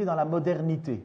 dans 0.00 0.14
la 0.14 0.24
modernité. 0.24 1.04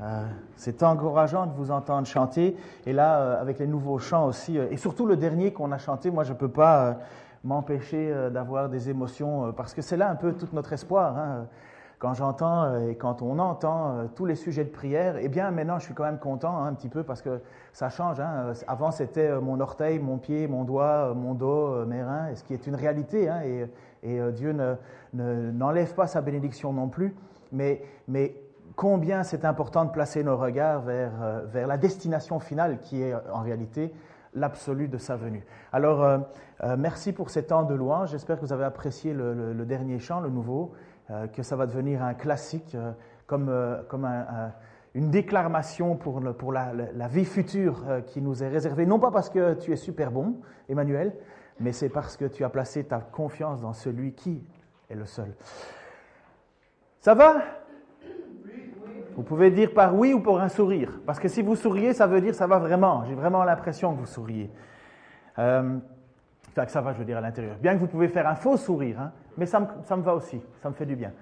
Euh, 0.00 0.24
c'est 0.56 0.82
encourageant 0.82 1.46
de 1.46 1.52
vous 1.54 1.70
entendre 1.70 2.06
chanter. 2.06 2.56
Et 2.86 2.92
là, 2.92 3.18
euh, 3.18 3.40
avec 3.40 3.58
les 3.58 3.66
nouveaux 3.66 3.98
chants 3.98 4.26
aussi, 4.26 4.58
euh, 4.58 4.68
et 4.70 4.76
surtout 4.76 5.06
le 5.06 5.16
dernier 5.16 5.52
qu'on 5.52 5.72
a 5.72 5.78
chanté, 5.78 6.10
moi, 6.10 6.24
je 6.24 6.32
ne 6.32 6.38
peux 6.38 6.48
pas 6.48 6.98
m'empêcher 7.44 8.12
d'avoir 8.32 8.68
des 8.68 8.90
émotions, 8.90 9.52
parce 9.52 9.72
que 9.72 9.80
c'est 9.80 9.96
là 9.96 10.10
un 10.10 10.16
peu 10.16 10.32
tout 10.32 10.48
notre 10.52 10.72
espoir. 10.72 11.16
Hein. 11.16 11.46
Quand 12.00 12.14
j'entends 12.14 12.76
et 12.78 12.96
quand 12.96 13.22
on 13.22 13.38
entend 13.38 14.08
tous 14.14 14.24
les 14.24 14.34
sujets 14.34 14.64
de 14.64 14.70
prière, 14.70 15.16
eh 15.20 15.28
bien, 15.28 15.50
maintenant, 15.50 15.78
je 15.78 15.84
suis 15.84 15.94
quand 15.94 16.04
même 16.04 16.18
content 16.18 16.56
hein, 16.58 16.66
un 16.66 16.74
petit 16.74 16.88
peu, 16.88 17.04
parce 17.04 17.22
que 17.22 17.40
ça 17.72 17.90
change. 17.90 18.18
Hein. 18.20 18.52
Avant, 18.66 18.90
c'était 18.90 19.40
mon 19.40 19.60
orteil, 19.60 19.98
mon 20.00 20.18
pied, 20.18 20.48
mon 20.48 20.64
doigt, 20.64 21.14
mon 21.14 21.34
dos, 21.34 21.86
mes 21.86 22.02
reins, 22.02 22.34
ce 22.34 22.42
qui 22.42 22.54
est 22.54 22.66
une 22.66 22.74
réalité. 22.74 23.30
et 24.02 24.20
Dieu 24.32 24.54
n'enlève 25.12 25.94
pas 25.94 26.08
sa 26.08 26.20
bénédiction 26.20 26.72
non 26.72 26.88
plus. 26.88 27.14
Mais, 27.52 27.82
combien 28.76 29.22
c'est 29.22 29.44
important 29.44 29.84
de 29.84 29.90
placer 29.90 30.22
nos 30.22 30.36
regards 30.36 30.82
vers, 30.82 31.12
euh, 31.22 31.66
la 31.66 31.76
destination 31.76 32.38
finale 32.38 32.78
qui 32.80 33.02
est 33.02 33.14
en 33.32 33.42
réalité 33.42 33.92
l'absolu 34.34 34.88
de 34.88 34.98
sa 34.98 35.16
venue. 35.16 35.44
Alors, 35.72 36.04
euh, 36.04 36.18
euh, 36.62 36.76
merci 36.78 37.12
pour 37.12 37.30
ces 37.30 37.44
temps 37.44 37.62
de 37.62 37.74
louange. 37.74 38.10
J'espère 38.10 38.36
que 38.36 38.42
vous 38.42 38.52
avez 38.52 38.64
apprécié 38.64 39.12
le, 39.12 39.64
dernier 39.64 39.98
chant, 39.98 40.20
le 40.20 40.30
nouveau, 40.30 40.72
que 41.32 41.42
ça 41.42 41.56
va 41.56 41.66
devenir 41.66 42.02
un 42.02 42.12
classique, 42.12 42.76
comme, 43.26 43.50
une 44.94 45.10
déclamation 45.10 45.96
pour, 45.96 46.20
pour 46.36 46.52
la, 46.52 46.72
la, 46.74 47.08
vie 47.08 47.24
future 47.24 47.82
qui 48.06 48.20
nous 48.20 48.44
est 48.44 48.48
réservée. 48.48 48.84
Non 48.84 48.98
pas 48.98 49.10
parce 49.10 49.30
que 49.30 49.54
tu 49.54 49.72
es 49.72 49.76
super 49.76 50.10
bon, 50.10 50.36
Emmanuel, 50.68 51.14
mais 51.60 51.72
c'est 51.72 51.88
parce 51.88 52.18
que 52.18 52.26
tu 52.26 52.44
as 52.44 52.50
placé 52.50 52.84
ta 52.84 52.98
confiance 53.00 53.62
dans 53.62 53.72
celui 53.72 54.12
qui 54.12 54.46
est 54.90 54.94
le 54.94 55.06
seul. 55.06 55.34
Ça 57.00 57.14
va? 57.14 57.42
Vous 59.16 59.22
pouvez 59.22 59.50
dire 59.50 59.72
par 59.72 59.96
oui 59.96 60.14
ou 60.14 60.20
pour 60.20 60.40
un 60.40 60.48
sourire. 60.48 61.00
Parce 61.04 61.18
que 61.18 61.28
si 61.28 61.42
vous 61.42 61.56
souriez, 61.56 61.92
ça 61.92 62.06
veut 62.06 62.20
dire 62.20 62.34
ça 62.34 62.46
va 62.46 62.58
vraiment. 62.58 63.04
J'ai 63.06 63.14
vraiment 63.14 63.44
l'impression 63.44 63.94
que 63.94 64.00
vous 64.00 64.06
souriez. 64.06 64.50
Euh, 65.38 65.78
que 66.54 66.72
ça 66.72 66.80
va, 66.80 66.92
je 66.92 66.98
veux 66.98 67.04
dire, 67.04 67.18
à 67.18 67.20
l'intérieur. 67.20 67.56
Bien 67.60 67.74
que 67.74 67.78
vous 67.78 67.86
pouvez 67.86 68.08
faire 68.08 68.26
un 68.26 68.34
faux 68.34 68.56
sourire, 68.56 69.00
hein, 69.00 69.12
mais 69.36 69.46
ça 69.46 69.60
me, 69.60 69.66
ça 69.84 69.96
me 69.96 70.02
va 70.02 70.14
aussi. 70.14 70.40
Ça 70.60 70.68
me 70.68 70.74
fait 70.74 70.86
du 70.86 70.96
bien. 70.96 71.12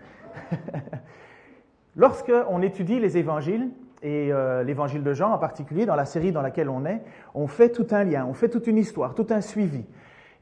Lorsqu'on 1.97 2.62
étudie 2.62 2.98
les 3.00 3.19
évangiles, 3.19 3.70
et 4.03 4.33
euh, 4.33 4.62
l'évangile 4.62 5.03
de 5.03 5.12
Jean 5.12 5.33
en 5.33 5.39
particulier, 5.39 5.87
dans 5.87 5.97
la 5.97 6.05
série 6.05 6.33
dans 6.33 6.43
laquelle 6.43 6.69
on 6.69 6.84
est, 6.84 7.03
on 7.34 7.47
fait 7.47 7.70
tout 7.70 7.87
un 7.91 8.05
lien, 8.05 8.27
on 8.28 8.34
fait 8.34 8.48
toute 8.48 8.67
une 8.67 8.78
histoire, 8.78 9.15
tout 9.15 9.27
un 9.31 9.41
suivi. 9.41 9.84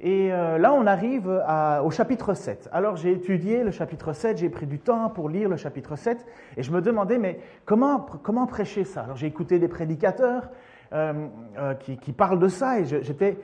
Et 0.00 0.32
euh, 0.32 0.58
là, 0.58 0.72
on 0.72 0.86
arrive 0.86 1.28
au 1.84 1.90
chapitre 1.90 2.34
7. 2.34 2.68
Alors, 2.72 2.96
j'ai 2.96 3.12
étudié 3.12 3.62
le 3.62 3.70
chapitre 3.70 4.12
7, 4.12 4.38
j'ai 4.38 4.48
pris 4.48 4.66
du 4.66 4.78
temps 4.78 5.08
pour 5.08 5.28
lire 5.28 5.48
le 5.48 5.56
chapitre 5.56 5.96
7, 5.96 6.26
et 6.56 6.62
je 6.62 6.72
me 6.72 6.80
demandais, 6.80 7.18
mais 7.18 7.38
comment, 7.64 8.04
comment 8.22 8.46
prêcher 8.46 8.84
ça? 8.84 9.02
Alors, 9.02 9.16
j'ai 9.16 9.28
écouté 9.28 9.58
des 9.58 9.68
prédicateurs 9.68 10.50
euh, 10.92 11.26
euh, 11.58 11.74
qui, 11.74 12.12
parlent 12.12 12.40
de 12.40 12.48
ça, 12.48 12.80
et 12.80 12.84
j'étais, 12.84 13.38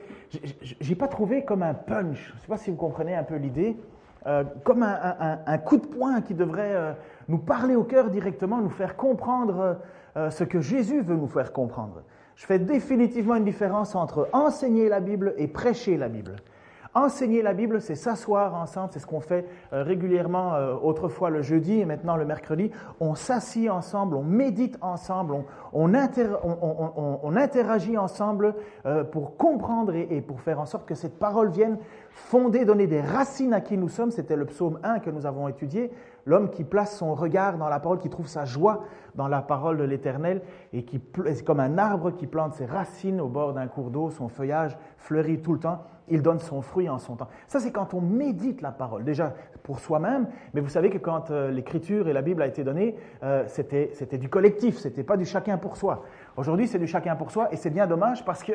j'ai 0.61 0.95
pas 0.95 1.07
trouvé 1.07 1.45
comme 1.45 1.63
un 1.63 1.73
punch, 1.73 2.27
je 2.29 2.35
ne 2.35 2.39
sais 2.39 2.47
pas 2.47 2.57
si 2.57 2.69
vous 2.69 2.77
comprenez 2.77 3.15
un 3.15 3.23
peu 3.23 3.35
l'idée, 3.35 3.77
comme 4.63 4.83
un, 4.83 5.57
coup 5.57 5.77
de 5.77 5.87
poing 5.87 6.21
qui 6.21 6.35
devrait 6.35 6.95
nous 7.27 7.39
parler 7.39 7.75
au 7.75 7.83
cœur 7.83 8.11
directement, 8.11 8.61
nous 8.61 8.69
faire 8.69 8.95
comprendre 8.95 9.79
ce 10.15 10.43
que 10.43 10.61
Jésus 10.61 11.01
veut 11.01 11.15
nous 11.15 11.27
faire 11.27 11.51
comprendre. 11.51 12.03
Je 12.35 12.45
fais 12.45 12.59
définitivement 12.59 13.35
une 13.35 13.45
différence 13.45 13.95
entre 13.95 14.29
enseigner 14.33 14.89
la 14.89 14.99
Bible 14.99 15.33
et 15.37 15.47
prêcher 15.47 15.97
la 15.97 16.09
Bible. 16.09 16.37
Enseigner 16.93 17.41
la 17.41 17.53
Bible, 17.53 17.79
c'est 17.79 17.95
s'asseoir 17.95 18.53
ensemble, 18.53 18.89
c'est 18.91 18.99
ce 18.99 19.07
qu'on 19.07 19.21
fait 19.21 19.47
euh, 19.71 19.81
régulièrement 19.81 20.55
euh, 20.55 20.75
autrefois 20.75 21.29
le 21.29 21.41
jeudi 21.41 21.79
et 21.79 21.85
maintenant 21.85 22.17
le 22.17 22.25
mercredi. 22.25 22.69
On 22.99 23.15
s'assied 23.15 23.69
ensemble, 23.69 24.17
on 24.17 24.23
médite 24.23 24.77
ensemble, 24.81 25.35
on, 25.71 25.93
interagit 27.37 27.97
ensemble 27.97 28.55
euh, 28.85 29.05
pour 29.05 29.37
comprendre 29.37 29.95
et, 29.95 30.05
et, 30.11 30.21
pour 30.21 30.41
faire 30.41 30.59
en 30.59 30.65
sorte 30.65 30.85
que 30.85 30.95
cette 30.95 31.17
parole 31.17 31.49
vienne 31.49 31.77
fonder, 32.09 32.65
donner 32.65 32.87
des 32.87 32.99
racines 32.99 33.53
à 33.53 33.61
qui 33.61 33.77
nous 33.77 33.87
sommes. 33.87 34.11
C'était 34.11 34.35
le 34.35 34.45
psaume 34.45 34.77
1 34.83 34.99
que 34.99 35.09
nous 35.09 35.25
avons 35.25 35.47
étudié. 35.47 35.91
L'homme 36.25 36.49
qui 36.49 36.65
place 36.65 36.97
son 36.97 37.15
regard 37.15 37.57
dans 37.57 37.69
la 37.69 37.79
parole, 37.79 37.99
qui 37.99 38.09
trouve 38.09 38.27
sa 38.27 38.43
joie 38.43 38.83
dans 39.15 39.27
la 39.27 39.41
parole 39.41 39.77
de 39.77 39.83
l'Éternel 39.83 40.41
et 40.73 40.83
qui 40.83 41.01
c'est 41.25 41.43
comme 41.43 41.59
un 41.59 41.77
arbre 41.77 42.11
qui 42.11 42.27
plante 42.27 42.53
ses 42.53 42.65
racines 42.65 43.21
au 43.21 43.27
bord 43.27 43.53
d'un 43.53 43.67
cours 43.67 43.89
d'eau, 43.89 44.09
son 44.11 44.27
feuillage 44.27 44.77
fleurit 44.97 45.41
tout 45.41 45.53
le 45.53 45.59
temps, 45.59 45.83
il 46.11 46.21
donne 46.21 46.39
son 46.39 46.61
fruit 46.61 46.89
en 46.89 46.99
son 46.99 47.15
temps. 47.15 47.29
Ça, 47.47 47.59
c'est 47.59 47.71
quand 47.71 47.93
on 47.93 48.01
médite 48.01 48.61
la 48.61 48.71
parole, 48.71 49.03
déjà 49.03 49.33
pour 49.63 49.79
soi-même, 49.79 50.27
mais 50.53 50.61
vous 50.61 50.69
savez 50.69 50.89
que 50.89 50.97
quand 50.97 51.31
euh, 51.31 51.49
l'Écriture 51.49 52.07
et 52.07 52.13
la 52.13 52.21
Bible 52.21 52.41
a 52.41 52.47
été 52.47 52.63
donnée, 52.63 52.95
euh, 53.23 53.45
c'était, 53.47 54.17
du 54.17 54.29
collectif, 54.29 54.77
c'était 54.77 55.03
pas 55.03 55.17
du 55.17 55.25
chacun 55.25 55.57
pour 55.57 55.77
soi. 55.77 56.03
Aujourd'hui, 56.37 56.67
c'est 56.67 56.79
du 56.79 56.87
chacun 56.87 57.15
pour 57.15 57.31
soi 57.31 57.51
et 57.51 57.55
c'est 57.55 57.69
bien 57.69 57.87
dommage 57.87 58.25
parce 58.25 58.43
que 58.43 58.51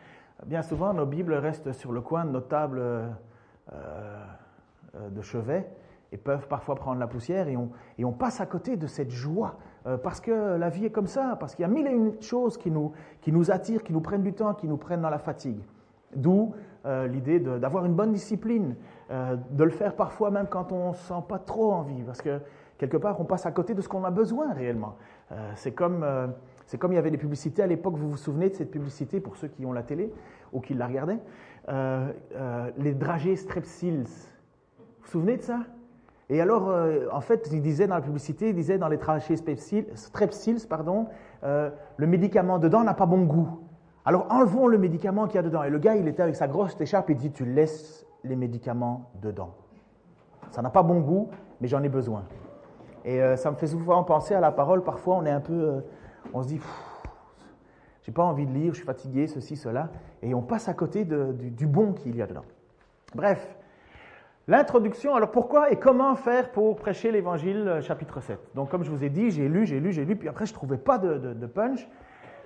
bien 0.46 0.62
souvent, 0.62 0.94
nos 0.94 1.06
Bibles 1.06 1.34
restent 1.34 1.72
sur 1.72 1.92
le 1.92 2.00
coin 2.00 2.24
de 2.24 2.30
nos 2.30 2.40
tables 2.40 2.80
euh, 2.80 4.24
de 5.10 5.22
chevet 5.22 5.68
et 6.12 6.16
peuvent 6.16 6.48
parfois 6.48 6.74
prendre 6.74 6.98
la 6.98 7.06
poussière 7.06 7.48
et 7.48 7.56
on, 7.56 7.70
et 7.98 8.04
on 8.04 8.12
passe 8.12 8.40
à 8.40 8.46
côté 8.46 8.76
de 8.76 8.86
cette 8.86 9.10
joie 9.10 9.58
parce 10.02 10.20
que 10.20 10.56
la 10.58 10.68
vie 10.68 10.84
est 10.84 10.90
comme 10.90 11.06
ça, 11.06 11.36
parce 11.40 11.54
qu'il 11.54 11.62
y 11.62 11.64
a 11.64 11.68
mille 11.68 11.86
et 11.86 11.92
une 11.92 12.20
choses 12.20 12.58
qui 12.58 12.70
nous, 12.70 12.92
qui 13.22 13.32
nous 13.32 13.50
attirent, 13.50 13.82
qui 13.82 13.94
nous 13.94 14.02
prennent 14.02 14.22
du 14.22 14.34
temps, 14.34 14.52
qui 14.52 14.68
nous 14.68 14.76
prennent 14.76 15.00
dans 15.00 15.08
la 15.08 15.18
fatigue. 15.18 15.62
D'où 16.14 16.52
euh, 16.86 17.06
l'idée 17.06 17.40
d'avoir 17.40 17.84
une 17.84 17.94
bonne 17.94 18.12
discipline, 18.12 18.76
euh, 19.10 19.36
de 19.50 19.64
le 19.64 19.70
faire 19.70 19.94
parfois 19.94 20.30
même 20.30 20.46
quand 20.48 20.72
on 20.72 20.90
ne 20.90 20.94
sent 20.94 21.22
pas 21.28 21.38
trop 21.38 21.72
envie, 21.72 22.02
parce 22.02 22.22
que 22.22 22.40
quelque 22.78 22.96
part 22.96 23.20
on 23.20 23.24
passe 23.24 23.46
à 23.46 23.52
côté 23.52 23.74
de 23.74 23.80
ce 23.80 23.88
qu'on 23.88 24.04
a 24.04 24.10
besoin 24.10 24.52
réellement. 24.52 24.96
c'est 25.54 25.72
comme, 25.72 26.04
comme 26.78 26.92
il 26.92 26.96
y 26.96 26.98
avait 26.98 27.10
des 27.10 27.18
publicités 27.18 27.62
à 27.62 27.66
l'époque, 27.66 27.94
vous 27.96 28.10
vous 28.10 28.16
souvenez 28.16 28.48
de 28.48 28.54
cette 28.54 28.70
publicité 28.70 29.20
pour 29.20 29.36
ceux 29.36 29.48
qui 29.48 29.66
ont 29.66 29.72
la 29.72 29.82
télé 29.82 30.12
ou 30.52 30.60
qui 30.60 30.74
la 30.74 30.86
regardaient, 30.86 31.20
les 32.78 32.94
dragées 32.94 33.36
Strepsils. 33.36 34.04
Vous 34.78 35.02
vous 35.02 35.08
souvenez 35.08 35.36
de 35.36 35.42
ça? 35.42 35.60
Et 36.30 36.40
alors, 36.40 36.70
euh, 36.70 37.06
en 37.12 37.20
fait, 37.20 37.48
il 37.52 37.60
disait 37.60 37.88
dans 37.88 37.96
la 37.96 38.00
publicité, 38.00 38.50
il 38.50 38.54
disait 38.54 38.78
dans 38.78 38.88
les 38.88 38.98
trachées 38.98 39.34
strepsils, 39.36 40.66
pardon, 40.68 41.08
euh, 41.42 41.70
le 41.96 42.06
médicament 42.06 42.60
dedans 42.60 42.84
n'a 42.84 42.94
pas 42.94 43.06
bon 43.06 43.22
goût. 43.24 43.48
Alors 44.04 44.26
enlevons 44.30 44.66
le 44.66 44.78
médicament 44.78 45.26
qu'il 45.26 45.36
y 45.36 45.38
a 45.38 45.42
dedans. 45.42 45.62
Et 45.62 45.70
le 45.70 45.78
gars, 45.78 45.96
il 45.96 46.08
était 46.08 46.22
avec 46.22 46.36
sa 46.36 46.48
grosse 46.48 46.78
écharpe, 46.80 47.10
il 47.10 47.16
dit, 47.16 47.30
tu 47.30 47.44
laisses 47.44 48.06
les 48.24 48.36
médicaments 48.36 49.10
dedans. 49.20 49.54
Ça 50.50 50.62
n'a 50.62 50.70
pas 50.70 50.82
bon 50.82 51.00
goût, 51.00 51.28
mais 51.60 51.68
j'en 51.68 51.82
ai 51.82 51.88
besoin. 51.88 52.24
Et 53.04 53.22
euh, 53.22 53.36
ça 53.36 53.50
me 53.50 53.56
fait 53.56 53.66
souvent 53.66 54.02
penser 54.04 54.34
à 54.34 54.40
la 54.40 54.52
parole. 54.52 54.82
Parfois, 54.82 55.16
on 55.16 55.24
est 55.24 55.30
un 55.30 55.40
peu, 55.40 55.82
on 56.32 56.42
se 56.42 56.48
dit, 56.48 56.60
j'ai 58.02 58.12
pas 58.12 58.24
envie 58.24 58.46
de 58.46 58.52
lire, 58.52 58.72
je 58.72 58.78
suis 58.78 58.86
fatigué, 58.86 59.26
ceci, 59.26 59.56
cela, 59.56 59.90
et 60.22 60.34
on 60.34 60.42
passe 60.42 60.68
à 60.68 60.74
côté 60.74 61.04
du, 61.04 61.50
du 61.50 61.66
bon 61.66 61.92
qu'il 61.92 62.16
y 62.16 62.22
a 62.22 62.26
dedans. 62.26 62.44
Bref, 63.14 63.56
L'introduction, 64.50 65.14
alors 65.14 65.30
pourquoi 65.30 65.70
et 65.70 65.76
comment 65.76 66.16
faire 66.16 66.50
pour 66.50 66.74
prêcher 66.74 67.12
l'évangile 67.12 67.68
euh, 67.68 67.82
chapitre 67.82 68.20
7 68.20 68.36
Donc 68.56 68.68
comme 68.68 68.82
je 68.82 68.90
vous 68.90 69.04
ai 69.04 69.08
dit, 69.08 69.30
j'ai 69.30 69.48
lu, 69.48 69.64
j'ai 69.64 69.78
lu, 69.78 69.92
j'ai 69.92 70.04
lu, 70.04 70.16
puis 70.16 70.28
après 70.28 70.44
je 70.44 70.50
ne 70.50 70.56
trouvais 70.56 70.76
pas 70.76 70.98
de, 70.98 71.46
punch. 71.46 71.86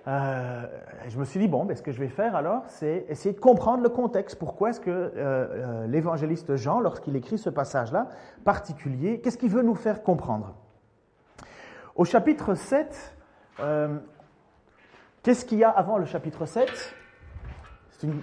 Euh, 0.06 0.66
je 1.08 1.18
me 1.18 1.24
suis 1.24 1.40
dit, 1.40 1.48
bon, 1.48 1.64
ben, 1.64 1.76
ce 1.76 1.82
que 1.82 1.92
je 1.92 1.98
vais 1.98 2.08
faire 2.08 2.36
alors, 2.36 2.62
c'est 2.68 3.06
essayer 3.08 3.34
de 3.34 3.40
comprendre 3.40 3.82
le 3.82 3.88
contexte. 3.88 4.38
Pourquoi 4.38 4.70
est-ce 4.70 4.80
que 4.80 4.90
euh, 4.90 5.86
l'évangéliste 5.86 6.56
Jean, 6.56 6.80
lorsqu'il 6.80 7.16
écrit 7.16 7.38
ce 7.38 7.50
passage-là, 7.50 8.08
particulier, 8.44 9.20
qu'est-ce 9.20 9.38
qu'il 9.38 9.50
veut 9.50 9.62
nous 9.62 9.74
faire 9.74 10.02
comprendre? 10.02 10.54
Au 11.96 12.04
chapitre 12.04 12.54
7, 12.54 13.16
qu'est-ce 15.22 15.44
qu'il 15.44 15.58
y 15.58 15.64
a 15.64 15.70
avant 15.70 15.96
le 15.96 16.04
chapitre 16.04 16.44
7 16.44 16.94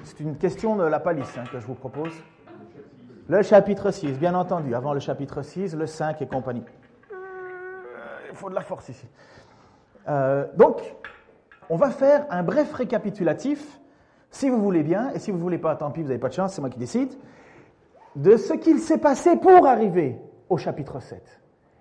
C'est 0.04 0.20
une, 0.20 0.38
question 0.38 0.76
de 0.76 0.84
la 0.84 1.00
palisse 1.00 1.38
hein, 1.38 1.46
que 1.52 1.60
je 1.60 1.66
vous 1.66 1.74
propose. 1.74 2.12
Le 3.28 3.42
chapitre 3.44 3.92
6, 3.92 4.20
bien 4.20 4.36
entendu, 4.36 4.76
avant 4.76 4.94
le 4.94 5.00
chapitre 5.00 5.42
6, 5.42 5.76
le 5.76 5.88
5 5.88 6.22
et 6.22 6.28
compagnie. 6.28 6.66
Il 8.30 8.36
faut 8.36 8.50
de 8.50 8.56
la 8.56 8.62
force 8.62 8.90
ici. 8.90 9.08
Euh, 10.08 10.48
donc, 10.56 10.82
on 11.72 11.78
va 11.78 11.90
faire 11.90 12.26
un 12.30 12.44
bref 12.44 12.74
récapitulatif, 12.74 13.80
si 14.30 14.50
vous 14.50 14.62
voulez 14.62 14.84
bien, 14.84 15.10
et 15.14 15.20
si 15.20 15.32
vous 15.32 15.38
ne 15.38 15.42
voulez 15.42 15.58
pas, 15.58 15.74
tant 15.78 15.90
pis, 15.90 16.02
vous 16.02 16.10
n'avez 16.10 16.20
pas 16.20 16.28
de 16.28 16.34
chance, 16.34 16.54
c'est 16.54 16.60
moi 16.60 16.70
qui 16.70 16.78
décide, 16.78 17.14
de 18.18 18.36
ce 18.36 18.54
qu'il 18.54 18.80
s'est 18.80 18.98
passé 18.98 19.38
pour 19.38 19.66
arriver 19.66 20.20
au 20.50 20.58
chapitre 20.58 21.00
7, 21.00 21.24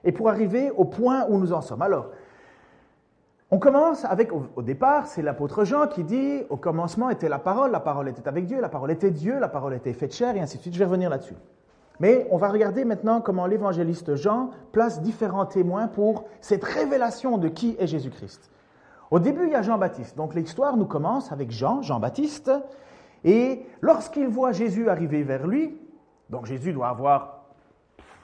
et 0.04 0.12
pour 0.12 0.28
arriver 0.28 0.70
au 0.70 0.84
point 0.84 1.26
où 1.28 1.38
nous 1.38 1.52
en 1.52 1.60
sommes. 1.60 1.82
Alors, 1.82 2.10
on 3.50 3.58
commence 3.58 4.04
avec, 4.04 4.30
au, 4.32 4.62
départ, 4.62 5.08
c'est 5.08 5.22
l'apôtre 5.22 5.64
Jean 5.64 5.88
qui 5.88 6.04
dit, 6.04 6.44
au 6.50 6.56
commencement 6.56 7.10
était 7.10 7.28
la 7.28 7.40
parole, 7.40 7.72
la 7.72 7.80
parole 7.80 8.08
était 8.08 8.28
avec 8.28 8.46
Dieu, 8.46 8.60
la 8.60 8.68
parole 8.68 8.92
était 8.92 9.10
Dieu, 9.10 9.40
la 9.40 9.48
parole 9.48 9.74
était 9.74 9.92
faite 9.92 10.14
chair, 10.14 10.36
et 10.36 10.40
ainsi 10.40 10.58
de 10.58 10.62
suite. 10.62 10.74
Je 10.74 10.78
vais 10.78 10.84
revenir 10.84 11.10
là-dessus. 11.10 11.34
Mais 11.98 12.28
on 12.30 12.36
va 12.36 12.48
regarder 12.48 12.84
maintenant 12.84 13.20
comment 13.20 13.46
l'évangéliste 13.46 14.14
Jean 14.14 14.50
place 14.70 15.02
différents 15.02 15.46
témoins 15.46 15.88
pour 15.88 16.26
cette 16.40 16.62
révélation 16.62 17.38
de 17.38 17.48
qui 17.48 17.74
est 17.80 17.88
Jésus-Christ. 17.88 18.52
Au 19.10 19.18
début, 19.18 19.46
il 19.46 19.52
y 19.52 19.56
a 19.56 19.62
Jean-Baptiste. 19.62 20.16
Donc 20.16 20.34
l'histoire 20.34 20.76
nous 20.76 20.86
commence 20.86 21.32
avec 21.32 21.50
Jean, 21.50 21.82
Jean-Baptiste, 21.82 22.52
et 23.24 23.66
lorsqu'il 23.80 24.28
voit 24.28 24.52
Jésus 24.52 24.88
arriver 24.88 25.22
vers 25.22 25.46
lui, 25.46 25.76
donc 26.30 26.46
Jésus 26.46 26.72
doit 26.72 26.88
avoir 26.88 27.40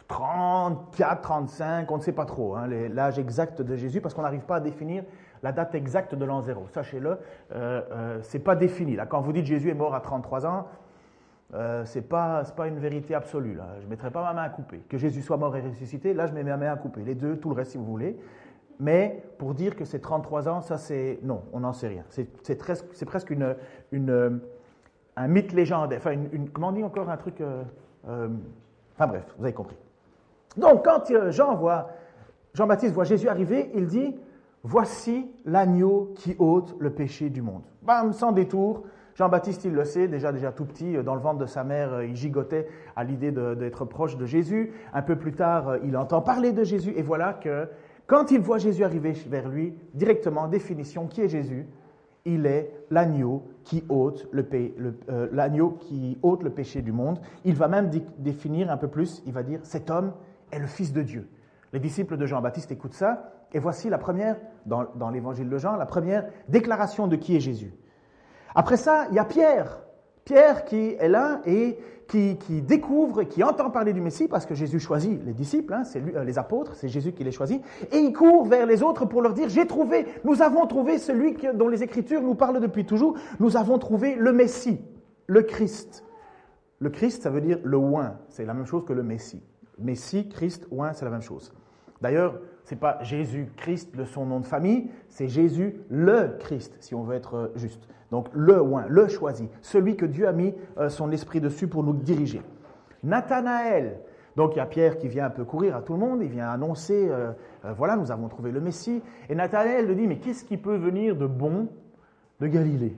34, 0.09 1.21
35, 1.21 1.91
on 1.91 1.97
ne 1.97 2.03
sait 2.03 2.12
pas 2.12 2.25
trop 2.25 2.55
hein, 2.55 2.69
l'âge 2.69 3.19
exact 3.19 3.61
de 3.61 3.77
Jésus 3.77 4.00
parce 4.00 4.15
qu'on 4.15 4.23
n'arrive 4.23 4.44
pas 4.44 4.56
à 4.56 4.61
définir 4.61 5.03
la 5.43 5.53
date 5.53 5.75
exacte 5.75 6.15
de 6.15 6.25
l'an 6.25 6.41
zéro. 6.43 6.67
Sachez-le, 6.73 7.11
euh, 7.11 7.17
euh, 7.53 8.19
c'est 8.23 8.39
pas 8.39 8.55
défini. 8.55 8.97
Là, 8.97 9.06
quand 9.06 9.21
vous 9.21 9.32
dites 9.32 9.47
Jésus 9.47 9.71
est 9.71 9.75
mort 9.75 9.94
à 9.94 10.00
33 10.00 10.47
ans, 10.47 10.67
euh, 11.55 11.85
c'est 11.85 12.03
pas 12.03 12.43
pas 12.56 12.67
une 12.67 12.79
vérité 12.79 13.15
absolue. 13.15 13.55
Là. 13.55 13.67
Je 13.81 13.87
mettrai 13.87 14.11
pas 14.11 14.23
ma 14.23 14.32
main 14.32 14.43
à 14.43 14.49
couper. 14.49 14.79
Que 14.89 14.99
Jésus 14.99 15.23
soit 15.23 15.37
mort 15.37 15.56
et 15.56 15.61
ressuscité, 15.61 16.15
là 16.15 16.27
je 16.27 16.32
mets 16.32 16.43
ma 16.43 16.56
main 16.56 16.73
à 16.73 16.77
couper. 16.77 17.03
Les 17.03 17.15
deux, 17.15 17.37
tout 17.37 17.50
le 17.50 17.55
reste 17.55 17.73
si 17.73 17.79
vous 17.79 17.85
voulez. 17.85 18.17
Mais 18.78 19.23
pour 19.38 19.55
dire 19.55 19.76
que 19.76 19.84
c'est 19.84 20.00
33 20.00 20.49
ans, 20.49 20.61
ça 20.61 20.78
c'est 20.78 21.19
non, 21.23 21.43
on 21.52 21.61
n'en 21.61 21.73
sait 21.73 21.88
rien. 21.88 22.05
C'est 22.11 22.56
presque 23.06 23.31
une, 23.31 23.56
un 25.17 25.28
mythe 25.28 25.52
légendaire. 25.52 25.99
Enfin, 25.99 26.17
comment 26.52 26.69
on 26.69 26.73
dit 26.73 26.84
encore 26.84 27.08
un 27.08 27.17
truc 27.17 27.40
euh, 27.40 27.62
euh, 28.08 28.28
Enfin 28.94 29.06
bref, 29.06 29.25
vous 29.38 29.44
avez 29.44 29.55
compris. 29.55 29.76
Donc 30.56 30.84
quand 30.84 31.31
Jean 31.31 31.55
voit 31.55 31.90
Jean-Baptiste 32.55 32.94
voit 32.94 33.05
Jésus 33.05 33.28
arriver, 33.28 33.70
il 33.75 33.87
dit 33.87 34.17
Voici 34.69 35.31
l'agneau 35.44 36.12
qui 36.17 36.34
ôte 36.40 36.75
le 36.81 36.90
péché 36.90 37.31
du 37.31 37.40
monde. 37.40 37.62
Bam, 37.82 38.12
sans 38.12 38.32
détour. 38.32 38.82
Jean-Baptiste, 39.14 39.64
il 39.64 39.72
le 39.72 39.84
sait, 39.84 40.08
déjà, 40.08 40.32
déjà 40.32 40.50
tout 40.50 40.64
petit, 40.64 40.96
euh, 40.96 41.05
dans 41.05 41.14
le 41.14 41.20
ventre 41.20 41.38
de 41.38 41.46
sa 41.46 41.62
mère, 41.62 41.93
euh, 41.93 42.05
il 42.05 42.17
gigotait 42.17 42.67
à 42.96 43.05
l'idée 43.05 43.31
d'être 43.31 43.84
proche 43.84 44.17
de 44.17 44.26
Jésus. 44.26 44.72
Un 44.93 45.02
peu 45.02 45.17
plus 45.17 45.32
tard, 45.32 45.69
euh, 45.69 45.79
il 45.84 45.96
entend 45.96 46.20
parler 46.20 46.52
de 46.52 46.64
Jésus. 46.64 46.93
Et 46.96 47.02
voilà 47.02 47.32
que 47.32 47.69
quand 48.06 48.31
il 48.31 48.41
voit 48.41 48.58
Jésus 48.58 48.85
arriver 48.85 49.12
vers 49.29 49.49
lui, 49.49 49.75
directement, 49.94 50.47
définition, 50.49 51.06
qui 51.06 51.23
est 51.23 51.29
Jésus? 51.29 51.67
Il 52.25 52.47
est 52.47 52.73
l'agneau 52.91 53.44
qui 53.64 53.85
ôte 53.88 54.29
le, 54.32 54.47
l'agneau 55.32 55.70
qui 55.73 56.19
ôte 56.23 56.43
le 56.43 56.50
péché 56.50 56.82
du 56.82 56.93
monde. 56.93 57.20
Il 57.44 57.55
va 57.55 57.69
même 57.69 57.91
définir 58.19 58.70
un 58.70 58.76
peu 58.76 58.88
plus, 58.88 59.23
il 59.26 59.32
va 59.32 59.43
dire, 59.43 59.61
cet 59.62 59.91
homme 59.91 60.12
est 60.50 60.58
le 60.58 60.67
Fils 60.67 60.93
de 60.93 61.03
Dieu. 61.03 61.29
Les 61.73 61.81
disciples 61.81 62.17
de 62.17 62.26
Jean-Baptiste 62.26 62.73
écoutent 62.73 62.94
ça, 62.94 63.32
et 63.53 63.58
voici 63.58 63.88
la 63.88 63.99
première, 63.99 64.37
dans, 64.67 65.11
l'évangile 65.11 65.49
de 65.49 65.58
Jean, 65.58 65.76
la 65.76 65.87
première 65.87 66.26
déclaration 66.49 67.06
de 67.06 67.17
qui 67.17 67.37
est 67.37 67.41
Jésus. 67.41 67.73
Après 68.55 68.76
ça, 68.76 69.06
il 69.11 69.17
y 69.17 69.19
a 69.19 69.25
Pierre. 69.25 69.81
Pierre 70.25 70.64
qui 70.64 70.97
est 70.99 71.08
là 71.08 71.41
et 71.47 71.79
qui, 72.06 72.62
découvre, 72.62 73.25
qui 73.25 73.43
entend 73.43 73.70
parler 73.70 73.93
du 73.93 74.00
Messie, 74.00 74.29
parce 74.29 74.47
que 74.47 74.55
Jésus 74.55 74.79
choisit 74.79 75.20
les 75.25 75.32
disciples, 75.32 75.75
hein, 75.75 75.85
c'est 75.85 76.03
euh, 76.14 76.25
les 76.25 76.38
apôtres, 76.38 76.75
c'est 76.75 76.88
Jésus 76.88 77.12
qui 77.12 77.25
les 77.25 77.32
choisit, 77.32 77.62
et 77.93 77.99
il 77.99 78.12
court 78.12 78.47
vers 78.47 78.67
les 78.67 78.82
autres 78.82 79.06
pour 79.06 79.23
leur 79.23 79.35
dire, 79.35 79.49
j'ai 79.49 79.67
trouvé, 79.67 80.06
nous 80.25 80.43
avons 80.43 80.67
trouvé 80.67 80.99
celui 80.99 81.37
dont 81.55 81.69
les 81.69 81.82
Écritures 81.82 82.23
nous 82.23 82.35
parlent 82.35 82.61
depuis 82.61 82.85
toujours, 82.85 83.17
nous 83.41 83.56
avons 83.56 83.79
trouvé 83.79 84.14
le 84.14 84.32
Messie, 84.32 84.81
le 85.26 85.43
Christ. 85.43 86.05
Le 86.79 86.91
Christ, 86.91 87.23
ça 87.23 87.31
veut 87.31 87.41
dire 87.41 87.58
le 87.64 87.76
oint, 87.76 88.19
c'est 88.29 88.44
la 88.44 88.55
même 88.55 88.67
chose 88.67 88.85
que 88.85 88.93
le 88.93 89.03
Messie. 89.03 89.43
Messie, 89.79 90.29
Christ, 90.29 90.67
oint, 90.70 90.93
c'est 90.93 91.05
la 91.05 91.11
même 91.11 91.23
chose. 91.23 91.53
D'ailleurs, 92.00 92.38
ce 92.64 92.75
n'est 92.75 92.81
pas 92.81 92.99
Jésus-Christ 93.03 93.97
de 93.97 94.05
son 94.05 94.26
nom 94.26 94.41
de 94.41 94.47
famille, 94.47 94.91
c'est 95.08 95.29
Jésus 95.29 95.76
le 95.88 96.37
Christ, 96.38 96.76
si 96.81 96.94
on 96.94 97.03
veut 97.03 97.17
être 97.17 97.53
juste. 97.56 97.88
Donc 98.11 98.29
le 98.32 98.61
oint, 98.61 98.87
le 98.88 99.08
choisi, 99.08 99.49
celui 99.61 99.97
que 99.97 100.06
Dieu 100.06 100.29
a 100.29 100.32
mis 100.32 100.55
euh, 100.79 100.88
son 100.88 101.11
esprit 101.11 101.41
dessus 101.41 101.69
pour 101.69 101.82
nous 101.82 101.93
diriger. 101.93 102.43
Nathanaël, 103.03 104.00
donc 104.37 104.55
il 104.55 104.58
y 104.58 104.61
a 104.61 104.67
Pierre 104.67 104.99
qui 104.99 105.08
vient 105.08 105.26
un 105.26 105.31
peu 105.31 105.44
courir 105.44 105.76
à 105.76 105.82
tout 105.82 105.94
le 105.94 105.99
monde, 105.99 106.20
il 106.23 106.29
vient 106.29 106.49
annoncer, 106.49 107.08
euh, 107.11 107.32
voilà, 107.76 107.97
nous 107.97 108.11
avons 108.11 108.29
trouvé 108.29 108.53
le 108.53 108.61
Messie. 108.61 109.03
Et 109.29 109.35
Nathanaël 109.35 109.87
lui 109.87 109.97
dit, 109.97 110.06
mais 110.06 110.19
qu'est-ce 110.19 110.44
qui 110.44 110.56
peut 110.56 110.76
venir 110.76 111.17
de 111.17 111.26
bon 111.26 111.69
de 112.41 112.47
Galilée? 112.47 112.97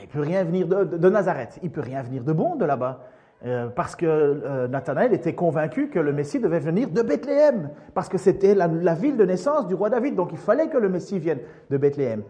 Il 0.00 0.08
peut 0.08 0.20
rien 0.20 0.44
venir 0.44 0.66
de, 0.66 0.84
de 0.84 1.08
Nazareth, 1.10 1.58
il 1.62 1.70
peut 1.70 1.82
rien 1.82 2.02
venir 2.02 2.24
de 2.24 2.32
bon 2.32 2.56
de 2.56 2.64
là-bas. 2.64 3.00
Euh, 3.44 3.66
parce 3.68 3.96
que 3.96 4.06
euh, 4.06 4.68
Nathanaël 4.68 5.12
était 5.12 5.34
convaincu 5.34 5.88
que 5.88 5.98
le 5.98 6.12
Messie 6.12 6.38
devait 6.38 6.60
venir 6.60 6.88
de 6.90 7.02
Bethléem, 7.02 7.70
parce 7.92 8.08
que 8.08 8.16
c'était 8.16 8.54
la, 8.54 8.68
ville 8.94 9.16
de 9.16 9.24
naissance 9.24 9.66
du 9.66 9.74
roi 9.74 9.90
David, 9.90 10.14
donc 10.14 10.30
il 10.30 10.38
fallait 10.38 10.68
que 10.68 10.78
le 10.78 10.88
Messie 10.88 11.18
vienne 11.18 11.40
de 11.68 11.76
Bethléem. 11.76 12.22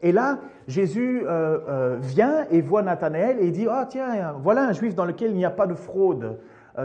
Et 0.00 0.12
là, 0.12 0.38
Jésus 0.66 1.22
euh, 1.26 1.98
vient 2.00 2.46
et 2.50 2.60
voit 2.60 2.82
Nathanaël 2.82 3.38
et 3.40 3.46
il 3.46 3.52
dit, 3.52 3.66
ah 3.68 3.86
tiens, 3.88 4.36
voilà 4.42 4.68
un 4.68 4.72
juif 4.72 4.94
dans 4.94 5.04
lequel 5.04 5.32
il 5.32 5.36
n'y 5.36 5.44
a 5.44 5.50
pas 5.50 5.66
de 5.66 5.74
fraude, 5.74 6.38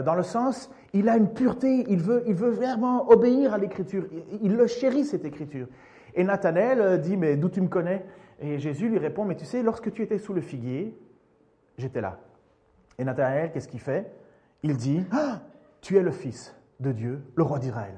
dans 0.04 0.16
le 0.16 0.24
sens, 0.24 0.72
il 0.92 1.08
a 1.08 1.16
une 1.16 1.28
pureté, 1.28 1.84
il 1.88 2.00
veut, 2.00 2.24
il 2.26 2.34
veut 2.34 2.50
vraiment 2.50 3.08
obéir 3.08 3.54
à 3.54 3.58
l'écriture, 3.58 4.06
il, 4.10 4.40
il, 4.42 4.56
le 4.56 4.66
chérit 4.66 5.04
cette 5.04 5.24
écriture. 5.24 5.68
Et 6.16 6.24
Nathanaël 6.24 7.00
dit, 7.00 7.16
mais 7.16 7.36
d'où 7.36 7.48
tu 7.48 7.60
me 7.60 7.68
connais? 7.68 8.04
Et 8.40 8.58
Jésus 8.58 8.88
lui 8.88 8.98
répond, 8.98 9.24
mais 9.24 9.36
tu 9.36 9.44
sais, 9.44 9.62
lorsque 9.62 9.92
tu 9.92 10.02
étais 10.02 10.18
sous 10.18 10.32
le 10.32 10.40
figuier, 10.40 10.98
j'étais 11.78 12.00
là. 12.00 12.18
Et 12.98 13.04
Nathanaël, 13.04 13.52
qu'est-ce 13.52 13.68
qu'il 13.68 13.80
fait? 13.80 14.10
Il 14.62 14.76
dit 14.76 15.04
ah, 15.12 15.40
Tu 15.80 15.96
es 15.96 16.02
le 16.02 16.10
Fils 16.10 16.54
de 16.80 16.92
Dieu, 16.92 17.22
le 17.36 17.42
roi 17.42 17.58
d'Israël. 17.58 17.94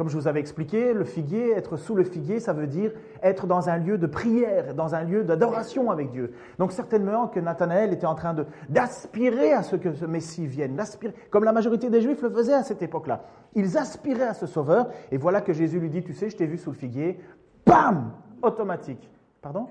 Comme 0.00 0.08
je 0.08 0.16
vous 0.16 0.28
avais 0.28 0.40
expliqué, 0.40 0.94
le 0.94 1.04
figuier, 1.04 1.50
être 1.50 1.76
sous 1.76 1.94
le 1.94 2.04
figuier, 2.04 2.40
ça 2.40 2.54
veut 2.54 2.66
dire 2.66 2.92
être 3.22 3.46
dans 3.46 3.68
un 3.68 3.76
lieu 3.76 3.98
de 3.98 4.06
prière, 4.06 4.72
dans 4.72 4.94
un 4.94 5.02
lieu 5.04 5.24
d'adoration 5.24 5.90
avec 5.90 6.10
Dieu. 6.10 6.32
Donc 6.58 6.72
certainement 6.72 7.28
que 7.28 7.38
Nathanaël 7.38 7.92
était 7.92 8.06
en 8.06 8.14
train 8.14 8.34
d'aspirer 8.70 9.52
à 9.52 9.62
ce 9.62 9.76
que 9.76 9.92
ce 9.92 10.06
Messie 10.06 10.46
vienne, 10.46 10.82
comme 11.28 11.44
la 11.44 11.52
majorité 11.52 11.90
des 11.90 12.00
Juifs 12.00 12.22
le 12.22 12.30
faisaient 12.30 12.54
à 12.54 12.62
cette 12.62 12.80
époque-là. 12.80 13.24
Ils 13.54 13.76
aspiraient 13.76 14.28
à 14.28 14.32
ce 14.32 14.46
Sauveur, 14.46 14.88
et 15.12 15.18
voilà 15.18 15.42
que 15.42 15.52
Jésus 15.52 15.78
lui 15.78 15.90
dit, 15.90 16.02
tu 16.02 16.14
sais, 16.14 16.30
je 16.30 16.36
t'ai 16.38 16.46
vu 16.46 16.56
sous 16.56 16.70
le 16.70 16.78
figuier, 16.78 17.20
bam, 17.66 18.10
automatique. 18.40 19.06
Pardon? 19.42 19.68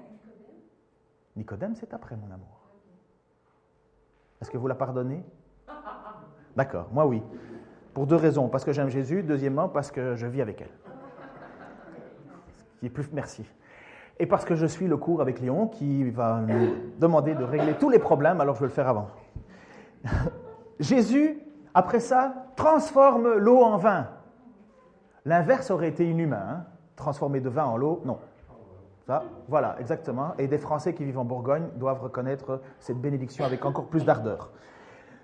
Nicodème, 1.35 1.73
c'est 1.73 1.91
après, 1.91 2.15
mon 2.15 2.31
amour. 2.31 2.69
Est-ce 4.39 4.51
que 4.51 4.59
vous 4.59 4.67
la 4.67 4.75
pardonnez? 4.75 5.23
D'accord, 6.55 6.87
moi 6.91 7.07
oui. 7.07 7.23
Pour 7.99 8.07
deux 8.07 8.15
raisons. 8.15 8.47
Parce 8.47 8.63
que 8.63 8.71
j'aime 8.71 8.87
Jésus. 8.87 9.23
Deuxièmement, 9.23 9.67
parce 9.67 9.91
que 9.91 10.15
je 10.15 10.25
vis 10.25 10.41
avec 10.41 10.61
elle. 10.61 10.71
Qui 12.79 12.85
est 12.85 12.89
plus 12.89 13.09
merci. 13.11 13.43
Et 14.19 14.25
parce 14.25 14.45
que 14.45 14.55
je 14.55 14.65
suis 14.65 14.87
le 14.87 14.95
cours 14.95 15.19
avec 15.19 15.41
Léon 15.41 15.67
qui 15.67 16.09
va 16.09 16.39
nous 16.39 16.75
demander 16.97 17.35
de 17.35 17.43
régler 17.43 17.73
tous 17.73 17.89
les 17.89 17.99
problèmes, 17.99 18.39
alors 18.39 18.55
je 18.55 18.61
vais 18.61 18.67
le 18.67 18.71
faire 18.71 18.87
avant. 18.87 19.07
Jésus, 20.79 21.41
après 21.73 21.99
ça, 21.99 22.45
transforme 22.55 23.33
l'eau 23.33 23.63
en 23.63 23.75
vin. 23.75 24.07
L'inverse 25.25 25.69
aurait 25.69 25.89
été 25.89 26.09
inhumain. 26.09 26.45
Hein. 26.49 26.63
Transformer 26.95 27.41
de 27.41 27.49
vin 27.49 27.65
en 27.65 27.81
eau, 27.81 28.01
non 28.05 28.17
voilà, 29.49 29.75
exactement. 29.79 30.35
Et 30.37 30.47
des 30.47 30.59
Français 30.59 30.93
qui 30.93 31.03
vivent 31.03 31.17
en 31.17 31.25
Bourgogne 31.25 31.67
doivent 31.75 32.01
reconnaître 32.01 32.61
cette 32.79 33.01
bénédiction 33.01 33.43
avec 33.43 33.65
encore 33.65 33.87
plus 33.87 34.05
d'ardeur. 34.05 34.51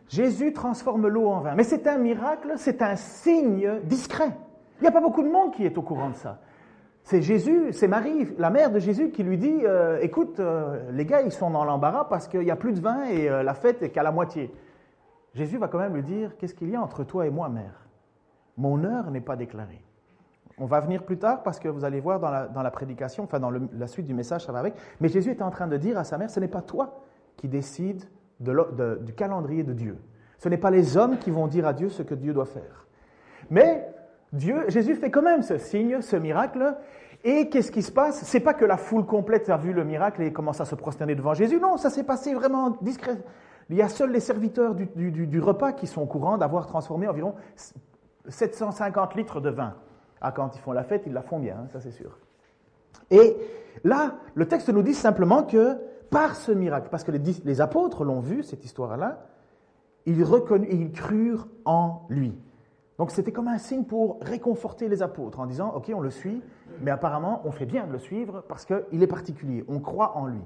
Jésus 0.07 0.53
transforme 0.53 1.07
l'eau 1.07 1.27
en 1.27 1.39
vin. 1.39 1.55
Mais 1.55 1.63
c'est 1.63 1.87
un 1.87 1.97
miracle, 1.97 2.53
c'est 2.57 2.81
un 2.81 2.95
signe 2.95 3.79
discret. 3.83 4.37
Il 4.79 4.81
n'y 4.83 4.87
a 4.87 4.91
pas 4.91 5.01
beaucoup 5.01 5.23
de 5.23 5.29
monde 5.29 5.53
qui 5.53 5.65
est 5.65 5.77
au 5.77 5.81
courant 5.81 6.09
de 6.09 6.15
ça. 6.15 6.39
C'est 7.03 7.21
Jésus, 7.21 7.71
c'est 7.71 7.87
Marie, 7.87 8.27
la 8.39 8.49
mère 8.49 8.71
de 8.71 8.79
Jésus, 8.79 9.11
qui 9.11 9.23
lui 9.23 9.37
dit 9.37 9.59
euh, 9.63 9.99
Écoute, 10.01 10.39
euh, 10.39 10.91
les 10.91 11.05
gars, 11.05 11.21
ils 11.21 11.31
sont 11.31 11.51
dans 11.51 11.63
l'embarras 11.63 12.05
parce 12.05 12.27
qu'il 12.27 12.41
n'y 12.41 12.51
a 12.51 12.55
plus 12.55 12.73
de 12.73 12.81
vin 12.81 13.05
et 13.05 13.29
euh, 13.29 13.43
la 13.43 13.53
fête 13.53 13.83
est 13.83 13.89
qu'à 13.89 14.01
la 14.01 14.11
moitié. 14.11 14.51
Jésus 15.35 15.57
va 15.57 15.67
quand 15.67 15.77
même 15.77 15.93
lui 15.93 16.01
dire 16.01 16.35
Qu'est-ce 16.37 16.55
qu'il 16.55 16.69
y 16.69 16.75
a 16.75 16.81
entre 16.81 17.03
toi 17.03 17.27
et 17.27 17.29
moi, 17.29 17.47
mère? 17.47 17.87
Mon 18.57 18.83
heure 18.83 19.11
n'est 19.11 19.21
pas 19.21 19.35
déclarée. 19.35 19.83
On 20.57 20.65
va 20.65 20.79
venir 20.79 21.03
plus 21.03 21.17
tard 21.17 21.43
parce 21.43 21.59
que 21.59 21.67
vous 21.67 21.83
allez 21.83 21.99
voir 21.99 22.19
dans 22.49 22.61
la, 22.61 22.71
prédication, 22.71 23.25
enfin 23.25 23.39
dans 23.39 23.51
la 23.51 23.87
suite 23.87 24.07
du 24.07 24.13
message, 24.13 24.45
ça 24.45 24.53
va 24.53 24.59
avec. 24.59 24.73
Mais 25.01 25.09
Jésus 25.09 25.31
était 25.31 25.43
en 25.43 25.51
train 25.51 25.67
de 25.67 25.77
dire 25.77 25.97
à 25.97 26.05
sa 26.05 26.17
mère, 26.17 26.29
ce 26.29 26.39
n'est 26.39 26.47
pas 26.47 26.61
toi 26.61 27.01
qui 27.35 27.49
décides 27.49 28.05
du 28.39 29.13
calendrier 29.13 29.63
de 29.63 29.73
Dieu. 29.73 29.97
Ce 30.37 30.49
n'est 30.49 30.57
pas 30.57 30.71
les 30.71 30.97
hommes 30.97 31.17
qui 31.17 31.31
vont 31.31 31.47
dire 31.47 31.65
à 31.65 31.73
Dieu 31.73 31.89
ce 31.89 32.03
que 32.03 32.15
Dieu 32.15 32.33
doit 32.33 32.45
faire. 32.45 32.85
Mais 33.49 33.87
Dieu, 34.33 34.65
Jésus 34.67 34.95
fait 34.95 35.11
quand 35.11 35.21
même 35.21 35.41
ce 35.41 35.57
signe, 35.57 36.01
ce 36.01 36.15
miracle. 36.15 36.75
Et 37.23 37.49
qu'est-ce 37.49 37.71
qui 37.71 37.81
se 37.81 37.91
passe? 37.91 38.21
C'est 38.23 38.39
pas 38.39 38.53
que 38.53 38.65
la 38.65 38.77
foule 38.77 39.05
complète 39.05 39.49
a 39.49 39.57
vu 39.57 39.73
le 39.73 39.83
miracle 39.83 40.21
et 40.21 40.31
commence 40.31 40.61
à 40.61 40.65
se 40.65 40.75
prosterner 40.75 41.15
devant 41.15 41.33
Jésus. 41.33 41.59
Non, 41.59 41.77
ça 41.77 41.89
s'est 41.89 42.03
passé 42.03 42.33
vraiment 42.33 42.71
discret. 42.81 43.17
Il 43.69 43.77
y 43.77 43.81
a 43.81 43.89
seuls 43.89 44.11
les 44.11 44.19
serviteurs 44.19 44.75
du, 44.75 45.11
du 45.11 45.39
repas 45.39 45.71
qui 45.71 45.87
sont 45.87 46.01
au 46.01 46.05
courant 46.05 46.37
d'avoir 46.37 46.67
transformé 46.67 47.07
environ 47.07 47.33
750 48.27 49.15
litres 49.15 49.41
de 49.41 49.49
vin. 49.49 49.73
Ah, 50.21 50.31
quand 50.31 50.55
ils 50.55 50.59
font 50.59 50.71
la 50.71 50.83
fête, 50.83 51.03
ils 51.07 51.13
la 51.13 51.21
font 51.21 51.39
bien, 51.39 51.55
hein, 51.55 51.67
ça 51.71 51.79
c'est 51.79 51.91
sûr. 51.91 52.17
Et 53.11 53.35
là, 53.83 54.15
le 54.33 54.47
texte 54.47 54.69
nous 54.69 54.81
dit 54.81 54.93
simplement 54.93 55.43
que 55.43 55.77
par 56.09 56.35
ce 56.35 56.51
miracle, 56.51 56.87
parce 56.89 57.03
que 57.03 57.11
les, 57.11 57.61
apôtres 57.61 58.03
l'ont 58.03 58.19
vu, 58.19 58.43
cette 58.43 58.63
histoire-là, 58.65 59.27
ils, 60.05 60.25
ils 60.69 60.91
crurent 60.91 61.47
en 61.65 62.01
lui. 62.09 62.33
Donc 62.97 63.11
c'était 63.11 63.31
comme 63.31 63.47
un 63.47 63.57
signe 63.57 63.83
pour 63.83 64.19
réconforter 64.21 64.87
les 64.87 65.01
apôtres 65.01 65.39
en 65.39 65.45
disant, 65.45 65.73
OK, 65.75 65.91
on 65.93 65.99
le 65.99 66.11
suit, 66.11 66.41
mais 66.81 66.91
apparemment 66.91 67.41
on 67.43 67.51
fait 67.51 67.65
bien 67.65 67.85
de 67.87 67.91
le 67.91 67.99
suivre 67.99 68.43
parce 68.47 68.65
qu'il 68.65 69.03
est 69.03 69.07
particulier, 69.07 69.65
on 69.67 69.79
croit 69.79 70.15
en 70.17 70.27
lui. 70.27 70.41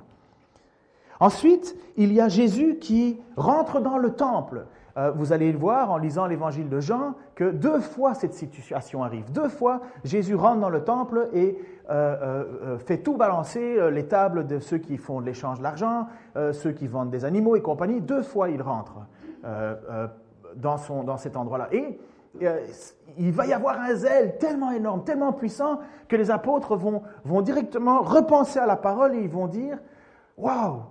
Ensuite, 1.20 1.76
il 1.98 2.14
y 2.14 2.22
a 2.22 2.30
Jésus 2.30 2.78
qui 2.80 3.20
rentre 3.36 3.82
dans 3.82 3.98
le 3.98 4.14
temple. 4.14 4.66
Euh, 4.98 5.12
vous 5.12 5.34
allez 5.34 5.52
le 5.52 5.58
voir 5.58 5.92
en 5.92 5.98
lisant 5.98 6.26
l'évangile 6.26 6.70
de 6.70 6.80
Jean 6.80 7.14
que 7.36 7.50
deux 7.50 7.80
fois 7.80 8.14
cette 8.14 8.34
situation 8.34 9.04
arrive. 9.04 9.32
Deux 9.32 9.50
fois, 9.50 9.82
Jésus 10.04 10.36
rentre 10.36 10.60
dans 10.60 10.70
le 10.70 10.84
temple 10.84 11.30
et 11.34 11.58
euh, 11.90 12.44
euh, 12.64 12.78
fait 12.80 12.98
tout 12.98 13.18
balancer 13.18 13.92
les 13.92 14.08
tables 14.08 14.48
de 14.48 14.60
ceux 14.60 14.78
qui 14.78 14.98
font 14.98 15.20
l'échange 15.20 15.60
d'argent, 15.62 16.08
ceux 16.52 16.72
qui 16.72 16.88
vendent 16.88 17.12
des 17.12 17.26
animaux 17.26 17.56
et 17.56 17.62
compagnie. 17.62 18.02
Deux 18.02 18.24
fois, 18.24 18.50
il 18.50 18.62
rentre. 18.62 18.94
dans, 20.56 20.78
son, 20.78 21.04
dans 21.04 21.18
cet 21.18 21.38
endroit-là. 21.38 21.70
Et 21.72 22.00
il 23.18 23.32
va 23.32 23.46
y 23.46 23.54
avoir 23.54 23.80
un 23.80 23.94
zèle 23.96 24.38
tellement 24.38 24.72
énorme, 24.72 25.04
tellement 25.04 25.34
puissant, 25.34 25.80
que 26.08 26.16
les 26.16 26.32
apôtres 26.32 26.76
vont, 26.76 27.02
vont 27.24 27.42
directement 27.42 28.02
repenser 28.02 28.60
à 28.60 28.66
la 28.66 28.76
parole 28.76 29.16
et 29.16 29.20
ils 29.20 29.30
vont 29.30 29.48
dire, 29.48 29.78
waouh, 30.38 30.82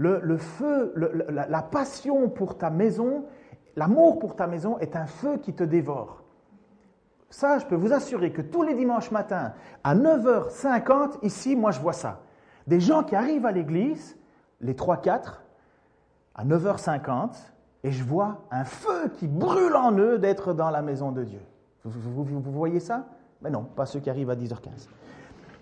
le, 0.00 0.36
feu, 0.38 0.94
la, 0.96 1.62
passion 1.62 2.28
pour 2.30 2.56
ta 2.56 2.70
maison, 2.70 3.26
l'amour 3.76 4.18
pour 4.18 4.34
ta 4.34 4.46
maison 4.46 4.78
est 4.78 4.96
un 4.96 5.06
feu 5.06 5.36
qui 5.36 5.52
te 5.52 5.62
dévore. 5.62 6.22
Ça, 7.28 7.58
je 7.58 7.66
peux 7.66 7.76
vous 7.76 7.92
assurer 7.92 8.32
que 8.32 8.42
tous 8.42 8.62
les 8.62 8.74
dimanches 8.74 9.10
matins, 9.10 9.52
à 9.84 9.94
9h50, 9.94 11.18
ici, 11.22 11.54
moi, 11.54 11.70
je 11.70 11.80
vois 11.80 11.92
ça. 11.92 12.20
Des 12.66 12.80
gens 12.80 13.04
qui 13.04 13.14
arrivent 13.14 13.46
à 13.46 13.52
l'église, 13.52 14.16
les 14.60 14.74
3-4, 14.74 15.40
à 16.34 16.44
9h50, 16.44 17.36
et 17.84 17.92
je 17.92 18.02
vois 18.02 18.42
un 18.50 18.64
feu 18.64 19.10
qui 19.14 19.28
brûle 19.28 19.76
en 19.76 19.92
eux 19.96 20.18
d'être 20.18 20.54
dans 20.54 20.70
la 20.70 20.82
maison 20.82 21.12
de 21.12 21.24
Dieu. 21.24 21.40
Vous, 21.84 22.24
vous 22.24 22.52
voyez 22.52 22.80
ça? 22.80 23.06
Mais 23.42 23.50
non, 23.50 23.64
pas 23.64 23.86
ceux 23.86 24.00
qui 24.00 24.10
arrivent 24.10 24.30
à 24.30 24.36
10h15. 24.36 24.88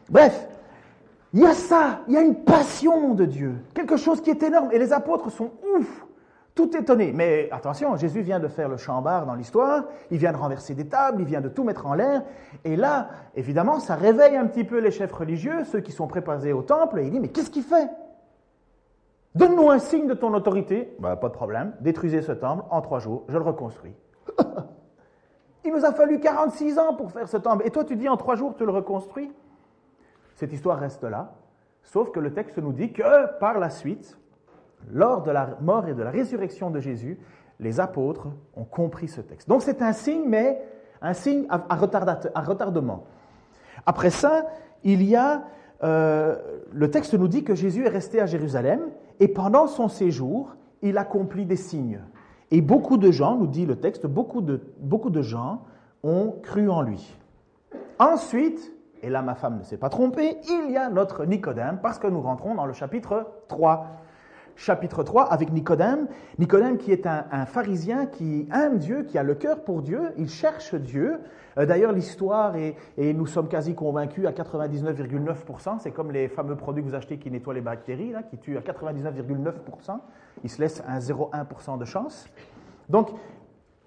Bref, 0.08 0.48
il 1.34 1.40
y 1.40 1.46
a 1.46 1.52
ça, 1.52 2.00
il 2.08 2.14
y 2.14 2.16
a 2.16 2.22
une 2.22 2.44
passion 2.44 3.14
de 3.14 3.24
Dieu, 3.24 3.56
quelque 3.74 3.96
chose 3.96 4.20
qui 4.22 4.30
est 4.30 4.42
énorme. 4.42 4.70
Et 4.72 4.78
les 4.78 4.92
apôtres 4.92 5.30
sont 5.30 5.52
ouf, 5.76 6.06
tout 6.54 6.74
étonnés. 6.76 7.12
Mais 7.14 7.48
attention, 7.52 7.94
Jésus 7.96 8.22
vient 8.22 8.40
de 8.40 8.48
faire 8.48 8.68
le 8.68 8.78
chambard 8.78 9.26
dans 9.26 9.34
l'histoire, 9.34 9.84
il 10.10 10.18
vient 10.18 10.32
de 10.32 10.38
renverser 10.38 10.74
des 10.74 10.88
tables, 10.88 11.20
il 11.20 11.26
vient 11.26 11.42
de 11.42 11.48
tout 11.48 11.64
mettre 11.64 11.86
en 11.86 11.94
l'air. 11.94 12.22
Et 12.64 12.76
là, 12.76 13.10
évidemment, 13.34 13.78
ça 13.78 13.94
réveille 13.94 14.36
un 14.36 14.46
petit 14.46 14.64
peu 14.64 14.78
les 14.78 14.90
chefs 14.90 15.12
religieux, 15.12 15.64
ceux 15.64 15.80
qui 15.80 15.92
sont 15.92 16.06
préparés 16.06 16.52
au 16.52 16.62
temple, 16.62 17.00
et 17.00 17.04
il 17.04 17.10
dit, 17.10 17.20
mais 17.20 17.28
qu'est-ce 17.28 17.50
qu'il 17.50 17.62
fait? 17.62 17.90
Donne-nous 19.34 19.70
un 19.70 19.78
signe 19.78 20.06
de 20.06 20.14
ton 20.14 20.32
autorité. 20.32 20.96
Ben, 20.98 21.14
pas 21.14 21.28
de 21.28 21.34
problème, 21.34 21.74
détruisez 21.80 22.22
ce 22.22 22.32
temple, 22.32 22.64
en 22.70 22.80
trois 22.80 22.98
jours, 22.98 23.24
je 23.28 23.36
le 23.36 23.44
reconstruis. 23.44 23.94
il 25.64 25.72
nous 25.72 25.84
a 25.84 25.92
fallu 25.92 26.18
46 26.18 26.78
ans 26.78 26.94
pour 26.94 27.12
faire 27.12 27.28
ce 27.28 27.36
temple. 27.36 27.66
Et 27.66 27.70
toi, 27.70 27.84
tu 27.84 27.96
dis, 27.96 28.08
en 28.08 28.16
trois 28.16 28.34
jours, 28.34 28.54
tu 28.56 28.64
le 28.64 28.72
reconstruis? 28.72 29.30
Cette 30.38 30.52
histoire 30.52 30.78
reste 30.78 31.02
là, 31.02 31.32
sauf 31.82 32.12
que 32.12 32.20
le 32.20 32.32
texte 32.32 32.58
nous 32.58 32.72
dit 32.72 32.92
que 32.92 33.38
par 33.40 33.58
la 33.58 33.70
suite, 33.70 34.16
lors 34.92 35.24
de 35.24 35.32
la 35.32 35.58
mort 35.60 35.88
et 35.88 35.94
de 35.94 36.02
la 36.04 36.12
résurrection 36.12 36.70
de 36.70 36.78
Jésus, 36.78 37.18
les 37.58 37.80
apôtres 37.80 38.28
ont 38.54 38.62
compris 38.62 39.08
ce 39.08 39.20
texte. 39.20 39.48
Donc 39.48 39.62
c'est 39.62 39.82
un 39.82 39.92
signe, 39.92 40.22
mais 40.28 40.62
un 41.02 41.12
signe 41.12 41.44
à, 41.48 41.74
retardement. 41.74 43.02
Après 43.84 44.10
ça, 44.10 44.46
il 44.84 45.02
y 45.02 45.16
a, 45.16 45.42
euh, 45.82 46.36
le 46.72 46.88
texte 46.88 47.14
nous 47.14 47.26
dit 47.26 47.42
que 47.42 47.56
Jésus 47.56 47.86
est 47.86 47.88
resté 47.88 48.20
à 48.20 48.26
Jérusalem 48.26 48.78
et 49.18 49.26
pendant 49.26 49.66
son 49.66 49.88
séjour, 49.88 50.54
il 50.82 50.98
accomplit 50.98 51.46
des 51.46 51.56
signes. 51.56 52.00
Et 52.52 52.60
beaucoup 52.60 52.96
de 52.96 53.10
gens, 53.10 53.34
nous 53.34 53.48
dit 53.48 53.66
le 53.66 53.74
texte, 53.74 54.06
beaucoup 54.06 54.40
de, 54.40 54.60
beaucoup 54.78 55.10
de 55.10 55.20
gens 55.20 55.62
ont 56.04 56.36
cru 56.44 56.70
en 56.70 56.82
lui. 56.82 57.12
Ensuite, 57.98 58.72
et 59.02 59.10
là 59.10 59.22
ma 59.22 59.34
femme 59.34 59.58
ne 59.58 59.64
s'est 59.64 59.76
pas 59.76 59.88
trompée, 59.88 60.38
il 60.48 60.70
y 60.70 60.76
a 60.76 60.88
notre 60.88 61.24
Nicodème, 61.24 61.78
parce 61.82 61.98
que 61.98 62.06
nous 62.06 62.20
rentrons 62.20 62.54
dans 62.54 62.66
le 62.66 62.72
chapitre 62.72 63.26
3. 63.48 63.86
Chapitre 64.58 65.04
3 65.04 65.32
avec 65.32 65.52
Nicodème. 65.52 66.08
Nicodème 66.38 66.78
qui 66.78 66.90
est 66.90 67.06
un, 67.06 67.46
pharisien 67.46 68.06
qui 68.06 68.48
aime 68.52 68.78
Dieu, 68.78 69.04
qui 69.04 69.16
a 69.16 69.22
le 69.22 69.36
cœur 69.36 69.62
pour 69.62 69.82
Dieu, 69.82 70.12
il 70.16 70.28
cherche 70.28 70.74
Dieu. 70.74 71.20
Euh, 71.58 71.64
d'ailleurs, 71.64 71.92
l'histoire, 71.92 72.56
et, 72.56 72.74
nous 72.98 73.26
sommes 73.26 73.48
quasi 73.48 73.76
convaincus 73.76 74.26
à 74.26 74.32
99,9%, 74.32 75.78
c'est 75.78 75.92
comme 75.92 76.10
les 76.10 76.26
fameux 76.26 76.56
produits 76.56 76.82
que 76.82 76.88
vous 76.88 76.96
achetez 76.96 77.18
qui 77.18 77.30
nettoient 77.30 77.54
les 77.54 77.60
bactéries, 77.60 78.10
là, 78.10 78.24
qui 78.24 78.36
tuent 78.36 78.58
à 78.58 78.60
99,9%, 78.60 80.00
il 80.42 80.50
se 80.50 80.60
laisse 80.60 80.82
un 80.88 80.98
0,1% 80.98 81.78
de 81.78 81.84
chance. 81.84 82.26
Donc, 82.88 83.10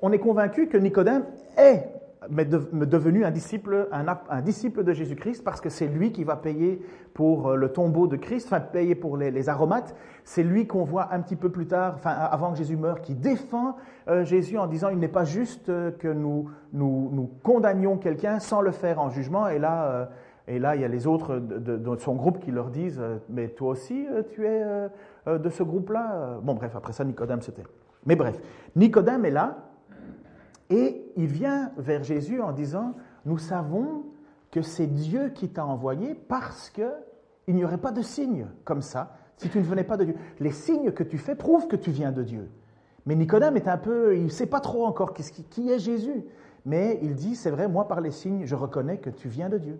on 0.01 0.12
est 0.13 0.20
convaincu 0.20 0.68
que 0.68 0.77
Nicodème 0.77 1.25
est 1.58 2.00
mais 2.30 2.46
devenu 2.46 3.25
un 3.25 3.32
disciple, 3.32 3.88
un, 3.92 4.42
disciple 4.42 4.84
de 4.84 4.94
Jésus-Christ 4.94 5.44
parce 5.44 5.60
que 5.60 5.70
c'est 5.70 5.88
lui 5.88 6.12
qui 6.12 6.24
va 6.24 6.36
payer 6.36 6.80
pour 7.16 7.50
euh, 7.50 7.56
le 7.56 7.70
tombeau 7.70 8.08
de 8.08 8.16
Christ, 8.16 8.46
enfin 8.48 8.60
payer 8.60 8.94
pour 8.94 9.18
les, 9.18 9.50
aromates. 9.50 9.96
C'est 10.24 10.44
lui 10.44 10.68
qu'on 10.68 10.84
voit 10.84 11.13
un 11.13 11.20
petit 11.22 11.36
peu 11.36 11.50
plus 11.50 11.66
tard, 11.66 11.96
enfin 11.96 12.12
avant 12.12 12.51
que 12.51 12.60
Jésus 12.60 12.78
meure, 12.78 13.01
qui 13.01 13.16
défend 13.16 13.75
euh, 14.08 14.24
Jésus 14.24 14.60
en 14.60 14.68
disant 14.68 14.90
il 14.90 15.00
n'est 15.00 15.08
pas 15.08 15.25
juste 15.25 15.70
euh, 15.70 15.90
que 15.90 16.08
nous, 16.08 16.51
nous, 16.74 17.32
condamnions 17.42 17.98
quelqu'un 17.98 18.40
sans 18.40 18.62
le 18.62 18.72
faire 18.72 19.00
en 19.00 19.10
jugement. 19.10 19.48
Et 19.48 19.58
là, 19.58 20.10
et 20.48 20.60
là, 20.60 20.75
il 20.75 20.82
y 20.82 20.86
a 20.86 20.88
les 20.88 21.08
autres 21.08 21.38
de, 21.38 21.96
son 21.98 22.13
groupe 22.13 22.40
qui 22.40 22.51
leur 22.51 22.70
disent 22.70 23.01
mais 23.30 23.48
toi 23.48 23.70
aussi 23.70 24.06
tu 24.34 24.46
es 24.46 24.63
de 25.28 25.50
ce 25.50 25.63
groupe-là? 25.63 26.40
Bon 26.44 26.54
bref, 26.54 26.75
après 26.75 26.94
ça 26.94 27.04
Nicodème 27.04 27.42
c'était. 27.42 27.63
Mais 28.06 28.16
bref, 28.16 28.40
Nicodème 28.75 29.25
est 29.25 29.32
là 29.32 29.71
et 30.72 31.04
il 31.18 31.28
vient 31.28 31.72
vers 31.78 32.04
Jésus 32.04 32.42
en 32.42 32.54
disant, 32.54 32.96
nous 33.25 33.38
savons 33.38 34.06
que 34.51 34.62
c'est 34.62 34.88
Dieu 34.88 35.30
qui 35.30 35.50
t'a 35.50 35.66
envoyé 35.66 36.16
parce 36.16 36.70
qu'il 36.70 37.56
n'y 37.56 37.63
aurait 37.66 37.78
pas 37.78 37.92
de 37.92 38.01
signe 38.01 38.48
comme 38.63 38.82
ça 38.82 39.18
si 39.36 39.50
tu 39.50 39.58
ne 39.58 39.63
venais 39.63 39.84
pas 39.84 39.98
de 39.98 40.06
Dieu. 40.06 40.16
Les 40.40 40.51
signes 40.51 40.92
que 40.92 41.04
tu 41.04 41.18
fais 41.18 41.36
prouvent 41.36 41.68
que 41.68 41.75
tu 41.75 41.92
viens 41.92 42.12
de 42.12 42.24
Dieu. 42.24 42.50
Mais 43.06 43.16
Nicodème 43.16 43.58
est 43.58 43.68
un 43.68 43.78
peu, 43.78 44.16
il 44.16 44.25
ne 44.25 44.30
sait 44.30 44.46
pas 44.46 44.60
trop 44.60 44.86
encore 44.86 45.13
qui, 45.13 45.72
est 45.72 45.80
Jésus. 45.80 46.24
Mais 46.66 47.00
il 47.01 47.16
dit, 47.16 47.36
c'est 47.36 47.50
vrai, 47.50 47.68
moi 47.68 47.88
par 47.88 48.00
les 48.00 48.12
signes, 48.12 48.46
je 48.46 48.56
reconnais 48.56 48.98
que 48.98 49.10
tu 49.10 49.28
viens 49.28 49.50
de 49.50 49.58
Dieu. 49.58 49.80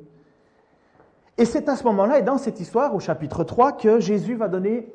Et 1.38 1.46
c'est 1.46 1.70
à 1.70 1.76
ce 1.76 1.84
moment-là, 1.86 2.20
et 2.20 2.24
dans 2.24 2.38
cette 2.38 2.60
histoire, 2.60 2.94
au 2.94 3.00
chapitre 3.00 3.44
3, 3.44 3.74
que 3.74 4.00
Jésus 4.00 4.36
va 4.36 4.48
donner... 4.48 4.94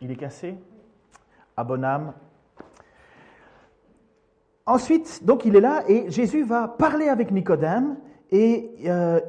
Il 0.00 0.10
est 0.10 0.16
cassé 0.16 0.56
Abonam, 1.56 2.14
Ensuite, 4.64 5.24
donc 5.24 5.44
il 5.44 5.56
est 5.56 5.60
là 5.60 5.82
et 5.88 6.08
Jésus 6.10 6.44
va 6.44 6.68
parler 6.68 7.08
avec 7.08 7.32
Nicodème 7.32 7.96
et 8.30 8.74
euh, 8.86 9.20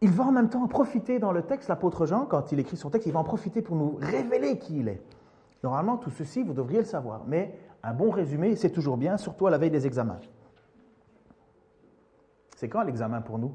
il 0.00 0.10
va 0.10 0.24
en 0.24 0.32
même 0.32 0.50
temps 0.50 0.66
profiter 0.66 1.18
dans 1.18 1.32
le 1.32 1.42
texte, 1.42 1.68
l'apôtre 1.68 2.04
Jean, 2.04 2.26
quand 2.26 2.50
il 2.52 2.58
écrit 2.58 2.76
son 2.76 2.90
texte, 2.90 3.06
il 3.06 3.12
va 3.12 3.20
en 3.20 3.24
profiter 3.24 3.62
pour 3.62 3.76
nous 3.76 3.96
révéler 4.00 4.58
qui 4.58 4.80
il 4.80 4.88
est. 4.88 5.02
Normalement, 5.62 5.96
tout 5.96 6.10
ceci, 6.10 6.42
vous 6.42 6.52
devriez 6.52 6.80
le 6.80 6.84
savoir, 6.84 7.22
mais 7.26 7.58
un 7.82 7.94
bon 7.94 8.10
résumé, 8.10 8.56
c'est 8.56 8.70
toujours 8.70 8.96
bien, 8.96 9.16
surtout 9.16 9.46
à 9.46 9.50
la 9.50 9.58
veille 9.58 9.70
des 9.70 9.86
examens. 9.86 10.20
C'est 12.56 12.68
quand 12.68 12.82
l'examen 12.82 13.20
pour 13.20 13.38
nous, 13.38 13.54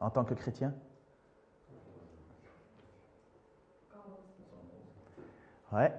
en 0.00 0.10
tant 0.10 0.24
que 0.24 0.34
chrétiens? 0.34 0.74
Ouais. 5.72 5.92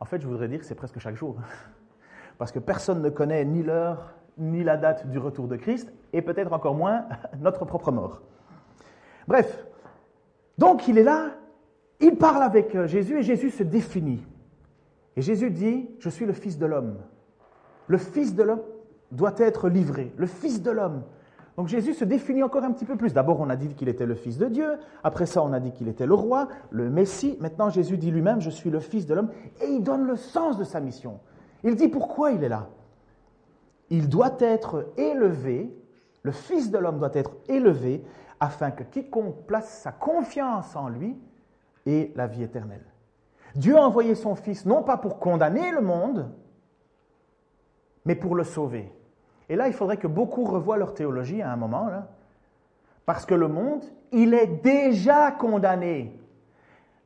En 0.00 0.04
fait, 0.06 0.20
je 0.20 0.26
voudrais 0.26 0.48
dire 0.48 0.58
que 0.58 0.64
c'est 0.64 0.74
presque 0.74 0.98
chaque 0.98 1.16
jour 1.16 1.36
parce 2.38 2.52
que 2.52 2.58
personne 2.58 3.02
ne 3.02 3.10
connaît 3.10 3.44
ni 3.44 3.62
l'heure 3.62 4.14
ni 4.38 4.64
la 4.64 4.76
date 4.76 5.08
du 5.08 5.18
retour 5.18 5.46
de 5.46 5.56
Christ, 5.56 5.92
et 6.12 6.22
peut-être 6.22 6.52
encore 6.52 6.74
moins 6.74 7.04
notre 7.40 7.64
propre 7.64 7.92
mort. 7.92 8.20
Bref, 9.28 9.64
donc 10.58 10.88
il 10.88 10.98
est 10.98 11.04
là, 11.04 11.30
il 12.00 12.16
parle 12.16 12.42
avec 12.42 12.74
euh, 12.74 12.86
Jésus 12.86 13.18
et 13.18 13.22
Jésus 13.22 13.50
se 13.50 13.62
définit. 13.62 14.22
Et 15.16 15.22
Jésus 15.22 15.50
dit, 15.50 15.88
je 16.00 16.08
suis 16.08 16.26
le 16.26 16.32
Fils 16.32 16.58
de 16.58 16.66
l'homme. 16.66 16.96
Le 17.86 17.98
Fils 17.98 18.34
de 18.34 18.42
l'homme 18.42 18.62
doit 19.12 19.34
être 19.38 19.68
livré, 19.68 20.12
le 20.16 20.26
Fils 20.26 20.62
de 20.62 20.70
l'homme. 20.70 21.02
Donc 21.56 21.68
Jésus 21.68 21.94
se 21.94 22.04
définit 22.04 22.42
encore 22.42 22.64
un 22.64 22.72
petit 22.72 22.84
peu 22.84 22.96
plus. 22.96 23.12
D'abord, 23.12 23.40
on 23.40 23.48
a 23.48 23.54
dit 23.54 23.68
qu'il 23.74 23.88
était 23.88 24.06
le 24.06 24.16
Fils 24.16 24.38
de 24.38 24.46
Dieu. 24.46 24.76
Après 25.04 25.26
ça, 25.26 25.40
on 25.40 25.52
a 25.52 25.60
dit 25.60 25.70
qu'il 25.70 25.86
était 25.86 26.06
le 26.06 26.14
roi, 26.14 26.48
le 26.70 26.90
Messie. 26.90 27.38
Maintenant, 27.40 27.70
Jésus 27.70 27.96
dit 27.96 28.10
lui-même, 28.10 28.40
je 28.40 28.50
suis 28.50 28.70
le 28.70 28.80
Fils 28.80 29.06
de 29.06 29.14
l'homme. 29.14 29.30
Et 29.62 29.66
il 29.66 29.84
donne 29.84 30.04
le 30.04 30.16
sens 30.16 30.58
de 30.58 30.64
sa 30.64 30.80
mission. 30.80 31.20
Il 31.64 31.74
dit 31.76 31.88
pourquoi 31.88 32.30
il 32.30 32.44
est 32.44 32.48
là? 32.48 32.68
Il 33.90 34.08
doit 34.08 34.36
être 34.38 34.92
élevé, 34.96 35.74
le 36.22 36.32
Fils 36.32 36.70
de 36.70 36.78
l'homme 36.78 36.98
doit 36.98 37.14
être 37.14 37.32
élevé, 37.48 38.04
afin 38.38 38.70
que 38.70 38.82
quiconque 38.82 39.46
place 39.46 39.80
sa 39.80 39.92
confiance 39.92 40.76
en 40.76 40.88
lui 40.88 41.16
ait 41.86 42.12
la 42.14 42.26
vie 42.26 42.42
éternelle. 42.42 42.84
Dieu 43.54 43.76
a 43.76 43.82
envoyé 43.82 44.14
son 44.14 44.34
Fils 44.34 44.66
non 44.66 44.82
pas 44.82 44.96
pour 44.96 45.18
condamner 45.18 45.70
le 45.70 45.80
monde, 45.80 46.30
mais 48.04 48.14
pour 48.14 48.34
le 48.34 48.44
sauver. 48.44 48.92
Et 49.48 49.56
là, 49.56 49.68
il 49.68 49.74
faudrait 49.74 49.96
que 49.96 50.06
beaucoup 50.06 50.44
revoient 50.44 50.76
leur 50.76 50.94
théologie 50.94 51.42
à 51.42 51.52
un 51.52 51.56
moment, 51.56 51.88
là, 51.88 52.08
parce 53.06 53.26
que 53.26 53.34
le 53.34 53.48
monde, 53.48 53.84
il 54.12 54.34
est 54.34 54.46
déjà 54.46 55.30
condamné. 55.30 56.18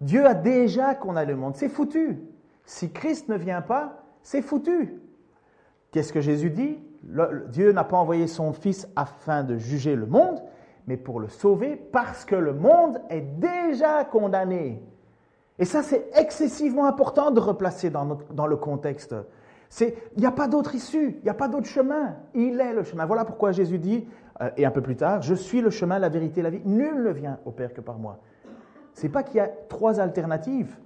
Dieu 0.01 0.27
a 0.27 0.35
déjà 0.35 0.95
condamné 0.95 1.33
le 1.33 1.39
monde. 1.39 1.57
C'est 1.57 1.69
foutu. 1.69 2.21
Si 2.65 2.93
Christ 2.93 3.29
ne 3.29 3.37
vient 3.37 3.63
pas, 3.63 4.05
c'est 4.29 4.43
foutu. 4.43 5.01
Qu'est-ce 5.91 6.13
que 6.13 6.21
Jésus 6.21 6.51
dit? 6.51 6.79
Dieu 7.49 7.73
n'a 7.73 7.85
pas 7.85 7.97
envoyé 7.97 8.27
son 8.27 8.53
Fils 8.53 8.87
afin 8.95 9.43
de 9.43 9.57
juger 9.57 9.97
le 9.97 10.05
monde, 10.05 10.43
mais 10.87 10.99
pour 10.99 11.19
le 11.19 11.29
sauver 11.29 11.77
parce 11.77 12.27
que 12.27 12.35
le 12.35 12.53
monde 12.53 13.01
est 13.09 13.23
déjà 13.23 14.05
condamné. 14.05 14.83
Et 15.59 15.65
ça, 15.65 15.83
c'est 15.83 16.11
excessivement 16.15 16.85
important 16.85 17.31
de 17.31 17.41
replacer 17.41 17.89
dans, 17.89 18.47
le 18.47 18.57
contexte. 18.57 19.15
Il 19.81 19.95
n'y 20.19 20.27
a 20.27 20.31
pas 20.31 20.47
d'autre 20.47 20.75
issue, 20.75 21.17
il 21.21 21.25
n'y 21.25 21.31
a 21.31 21.35
pas 21.35 21.49
d'autre 21.49 21.67
chemin. 21.67 22.17
Il 22.35 22.61
est 22.61 22.75
le 22.75 22.83
chemin. 22.83 23.07
Voilà 23.07 23.25
pourquoi 23.25 23.53
Jésus 23.53 23.79
dit, 23.79 24.07
euh, 24.43 24.51
et 24.59 24.67
un 24.67 24.71
peu 24.71 24.83
plus 24.83 24.97
tard, 24.97 25.23
Je 25.23 25.35
suis 25.35 25.63
le 25.63 25.71
chemin, 25.71 25.99
la 25.99 26.11
vérité, 26.11 26.43
la 26.43 26.51
vie. 26.51 26.61
Nul 26.67 27.03
ne 27.03 27.11
vient 27.11 27.39
au 27.47 27.51
Père 27.51 27.73
que 27.73 27.81
par 27.81 27.99
moi. 27.99 28.19
C'est 28.93 29.09
pas 29.09 29.23
qu'il 29.23 29.37
y 29.37 29.41
a 29.41 29.49
trois 29.71 30.01
alternatives. 30.01 30.77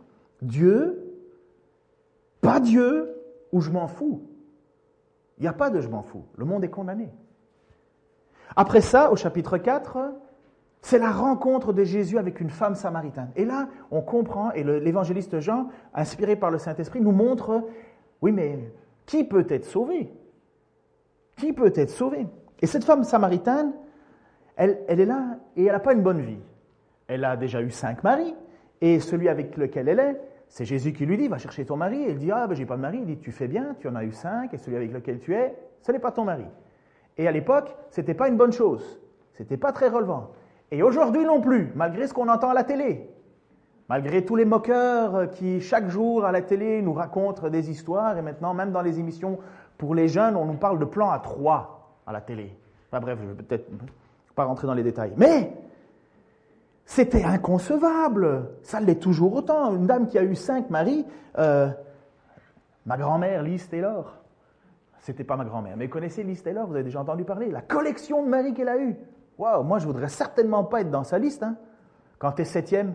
Dieu 0.43 1.09
bats 2.41 2.61
Dieu 2.61 3.12
ou 3.53 3.61
je 3.61 3.71
m'en 3.71 3.87
fous. 3.87 4.23
Il 5.39 5.43
n'y 5.43 5.49
a 5.49 5.53
pas 5.53 5.71
de 5.71 5.81
je 5.81 5.89
m'en 5.89 6.03
fous. 6.03 6.25
Le 6.37 6.45
monde 6.45 6.65
est 6.65 6.71
condamné. 6.71 7.11
Après 8.57 8.81
ça, 8.81 9.11
au 9.13 9.17
chapitre 9.17 9.59
4, 9.59 10.13
c'est 10.83 10.99
la 10.99 11.11
rencontre 11.11 11.73
de 11.73 11.85
Jésus 11.85 12.19
avec 12.19 12.41
une 12.41 12.51
femme 12.51 12.75
samaritaine. 12.75 13.31
Et 13.37 13.45
là, 13.45 13.69
on 13.91 14.03
comprend, 14.03 14.53
et 14.53 14.65
l'évangéliste 14.65 15.41
Jean, 15.41 15.69
inspiré 15.95 16.37
par 16.37 16.51
le 16.51 16.59
Saint-Esprit, 16.59 17.01
nous 17.01 17.13
montre, 17.13 17.65
oui, 18.21 18.33
mais 18.33 18.73
qui 19.07 19.25
peut 19.25 19.47
être 19.49 19.65
sauvé? 19.65 20.13
Qui 21.37 21.53
peut 21.53 21.73
être 21.75 21.91
sauvé? 21.91 22.27
Et 22.61 22.67
cette 22.67 22.85
femme 22.85 23.05
samaritaine, 23.05 23.73
elle, 24.57 24.81
elle 24.89 25.01
est 25.01 25.07
là 25.07 25.39
et 25.57 25.65
elle 25.65 25.73
n'a 25.73 25.81
pas 25.81 25.93
une 25.93 26.03
bonne 26.03 26.21
vie. 26.21 26.41
Elle 27.07 27.25
a 27.25 27.37
déjà 27.37 27.61
eu 27.63 27.71
cinq 27.71 28.03
maris, 28.05 28.35
et 28.81 29.01
celui 29.01 29.29
avec 29.29 29.57
lequel 29.57 29.89
elle 29.89 30.01
est, 30.01 30.21
c'est 30.53 30.67
Jésus 30.67 30.93
qui 30.93 31.07
lui 31.07 31.17
dit, 31.17 31.29
va 31.29 31.39
chercher 31.39 31.65
ton 31.65 31.77
mari. 31.77 32.05
Elle 32.07 32.19
dit, 32.19 32.31
ah 32.31 32.47
ben 32.47 32.55
j'ai 32.55 32.67
pas 32.67 32.77
de 32.77 32.83
mari. 32.83 32.99
Il 32.99 33.07
dit, 33.07 33.17
tu 33.17 33.33
fais 33.33 33.49
bien, 33.49 33.75
tu 33.81 33.89
en 33.89 33.95
as 33.95 34.05
eu 34.05 34.13
cinq, 34.13 34.53
et 34.53 34.59
celui 34.59 34.77
avec 34.77 34.93
lequel 34.93 35.19
tu 35.19 35.35
es, 35.35 35.57
ce 35.81 35.91
n'est 35.93 35.99
pas 35.99 36.13
ton 36.13 36.25
mari. 36.25 36.45
Et 37.17 37.27
à 37.27 37.33
l'époque, 37.33 37.75
ce 37.89 38.03
n'était 38.03 38.13
pas 38.13 38.29
une 38.29 38.37
bonne 38.37 38.53
chose. 38.53 39.01
Ce 39.33 39.43
n'était 39.43 39.57
pas 39.57 39.73
très 39.73 39.89
relevant. 39.89 40.33
Et 40.71 40.83
aujourd'hui 40.83 41.25
non 41.25 41.41
plus, 41.41 41.73
malgré 41.75 42.07
ce 42.07 42.13
qu'on 42.13 42.29
entend 42.29 42.51
à 42.51 42.55
la 42.55 42.65
télé. 42.65 43.09
Malgré 43.89 44.27
tous 44.27 44.37
les 44.37 44.45
moqueurs 44.45 45.31
qui, 45.31 45.63
chaque 45.63 45.89
jour 45.89 46.27
à 46.27 46.33
la 46.33 46.43
télé, 46.43 46.83
nous 46.83 46.93
racontent 46.93 47.49
des 47.49 47.71
histoires, 47.71 48.19
et 48.19 48.23
maintenant, 48.23 48.53
même 48.53 48.73
dans 48.73 48.83
les 48.83 49.01
émissions 49.01 49.39
pour 49.79 49.95
les 49.95 50.07
jeunes, 50.07 50.37
on 50.37 50.45
nous 50.45 50.59
parle 50.59 50.79
de 50.79 50.85
plan 50.85 51.11
à 51.11 51.19
trois 51.19 51.97
à 52.07 52.13
la 52.13 52.21
télé. 52.21 52.55
Enfin 52.91 53.01
bref, 53.01 53.19
je 53.23 53.27
vais 53.27 53.43
peut-être 53.43 53.71
pas 54.35 54.45
rentrer 54.45 54.67
dans 54.67 54.75
les 54.75 54.83
détails. 54.83 55.15
Mais 55.17 55.51
c'était 56.85 57.25
inconcevable. 57.25 58.51
Ça 58.62 58.81
l'est 58.81 59.01
toujours 59.01 59.35
autant. 59.35 59.75
Une 59.75 59.87
dame 59.87 60.09
qui 60.09 60.19
a 60.19 60.23
eu 60.23 60.35
cinq 60.35 60.71
maris, 60.71 61.07
euh, 61.39 61.69
ma 62.87 62.97
grand-mère, 62.97 63.43
Lise 63.43 63.69
Taylor, 63.69 64.23
c'était 65.01 65.25
pas 65.25 65.37
ma 65.37 65.45
grand-mère, 65.45 65.77
mais 65.77 65.89
connaissez 65.89 66.23
Lise 66.23 66.43
Taylor, 66.43 66.67
vous 66.67 66.75
avez 66.75 66.85
déjà 66.85 67.01
entendu 67.01 67.25
parler, 67.25 67.51
la 67.51 67.62
collection 67.62 68.23
de 68.23 68.29
maris 68.29 68.55
qu'elle 68.55 68.69
a 68.69 68.79
eu. 68.79 68.97
Waouh, 69.39 69.65
moi 69.65 69.79
je 69.79 69.87
voudrais 69.87 70.09
certainement 70.09 70.65
pas 70.65 70.83
être 70.83 70.91
dans 70.91 71.05
sa 71.05 71.19
liste. 71.19 71.43
Hein. 71.43 71.57
Quand 72.19 72.33
tu 72.33 72.43
es 72.43 72.45
septième, 72.45 72.95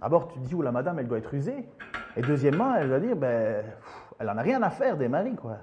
d'abord 0.00 0.28
tu 0.28 0.38
te 0.38 0.44
dis, 0.46 0.54
oh 0.54 0.62
la 0.62 0.72
madame, 0.72 0.98
elle 0.98 1.08
doit 1.08 1.18
être 1.18 1.34
usée. 1.34 1.68
Et 2.16 2.22
deuxièmement, 2.22 2.74
elle 2.76 2.88
va 2.88 3.00
dire, 3.00 3.16
ben, 3.16 3.64
elle 4.18 4.30
en 4.30 4.38
a 4.38 4.42
rien 4.42 4.62
à 4.62 4.70
faire 4.70 4.96
des 4.96 5.08
maris, 5.08 5.34
quoi. 5.34 5.56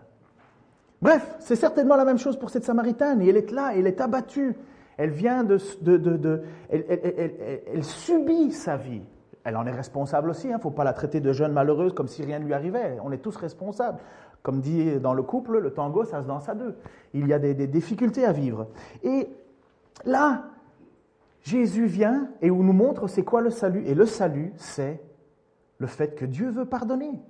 Bref, 1.01 1.35
c'est 1.39 1.55
certainement 1.55 1.95
la 1.95 2.05
même 2.05 2.17
chose 2.17 2.37
pour 2.37 2.49
cette 2.49 2.63
Samaritaine. 2.63 3.21
Et 3.21 3.27
elle 3.27 3.37
est 3.37 3.51
là, 3.51 3.71
elle 3.75 3.87
est 3.87 3.99
abattue. 3.99 4.55
Elle 4.97 5.11
vient 5.11 5.43
de... 5.43 5.57
elle, 6.69 7.83
subit 7.83 8.51
sa 8.51 8.77
vie. 8.77 9.01
Elle 9.43 9.57
en 9.57 9.65
est 9.65 9.71
responsable 9.71 10.29
aussi. 10.29 10.47
Il 10.47 10.53
hein. 10.53 10.57
ne 10.57 10.61
faut 10.61 10.71
pas 10.71 10.83
la 10.83 10.93
traiter 10.93 11.19
de 11.19 11.33
jeune 11.33 11.51
malheureuse 11.51 11.93
comme 11.93 12.07
si 12.07 12.23
rien 12.23 12.39
ne 12.39 12.45
lui 12.45 12.53
arrivait. 12.53 12.97
On 13.03 13.11
est 13.11 13.17
tous 13.17 13.35
responsables. 13.35 13.99
Comme 14.41 14.59
dit 14.59 14.99
dans 14.99 15.13
le 15.13 15.23
couple, 15.23 15.59
le 15.59 15.73
tango, 15.73 16.05
ça 16.05 16.21
se 16.21 16.27
danse 16.27 16.49
à 16.49 16.55
deux. 16.55 16.75
Il 17.13 17.27
y 17.27 17.33
a 17.33 17.39
des, 17.39 17.53
des 17.53 17.67
difficultés 17.67 18.25
à 18.25 18.31
vivre. 18.31 18.67
Et 19.03 19.29
là, 20.05 20.45
Jésus 21.41 21.85
vient 21.85 22.29
et 22.41 22.49
nous 22.49 22.73
montre 22.73 23.07
c'est 23.07 23.23
quoi 23.23 23.41
le 23.41 23.49
salut. 23.49 23.83
Et 23.85 23.95
le 23.95 24.05
salut, 24.05 24.53
c'est 24.57 25.01
le 25.77 25.87
fait 25.87 26.15
que 26.15 26.25
Dieu 26.25 26.49
veut 26.49 26.65
pardonner. 26.65 27.21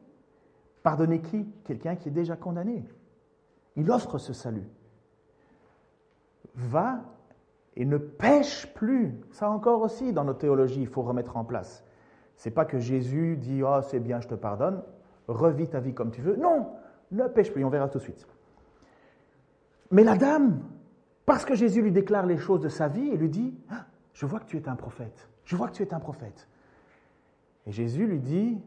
Pardonner 0.84 1.22
qui? 1.22 1.48
Quelqu'un 1.63 1.96
qui 1.96 2.10
est 2.10 2.12
déjà 2.12 2.36
condamné. 2.36 2.84
Il 3.75 3.89
offre 3.89 4.17
ce 4.17 4.34
salut. 4.34 4.67
Va 6.55 7.01
et 7.75 7.85
ne 7.85 7.97
pêche 7.97 8.71
plus. 8.73 9.19
Ça 9.31 9.49
encore 9.49 9.81
aussi, 9.81 10.13
dans 10.13 10.23
notre 10.23 10.39
théologie, 10.39 10.81
il 10.81 10.87
faut 10.87 11.01
remettre 11.01 11.37
en 11.37 11.43
place. 11.43 11.83
C'est 12.35 12.51
pas 12.51 12.65
que 12.65 12.79
Jésus 12.79 13.37
dit 13.37 13.63
oh, 13.63 13.79
c'est 13.81 13.99
bien, 13.99 14.19
je 14.19 14.27
te 14.27 14.35
pardonne, 14.35 14.81
revis 15.27 15.67
ta 15.67 15.79
vie 15.79 15.93
comme 15.93 16.11
tu 16.11 16.21
veux. 16.21 16.35
Non, 16.35 16.67
ne 17.11 17.27
pêche 17.27 17.51
plus. 17.51 17.63
On 17.63 17.69
verra 17.69 17.89
tout 17.89 17.99
de 17.99 18.03
suite. 18.03 18.27
Mais 19.91 20.03
la 20.03 20.15
dame, 20.15 20.59
parce 21.25 21.45
que 21.45 21.55
Jésus 21.55 21.81
lui 21.81 21.91
déclare 21.91 22.25
les 22.25 22.38
choses 22.38 22.62
de 22.62 22.69
sa 22.69 22.88
vie, 22.88 23.09
elle 23.12 23.19
lui 23.19 23.29
dit 23.29 23.55
ah, 23.69 23.86
Je 24.13 24.25
vois 24.25 24.39
que 24.39 24.45
tu 24.45 24.57
es 24.57 24.67
un 24.67 24.75
prophète. 24.75 25.29
Je 25.45 25.55
vois 25.55 25.67
que 25.67 25.73
tu 25.73 25.83
es 25.83 25.93
un 25.93 25.99
prophète. 25.99 26.47
Et 27.65 27.71
Jésus 27.71 28.07
lui 28.07 28.19
dit 28.19 28.59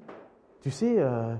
Tu 0.61 0.71
sais, 0.71 0.97
euh, 0.99 1.35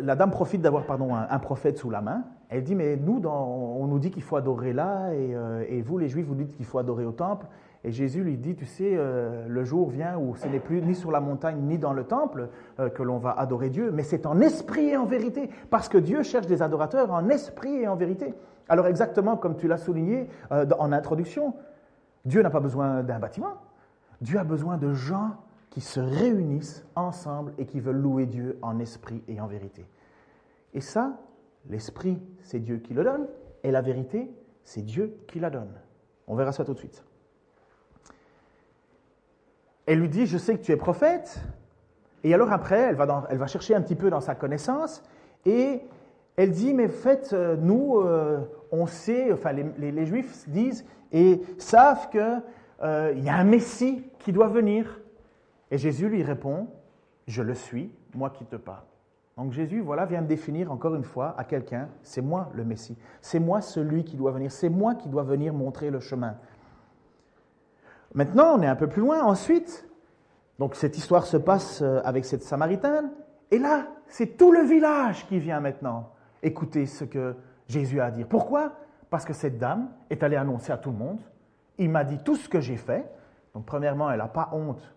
la 0.00 0.16
dame 0.16 0.30
profite 0.30 0.60
d'avoir 0.62 0.84
pardon, 0.84 1.14
un, 1.14 1.38
prophète 1.38 1.78
sous 1.78 1.90
la 1.90 2.00
main. 2.00 2.24
Elle 2.52 2.64
dit, 2.64 2.74
mais 2.74 2.96
nous, 2.96 3.22
on 3.24 3.86
nous 3.86 3.98
dit 3.98 4.10
qu'il 4.10 4.22
faut 4.22 4.36
adorer 4.36 4.74
là, 4.74 5.06
euh, 5.06 5.64
et, 5.70 5.80
vous, 5.80 5.96
les 5.96 6.10
Juifs, 6.10 6.26
vous 6.26 6.34
dites 6.34 6.54
qu'il 6.54 6.66
faut 6.66 6.76
adorer 6.76 7.06
au 7.06 7.12
temple. 7.12 7.46
Et 7.82 7.92
Jésus 7.92 8.22
lui 8.22 8.36
dit, 8.36 8.54
tu 8.54 8.66
sais, 8.66 8.92
euh, 8.94 9.46
le 9.48 9.64
jour 9.64 9.88
vient 9.88 10.18
où 10.18 10.36
ce 10.36 10.46
n'est 10.48 10.60
plus 10.60 10.82
ni 10.82 10.94
sur 10.94 11.10
la 11.10 11.20
montagne 11.20 11.56
ni 11.62 11.78
dans 11.78 11.94
le 11.94 12.04
temple 12.04 12.50
euh, 12.78 12.90
que 12.90 13.02
l'on 13.02 13.16
va 13.16 13.30
adorer 13.30 13.70
Dieu, 13.70 13.90
mais 13.90 14.02
c'est 14.02 14.26
en 14.26 14.38
esprit 14.42 14.90
et 14.90 14.98
en 14.98 15.06
vérité, 15.06 15.48
parce 15.70 15.88
que 15.88 15.96
Dieu 15.96 16.22
cherche 16.22 16.46
des 16.46 16.60
adorateurs 16.60 17.10
en 17.10 17.30
esprit 17.30 17.74
et 17.74 17.88
en 17.88 17.96
vérité. 17.96 18.34
Alors 18.68 18.86
exactement 18.86 19.38
comme 19.38 19.56
tu 19.56 19.66
l'as 19.66 19.78
souligné 19.78 20.28
en 20.50 20.92
introduction, 20.92 21.54
Dieu 22.24 22.42
n'a 22.42 22.50
pas 22.50 22.60
besoin 22.60 23.02
d'un 23.02 23.18
bâtiment, 23.18 23.54
Dieu 24.20 24.38
a 24.38 24.44
besoin 24.44 24.76
de 24.76 24.92
gens 24.92 25.30
qui 25.70 25.80
se 25.80 26.00
réunissent 26.00 26.84
ensemble 26.94 27.54
et 27.58 27.64
qui 27.64 27.80
veulent 27.80 28.00
louer 28.00 28.26
Dieu 28.26 28.58
en 28.62 28.78
esprit 28.78 29.22
et 29.26 29.40
en 29.40 29.46
vérité. 29.46 29.84
Et 30.74 30.80
ça, 30.80 31.18
l'esprit, 31.68 32.20
c'est 32.42 32.60
Dieu 32.60 32.78
qui 32.78 32.94
le 32.94 33.04
donne, 33.04 33.26
et 33.62 33.70
la 33.70 33.82
vérité, 33.82 34.30
c'est 34.64 34.82
Dieu 34.82 35.16
qui 35.26 35.40
la 35.40 35.50
donne. 35.50 35.72
On 36.26 36.34
verra 36.34 36.52
ça 36.52 36.64
tout 36.64 36.74
de 36.74 36.78
suite. 36.78 37.04
Elle 39.86 39.98
lui 39.98 40.08
dit, 40.08 40.26
je 40.26 40.38
sais 40.38 40.56
que 40.56 40.62
tu 40.62 40.72
es 40.72 40.76
prophète, 40.76 41.40
et 42.24 42.32
alors 42.34 42.52
après, 42.52 42.78
elle 42.78 42.94
va, 42.94 43.26
elle 43.30 43.38
va 43.38 43.46
chercher 43.46 43.74
un 43.74 43.82
petit 43.82 43.96
peu 43.96 44.10
dans 44.10 44.20
sa 44.20 44.34
connaissance, 44.34 45.02
et 45.44 45.82
elle 46.36 46.50
dit, 46.50 46.72
mais 46.72 46.88
faites, 46.88 47.32
euh, 47.32 47.56
nous, 47.56 47.98
euh, 47.98 48.40
on 48.70 48.86
sait, 48.86 49.32
enfin 49.32 49.52
les, 49.52 50.06
Juifs 50.06 50.48
disent 50.48 50.84
et 51.12 51.42
savent 51.58 52.08
qu'il 52.10 52.42
euh, 52.82 53.12
y 53.16 53.28
a 53.28 53.36
un 53.36 53.44
Messie 53.44 54.04
qui 54.18 54.32
doit 54.32 54.48
venir. 54.48 55.00
Et 55.70 55.78
Jésus 55.78 56.08
lui 56.08 56.22
répond, 56.22 56.68
je 57.26 57.42
le 57.42 57.54
suis, 57.54 57.92
moi 58.14 58.30
qui 58.30 58.44
te 58.44 58.56
parle. 58.56 58.84
Donc 59.36 59.52
Jésus, 59.52 59.80
voilà, 59.80 60.04
vient 60.04 60.22
de 60.22 60.26
définir 60.26 60.70
encore 60.70 60.94
une 60.94 61.04
fois 61.04 61.34
à 61.38 61.44
quelqu'un, 61.44 61.88
c'est 62.02 62.20
moi 62.20 62.50
le 62.54 62.64
Messie, 62.64 62.98
c'est 63.20 63.40
moi 63.40 63.60
celui 63.60 64.04
qui 64.04 64.16
doit 64.16 64.30
venir, 64.30 64.52
c'est 64.52 64.68
moi 64.68 64.94
qui 64.94 65.08
dois 65.08 65.22
venir 65.22 65.54
montrer 65.54 65.90
le 65.90 66.00
chemin. 66.00 66.36
Maintenant, 68.14 68.58
on 68.58 68.62
est 68.62 68.66
un 68.66 68.76
peu 68.76 68.88
plus 68.88 69.00
loin. 69.00 69.22
Ensuite, 69.22 69.88
donc 70.58 70.74
cette 70.74 70.98
histoire 70.98 71.24
se 71.24 71.38
passe 71.38 71.80
euh, 71.80 72.00
avec 72.04 72.26
cette 72.26 72.42
Samaritaine, 72.42 73.10
et 73.50 73.58
là, 73.58 73.86
c'est 74.06 74.36
tout 74.36 74.52
le 74.52 74.62
village 74.62 75.26
qui 75.26 75.38
vient 75.38 75.60
maintenant 75.60 76.10
écouter 76.42 76.84
ce 76.86 77.04
que 77.04 77.34
Jésus 77.68 78.00
a 78.00 78.06
à 78.06 78.10
dire. 78.10 78.26
Pourquoi? 78.28 78.72
Parce 79.08 79.24
que 79.24 79.32
cette 79.32 79.58
dame 79.58 79.88
est 80.10 80.22
allée 80.22 80.36
annoncer 80.36 80.72
à 80.72 80.76
tout 80.76 80.90
le 80.90 80.96
monde, 80.96 81.20
il 81.78 81.88
m'a 81.88 82.04
dit 82.04 82.18
tout 82.18 82.36
ce 82.36 82.48
que 82.48 82.60
j'ai 82.60 82.76
fait. 82.76 83.10
Donc 83.54 83.64
premièrement, 83.64 84.10
elle 84.10 84.18
n'a 84.18 84.28
pas 84.28 84.50
honte 84.52 84.94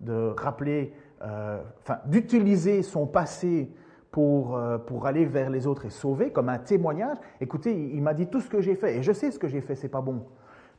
de 0.00 0.34
rappeler, 0.36 0.92
enfin, 1.20 1.98
d'utiliser 2.06 2.82
son 2.82 3.06
passé 3.06 3.70
pour, 4.10 4.56
euh, 4.56 4.78
pour 4.78 5.06
aller 5.06 5.24
vers 5.24 5.50
les 5.50 5.66
autres 5.66 5.86
et 5.86 5.90
sauver, 5.90 6.30
comme 6.30 6.48
un 6.48 6.58
témoignage. 6.58 7.18
Écoutez, 7.40 7.72
il, 7.72 8.02
m'a 8.02 8.14
dit 8.14 8.26
tout 8.26 8.40
ce 8.40 8.48
que 8.48 8.60
j'ai 8.60 8.74
fait, 8.74 8.96
et 8.96 9.02
je 9.02 9.12
sais 9.12 9.30
ce 9.30 9.38
que 9.38 9.48
j'ai 9.48 9.60
fait, 9.60 9.74
c'est 9.74 9.88
pas 9.88 10.00
bon. 10.00 10.24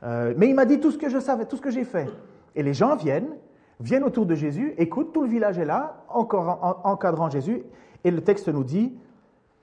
Euh, 0.03 0.33
mais 0.37 0.49
il 0.49 0.55
m'a 0.55 0.65
dit 0.65 0.79
tout 0.79 0.91
ce 0.91 0.97
que 0.97 1.09
je 1.09 1.19
savais, 1.19 1.45
tout 1.45 1.57
ce 1.57 1.61
que 1.61 1.71
j'ai 1.71 1.83
fait. 1.83 2.07
Et 2.55 2.63
les 2.63 2.73
gens 2.73 2.95
viennent, 2.95 3.29
viennent 3.79 4.03
autour 4.03 4.25
de 4.25 4.35
Jésus, 4.35 4.73
écoutent, 4.77 5.13
tout 5.13 5.21
le 5.21 5.29
village 5.29 5.59
est 5.59 5.65
là, 5.65 6.03
encore 6.09 6.81
encadrant 6.83 7.29
Jésus, 7.29 7.63
et 8.03 8.11
le 8.11 8.21
texte 8.21 8.49
nous 8.49 8.63
dit 8.63 8.97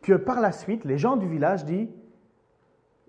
que 0.02 0.12
par 0.12 0.40
la 0.40 0.52
suite, 0.52 0.84
les 0.84 0.98
gens 0.98 1.16
du 1.16 1.26
village 1.26 1.64
disent, 1.64 1.88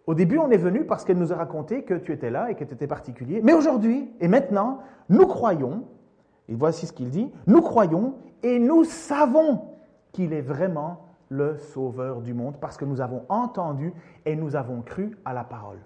au 0.07 0.13
début, 0.13 0.37
on 0.37 0.49
est 0.49 0.57
venu 0.57 0.85
parce 0.85 1.03
qu'elle 1.03 1.17
nous 1.17 1.33
a 1.33 1.35
raconté 1.35 1.83
que 1.83 1.93
tu 1.93 2.13
étais 2.13 2.29
là 2.29 2.49
et 2.49 2.55
que 2.55 2.63
tu 2.63 2.73
étais 2.73 2.87
particulier. 2.87 3.41
Mais 3.43 3.53
aujourd'hui 3.53 4.09
et 4.21 4.29
maintenant, 4.29 4.79
nous 5.09 5.27
croyons 5.27 5.83
et 6.49 6.55
voici 6.55 6.87
ce 6.87 6.93
qu'il 6.93 7.09
dit, 7.09 7.31
nous 7.45 7.61
croyons 7.61 8.15
et 8.43 8.59
nous 8.59 8.83
savons 8.83 9.61
qu'il 10.11 10.33
est 10.33 10.41
vraiment 10.41 11.05
le 11.29 11.57
sauveur 11.57 12.21
du 12.21 12.33
monde 12.33 12.55
parce 12.59 12.77
que 12.77 12.85
nous 12.85 13.01
avons 13.01 13.25
entendu 13.29 13.93
et 14.25 14.35
nous 14.35 14.55
avons 14.55 14.81
cru 14.81 15.17
à 15.25 15.33
la 15.33 15.43
parole. 15.43 15.79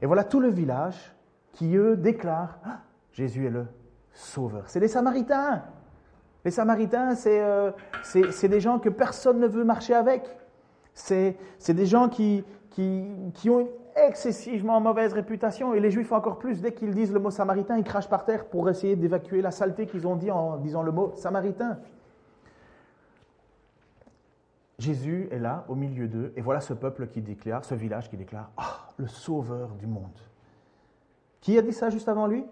Et 0.00 0.06
voilà 0.06 0.24
tout 0.24 0.40
le 0.40 0.48
village 0.48 1.14
qui, 1.52 1.76
eux, 1.76 1.96
déclarent, 1.96 2.58
ah, 2.64 2.80
Jésus 3.12 3.46
est 3.46 3.50
le 3.50 3.66
sauveur. 4.12 4.64
C'est 4.68 4.80
les 4.80 4.88
Samaritains. 4.88 5.62
Les 6.44 6.50
Samaritains, 6.50 7.14
euh, 7.26 7.72
c'est 8.02 8.48
des 8.48 8.60
gens 8.60 8.78
que 8.78 8.88
personne 8.88 9.40
ne 9.40 9.46
veut 9.46 9.64
marcher 9.64 9.94
avec. 9.94 10.36
C'est 10.92 11.36
des 11.68 11.86
gens 11.86 12.08
qui 12.08 12.44
ont 13.48 13.68
excessivement 13.96 14.80
mauvaise 14.80 15.12
réputation, 15.12 15.74
et 15.74 15.80
les 15.80 15.90
Juifs 15.90 16.12
encore 16.12 16.38
plus, 16.38 16.60
dès 16.60 16.72
qu'ils 16.72 16.94
disent 16.94 17.12
le 17.12 17.20
mot 17.20 17.30
samaritain, 17.30 17.76
ils 17.76 17.84
crachent 17.84 18.08
par 18.08 18.24
terre 18.24 18.46
pour 18.46 18.68
essayer 18.68 18.96
d'évacuer 18.96 19.42
la 19.42 19.50
saleté 19.50 19.86
qu'ils 19.86 20.06
ont 20.06 20.16
dit 20.16 20.30
en 20.30 20.56
disant 20.56 20.82
le 20.82 20.92
mot 20.92 21.12
samaritain. 21.14 21.78
Jésus 24.78 25.28
est 25.30 25.38
là, 25.38 25.64
au 25.68 25.74
milieu 25.74 26.08
d'eux, 26.08 26.32
et 26.36 26.40
voilà 26.40 26.60
ce 26.60 26.74
peuple 26.74 27.06
qui 27.06 27.22
déclare, 27.22 27.64
ce 27.64 27.74
village 27.74 28.10
qui 28.10 28.16
déclare, 28.16 28.50
ah, 28.56 28.88
le 28.96 29.06
sauveur 29.06 29.68
du 29.76 29.86
monde. 29.86 30.18
Qui 31.40 31.58
a 31.58 31.62
dit 31.62 31.72
ça 31.72 31.90
juste 31.90 32.08
avant 32.08 32.26
lui? 32.26 32.44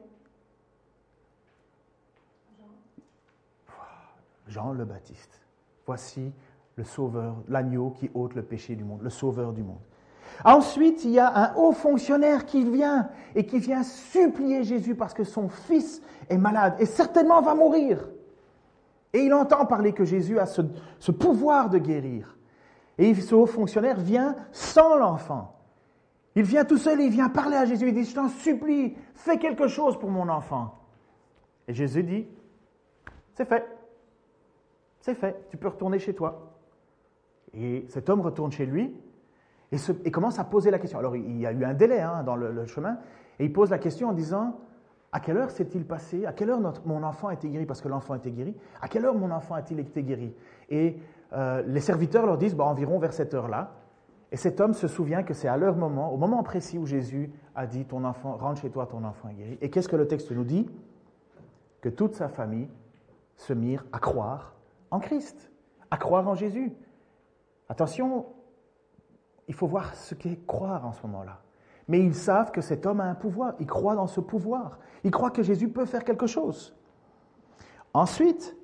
Jean 4.47 4.73
le 4.73 4.85
Baptiste. 4.85 5.41
Voici 5.87 6.33
le 6.77 6.85
Sauveur, 6.85 7.37
l'agneau 7.49 7.91
qui 7.91 8.11
ôte 8.15 8.35
le 8.35 8.43
péché 8.43 8.77
du 8.77 8.85
monde, 8.85 9.03
le 9.03 9.11
Sauveur 9.11 9.53
du 9.53 9.63
monde. 9.63 9.81
Ensuite, 10.45 11.05
il 11.05 11.11
y 11.11 11.19
a 11.19 11.33
un 11.35 11.55
haut 11.55 11.73
fonctionnaire 11.73 12.47
qui 12.47 12.65
vient 12.65 13.09
et 13.35 13.47
qui 13.47 13.59
vient 13.59 13.83
supplier 13.83 14.65
Jésus 14.65 14.95
parce 14.95 15.15
que 15.15 15.25
son 15.25 15.49
fils 15.49 16.03
est 16.29 16.39
malade 16.39 16.77
et 16.79 16.87
certainement 16.87 17.41
va 17.41 17.55
mourir. 17.55 18.09
Et 19.13 19.21
il 19.21 19.35
entend 19.35 19.67
parler 19.67 19.93
que 19.93 20.05
Jésus 20.05 20.39
a 20.39 20.47
ce, 20.47 20.63
pouvoir 21.11 21.69
de 21.69 21.79
guérir. 21.79 22.37
Et 22.99 23.15
ce 23.15 23.35
haut 23.35 23.47
fonctionnaire 23.47 23.99
vient 23.99 24.37
sans 24.53 24.97
l'enfant. 24.97 25.55
Il 26.35 26.45
vient 26.45 26.65
tout 26.65 26.79
seul 26.79 27.01
il 27.01 27.11
vient 27.11 27.29
parler 27.29 27.57
à 27.57 27.67
Jésus. 27.67 27.89
Il 27.89 27.95
dit, 27.95 28.05
je 28.05 28.15
t'en 28.15 28.29
supplie, 28.29 28.97
fais 29.15 29.39
quelque 29.39 29.69
chose 29.69 29.99
pour 29.99 30.11
mon 30.11 30.29
enfant. 30.29 30.75
Et 31.69 31.75
Jésus 31.75 32.03
dit, 32.03 32.27
c'est 33.35 33.47
fait. 33.47 33.67
C'est 35.01 35.15
fait, 35.15 35.47
tu 35.51 35.57
peux 35.57 35.69
retourner 35.69 35.99
chez 35.99 36.15
toi. 36.15 36.53
Et 37.55 37.85
cet 37.89 38.09
homme 38.09 38.21
retourne 38.21 38.53
chez 38.53 38.65
lui 38.65 38.95
et, 39.73 40.11
commence 40.11 40.39
à 40.39 40.45
poser 40.45 40.71
la 40.71 40.79
question. 40.79 40.99
Alors 40.99 41.17
il 41.17 41.39
y 41.39 41.47
a 41.47 41.53
eu 41.53 41.65
un 41.65 41.75
délai 41.75 42.01
hein, 42.01 42.23
dans 42.25 42.37
le, 42.37 42.67
chemin, 42.67 42.99
et 43.39 43.45
il 43.47 43.53
pose 43.53 43.71
la 43.71 43.79
question 43.79 44.09
en 44.09 44.13
disant, 44.13 44.59
à 45.11 45.21
quelle 45.21 45.37
heure 45.37 45.51
s'est-il 45.51 45.85
passé? 45.85 46.27
À 46.27 46.33
quelle 46.33 46.51
heure 46.51 46.61
mon 46.85 47.03
enfant 47.03 47.29
a 47.29 47.35
été 47.35 47.49
guéri? 47.49 47.67
Parce 47.67 47.81
que 47.81 47.89
l'enfant 47.89 48.15
été 48.15 48.31
guéri. 48.31 48.57
À 48.81 48.89
quelle 48.89 49.05
heure 49.05 49.15
mon 49.15 49.31
enfant 49.31 49.55
a-t-il 49.55 49.79
été 49.81 50.03
guéri? 50.03 50.35
Et 50.71 50.97
euh, 51.35 51.63
les 51.67 51.81
serviteurs 51.81 52.25
leur 52.25 52.39
disent, 52.39 52.55
bah, 52.55 52.65
environ 52.65 52.99
vers 52.99 53.13
cette 53.13 53.35
heure-là. 53.35 53.73
Et 54.31 54.37
cet 54.37 54.61
homme 54.61 54.73
se 54.73 54.89
souvient 54.89 55.23
que 55.23 55.35
c'est 55.35 55.49
à 55.49 55.59
leur 55.59 55.77
moment, 55.77 56.13
au 56.13 56.17
moment 56.17 56.43
précis 56.43 56.79
où 56.79 56.87
Jésus 56.87 57.31
a 57.55 57.67
dit, 57.67 57.85
ton 57.85 58.05
enfant, 58.05 58.37
rentre 58.39 58.63
chez 58.63 58.71
toi, 58.71 58.87
ton 58.87 59.05
enfant 59.05 59.29
est 59.29 59.35
guéri. 59.35 59.59
Et 59.61 59.69
qu'est-ce 59.69 59.89
que 59.89 59.97
le 59.97 60.09
texte 60.09 60.31
nous 60.31 60.45
dit? 60.45 60.67
Que 61.83 61.91
toute 61.91 62.15
sa 62.15 62.29
famille 62.29 62.69
se 63.37 63.53
mirent 63.53 63.85
à 63.93 63.99
croire 63.99 64.55
en 64.91 65.01
Christ, 65.01 65.51
à 65.91 65.99
croire 65.99 66.27
en 66.27 66.35
Jésus. 66.35 66.73
Attention, 67.69 68.27
il 69.49 69.55
faut 69.55 69.67
voir 69.67 69.95
ce 69.95 70.15
qu'est 70.15 70.47
croire 70.47 70.87
en 70.87 70.93
ce 70.93 71.03
moment-là. 71.03 71.41
Mais 71.89 72.01
ils 72.01 72.15
savent 72.15 72.53
que 72.53 72.61
cet 72.61 72.87
homme 72.87 73.01
a 73.01 73.05
un 73.05 73.15
pouvoir, 73.15 73.55
ils 73.59 73.67
croient 73.67 73.97
dans 73.97 74.07
ce 74.07 74.21
pouvoir, 74.21 74.79
ils 75.05 75.11
croient 75.11 75.31
que 75.31 75.43
Jésus 75.43 75.69
peut 75.69 75.85
faire 75.85 76.05
quelque 76.05 76.27
chose. 76.27 76.77
Ensuite, 77.93 78.57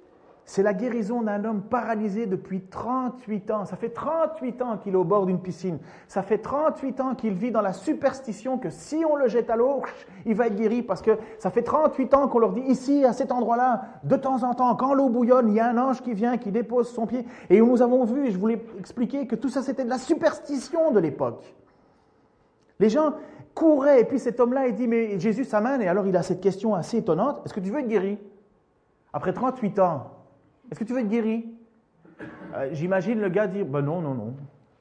c'est 0.49 0.63
la 0.63 0.73
guérison 0.73 1.21
d'un 1.21 1.45
homme 1.45 1.61
paralysé 1.61 2.25
depuis 2.25 2.63
38 2.63 3.51
ans. 3.51 3.65
Ça 3.67 3.77
fait 3.77 3.91
38 3.91 4.63
ans 4.63 4.79
qu'il 4.79 4.95
est 4.95 4.97
au 4.97 5.05
bord 5.05 5.27
d'une 5.27 5.41
piscine. 5.41 5.79
Ça 6.07 6.23
fait 6.23 6.39
38 6.39 7.01
ans 7.03 7.15
qu'il 7.15 7.35
vit 7.35 7.51
dans 7.51 7.61
la 7.61 7.75
superstition 7.75 8.57
que 8.57 8.71
si 8.71 9.05
on 9.05 9.15
le 9.15 9.29
jette 9.29 9.51
à 9.51 9.57
l'eau, 9.57 9.83
il 10.25 10.35
va 10.35 10.47
être 10.47 10.57
guéri 10.57 10.81
parce 10.81 11.03
que 11.03 11.19
ça 11.39 11.51
fait 11.51 11.61
38 11.61 12.15
ans 12.15 12.29
qu'on 12.29 12.39
leur 12.39 12.53
dit 12.53 12.63
ici, 12.63 13.05
à 13.05 13.13
cet 13.13 13.31
endroit-là, 13.31 13.83
de 14.05 14.17
temps 14.17 14.43
en 14.43 14.55
temps, 14.55 14.75
quand 14.75 14.95
l'eau 14.95 15.11
bouillonne, 15.11 15.51
il 15.51 15.55
y 15.55 15.61
a 15.61 15.69
un 15.69 15.77
ange 15.77 16.01
qui 16.01 16.15
vient, 16.15 16.39
qui 16.39 16.51
dépose 16.51 16.89
son 16.89 17.07
pied. 17.07 17.27
Et 17.51 17.61
nous 17.61 17.83
avons 17.83 18.05
vu, 18.05 18.29
et 18.29 18.31
je 18.31 18.39
voulais 18.39 18.65
expliquer 18.79 19.27
que 19.27 19.37
tout 19.37 19.51
ça 19.51 19.61
c'était 19.61 19.85
de 19.85 19.91
la 19.91 19.99
superstition 19.99 20.93
de 20.93 20.99
l'époque. 20.99 21.55
Les 22.81 22.89
gens 22.89 23.13
couraient 23.55 24.01
et 24.01 24.05
puis 24.05 24.19
cet 24.19 24.41
homme-là, 24.41 24.69
il 24.69 24.75
dit, 24.75 24.89
mais 24.89 25.21
Jésus 25.21 25.45
s'amène 25.45 25.83
et 25.83 25.89
alors 25.89 26.07
il 26.07 26.17
a 26.17 26.23
cette 26.23 26.41
question 26.41 26.75
assez 26.75 26.97
étonnante, 26.97 27.43
est-ce 27.45 27.53
que 27.53 27.61
tu 27.61 27.71
veux 27.71 27.81
être 27.81 27.89
guéri? 27.89 28.19
Après 29.13 29.35
38 29.35 29.79
ans, 29.81 30.18
est-ce 30.71 30.81
que 30.81 30.85
tu 30.85 30.93
veux 30.93 31.01
être 31.01 31.09
guéri? 31.09 31.49
Euh, 32.55 32.69
J'imagine 32.73 33.21
le 33.21 33.29
gars 33.29 33.47
dire 33.47 33.67
ben 33.67 33.83
non, 33.83 34.01
non, 34.01 34.15
non. 34.15 34.35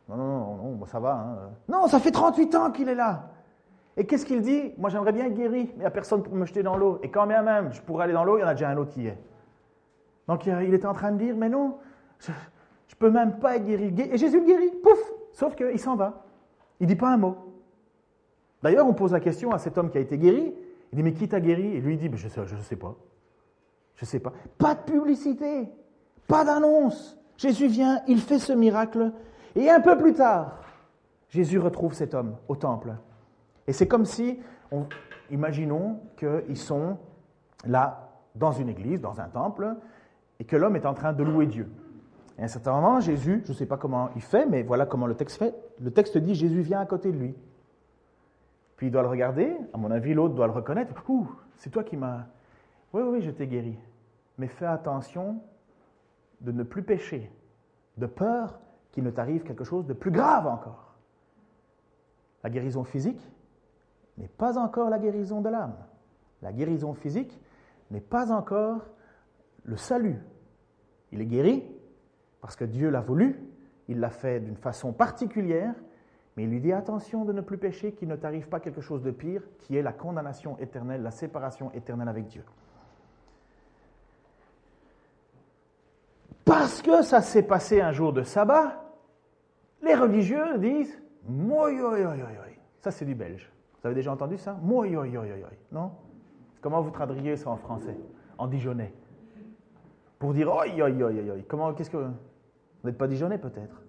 Non, 0.09 0.15
non, 0.15 0.55
non, 0.55 0.85
ça 0.85 0.99
va. 0.99 1.13
Hein. 1.13 1.49
Non, 1.67 1.87
ça 1.87 1.99
fait 1.99 2.11
38 2.11 2.55
ans 2.55 2.71
qu'il 2.71 2.87
est 2.87 2.95
là. 2.95 3.29
Et 3.97 4.05
qu'est-ce 4.05 4.25
qu'il 4.25 4.41
dit? 4.41 4.73
Moi, 4.77 4.89
j'aimerais 4.89 5.11
bien 5.11 5.25
être 5.25 5.33
guéri, 5.33 5.63
mais 5.65 5.73
il 5.75 5.79
n'y 5.79 5.85
a 5.85 5.91
personne 5.91 6.23
pour 6.23 6.33
me 6.33 6.45
jeter 6.45 6.63
dans 6.63 6.77
l'eau. 6.77 6.99
Et 7.03 7.09
quand 7.09 7.27
bien 7.27 7.41
même 7.41 7.73
je 7.73 7.81
pourrais 7.81 8.05
aller 8.05 8.13
dans 8.13 8.23
l'eau, 8.23 8.37
il 8.37 8.41
y 8.41 8.43
en 8.43 8.47
a 8.47 8.53
déjà 8.53 8.69
un 8.69 8.77
autre 8.77 8.91
qui 8.91 9.07
est. 9.07 9.17
Donc, 10.27 10.45
il 10.45 10.73
était 10.73 10.85
en 10.85 10.93
train 10.93 11.11
de 11.11 11.17
dire 11.17 11.35
Mais 11.35 11.49
non, 11.49 11.77
je 12.19 12.31
ne 12.31 12.97
peux 12.99 13.09
même 13.09 13.39
pas 13.39 13.57
être 13.57 13.65
guéri. 13.65 13.93
Et 13.97 14.17
Jésus 14.17 14.39
le 14.39 14.45
guérit, 14.45 14.71
pouf 14.81 14.99
Sauf 15.33 15.55
qu'il 15.55 15.79
s'en 15.79 15.95
va. 15.95 16.25
Il 16.79 16.83
ne 16.87 16.93
dit 16.93 16.95
pas 16.95 17.09
un 17.13 17.17
mot. 17.17 17.35
D'ailleurs, 18.63 18.87
on 18.87 18.93
pose 18.93 19.11
la 19.11 19.19
question 19.19 19.51
à 19.51 19.59
cet 19.59 19.77
homme 19.77 19.89
qui 19.89 19.97
a 19.97 20.01
été 20.01 20.17
guéri. 20.17 20.53
Il 20.91 20.95
dit 20.95 21.03
Mais 21.03 21.13
qui 21.13 21.27
t'a 21.27 21.39
guéri? 21.39 21.75
Et 21.75 21.81
lui, 21.81 21.93
il 21.95 21.99
dit 21.99 22.09
Je 22.17 22.27
ne 22.41 22.45
je 22.45 22.55
sais 22.61 22.75
pas. 22.75 22.95
Je 23.97 24.05
ne 24.05 24.07
sais 24.07 24.19
pas. 24.19 24.31
Pas 24.57 24.75
de 24.75 24.81
publicité, 24.81 25.69
pas 26.27 26.45
d'annonce. 26.45 27.19
Jésus 27.35 27.67
vient, 27.67 28.01
il 28.07 28.19
fait 28.19 28.39
ce 28.39 28.53
miracle, 28.53 29.11
et 29.55 29.69
un 29.69 29.81
peu 29.81 29.97
plus 29.97 30.13
tard, 30.13 30.61
Jésus 31.29 31.59
retrouve 31.59 31.93
cet 31.93 32.13
homme 32.13 32.35
au 32.47 32.55
temple. 32.55 32.93
Et 33.67 33.73
c'est 33.73 33.87
comme 33.87 34.05
si, 34.05 34.39
imaginons 35.29 35.99
qu'ils 36.15 36.57
sont 36.57 36.97
là, 37.65 38.09
dans 38.35 38.51
une 38.51 38.69
église, 38.69 39.01
dans 39.01 39.19
un 39.19 39.27
temple, 39.27 39.75
et 40.39 40.45
que 40.45 40.55
l'homme 40.55 40.75
est 40.75 40.85
en 40.85 40.93
train 40.93 41.11
de 41.11 41.23
louer 41.23 41.47
Dieu. 41.47 41.67
Et 42.37 42.41
à 42.41 42.45
un 42.45 42.47
certain 42.47 42.73
moment, 42.73 42.99
Jésus, 42.99 43.41
je 43.45 43.51
ne 43.51 43.57
sais 43.57 43.65
pas 43.65 43.77
comment 43.77 44.09
il 44.15 44.21
fait, 44.21 44.45
mais 44.45 44.61
voilà 44.61 44.85
comment 44.85 45.07
le 45.07 45.15
texte 45.15 45.37
fait. 45.37 45.55
Le 45.81 45.91
texte 45.91 46.17
dit 46.19 46.35
Jésus 46.35 46.61
vient 46.61 46.79
à 46.79 46.85
côté 46.85 47.11
de 47.11 47.17
lui. 47.17 47.35
Puis 48.75 48.87
il 48.87 48.91
doit 48.91 49.01
le 49.01 49.07
regarder, 49.07 49.57
à 49.73 49.77
mon 49.77 49.89
avis, 49.89 50.13
l'autre 50.13 50.35
doit 50.35 50.45
le 50.45 50.53
reconnaître. 50.53 50.93
Ouh, 51.09 51.27
c'est 51.57 51.71
toi 51.71 51.83
qui 51.83 51.97
m'as 51.97 52.25
oui, 52.93 53.01
oui, 53.03 53.21
je 53.21 53.31
t'ai 53.31 53.47
guéri. 53.47 53.77
Mais 54.37 54.47
fais 54.47 54.65
attention 54.65 55.41
de 56.41 56.51
ne 56.51 56.63
plus 56.63 56.83
pécher, 56.83 57.31
de 57.97 58.05
peur 58.05 58.59
qu'il 58.91 59.03
ne 59.03 59.11
t'arrive 59.11 59.43
quelque 59.43 59.63
chose 59.63 59.85
de 59.85 59.93
plus 59.93 60.11
grave 60.11 60.47
encore. 60.47 60.95
La 62.43 62.49
guérison 62.49 62.83
physique 62.83 63.21
n'est 64.17 64.27
pas 64.27 64.57
encore 64.57 64.89
la 64.89 64.99
guérison 64.99 65.41
de 65.41 65.49
l'âme. 65.49 65.75
La 66.41 66.53
guérison 66.53 66.93
physique 66.93 67.39
n'est 67.91 68.01
pas 68.01 68.31
encore 68.31 68.85
le 69.63 69.77
salut. 69.77 70.19
Il 71.11 71.21
est 71.21 71.25
guéri 71.25 71.63
parce 72.41 72.55
que 72.55 72.65
Dieu 72.65 72.89
l'a 72.89 73.01
voulu, 73.01 73.39
il 73.87 73.99
l'a 73.99 74.09
fait 74.09 74.39
d'une 74.39 74.57
façon 74.57 74.93
particulière, 74.93 75.73
mais 76.35 76.43
il 76.43 76.49
lui 76.49 76.61
dit 76.61 76.71
attention 76.71 77.25
de 77.25 77.33
ne 77.33 77.41
plus 77.41 77.57
pécher, 77.57 77.93
qu'il 77.93 78.07
ne 78.07 78.15
t'arrive 78.15 78.47
pas 78.47 78.59
quelque 78.59 78.81
chose 78.81 79.01
de 79.01 79.11
pire, 79.11 79.41
qui 79.59 79.75
est 79.75 79.81
la 79.81 79.93
condamnation 79.93 80.57
éternelle, 80.59 81.01
la 81.01 81.11
séparation 81.11 81.71
éternelle 81.73 82.07
avec 82.07 82.27
Dieu. 82.27 82.43
Parce 86.47 86.81
que 86.81 87.01
ça 87.01 87.21
s'est 87.21 87.43
passé 87.43 87.81
un 87.81 87.91
jour 87.91 88.13
de 88.13 88.23
sabbat, 88.23 88.81
les 89.83 89.93
religieux 89.93 90.57
disent 90.57 90.97
moi 91.27 91.69
Ça, 92.79 92.89
c'est 92.89 93.03
du 93.03 93.15
belge. 93.15 93.51
Vous 93.81 93.87
avez 93.87 93.95
déjà 93.95 94.13
entendu 94.13 94.37
ça? 94.37 94.57
Moi 94.63 94.87
Non? 95.73 95.91
Comment 96.61 96.81
vous 96.81 96.89
traduiriez 96.89 97.35
ça 97.35 97.49
en 97.49 97.57
français 97.57 97.97
En 98.37 98.47
dijonnais 98.47 98.93
Pour 100.19 100.33
dire 100.33 100.47
oi, 100.47 100.65
Comment, 101.49 101.73
qu'est-ce 101.73 101.89
que. 101.89 101.97
Vous 101.97 102.89
n'êtes 102.89 102.97
pas 102.97 103.07
dijonnais 103.07 103.37
peut-être? 103.37 103.81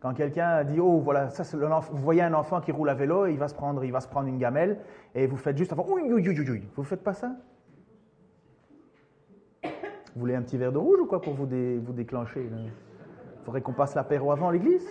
Quand 0.00 0.14
quelqu'un 0.14 0.64
dit 0.64 0.80
oh, 0.80 0.98
voilà, 0.98 1.26
vous 1.26 2.02
voyez 2.02 2.22
un 2.22 2.34
enfant 2.34 2.60
qui 2.60 2.72
roule 2.72 2.88
à 2.88 2.94
vélo, 2.94 3.26
il 3.26 3.38
va 3.38 3.46
se 3.46 3.54
prendre, 3.54 3.84
il 3.84 3.92
va 3.92 4.00
se 4.00 4.08
prendre 4.08 4.28
une 4.28 4.38
gamelle, 4.38 4.80
et 5.14 5.28
vous 5.28 5.36
faites 5.36 5.56
juste 5.56 5.72
avant, 5.72 5.86
oui, 5.88 6.02
oui, 6.06 6.28
oui, 6.28 6.44
oui. 6.50 6.68
Vous 6.74 6.82
faites 6.82 7.04
pas 7.04 7.14
ça? 7.14 7.36
Vous 10.16 10.20
voulez 10.20 10.34
un 10.34 10.40
petit 10.40 10.56
verre 10.56 10.72
de 10.72 10.78
rouge 10.78 10.98
ou 10.98 11.04
quoi 11.04 11.20
pour 11.20 11.34
vous, 11.34 11.44
déclencher 11.44 12.48
Il 12.50 13.44
faudrait 13.44 13.60
qu'on 13.60 13.74
passe 13.74 13.94
l'apéro 13.94 14.32
avant 14.32 14.50
l'église? 14.50 14.88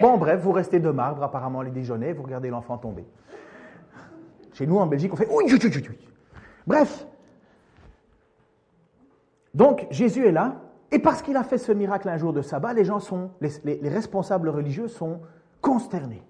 Bon, 0.00 0.16
bref, 0.16 0.40
vous 0.40 0.52
restez 0.52 0.80
de 0.80 0.88
marbre, 0.88 1.22
apparemment 1.22 1.60
les 1.60 1.70
déjeuners, 1.70 2.14
vous 2.14 2.22
regardez 2.22 2.48
l'enfant 2.48 2.78
tomber. 2.78 3.04
Chez 4.54 4.66
nous, 4.66 4.78
en 4.78 4.86
Belgique, 4.86 5.12
on 5.12 5.16
fait 5.16 5.28
oui, 5.30 5.44
oui, 5.46 5.58
oui, 5.62 5.86
oui. 5.90 5.98
Bref. 6.66 7.06
Donc, 9.52 9.86
Jésus 9.90 10.24
est 10.24 10.32
là, 10.32 10.56
et 10.90 10.98
parce 10.98 11.20
qu'il 11.20 11.36
a 11.36 11.44
fait 11.44 11.58
ce 11.58 11.70
miracle 11.70 12.08
un 12.08 12.16
jour 12.16 12.32
de 12.32 12.40
sabbat, 12.40 12.72
les 12.72 12.86
gens 12.86 12.98
sont, 12.98 13.30
les, 13.42 13.50
les 13.62 13.88
responsables 13.90 14.48
religieux 14.48 14.88
sont 14.88 15.20
consternés. 15.60 16.22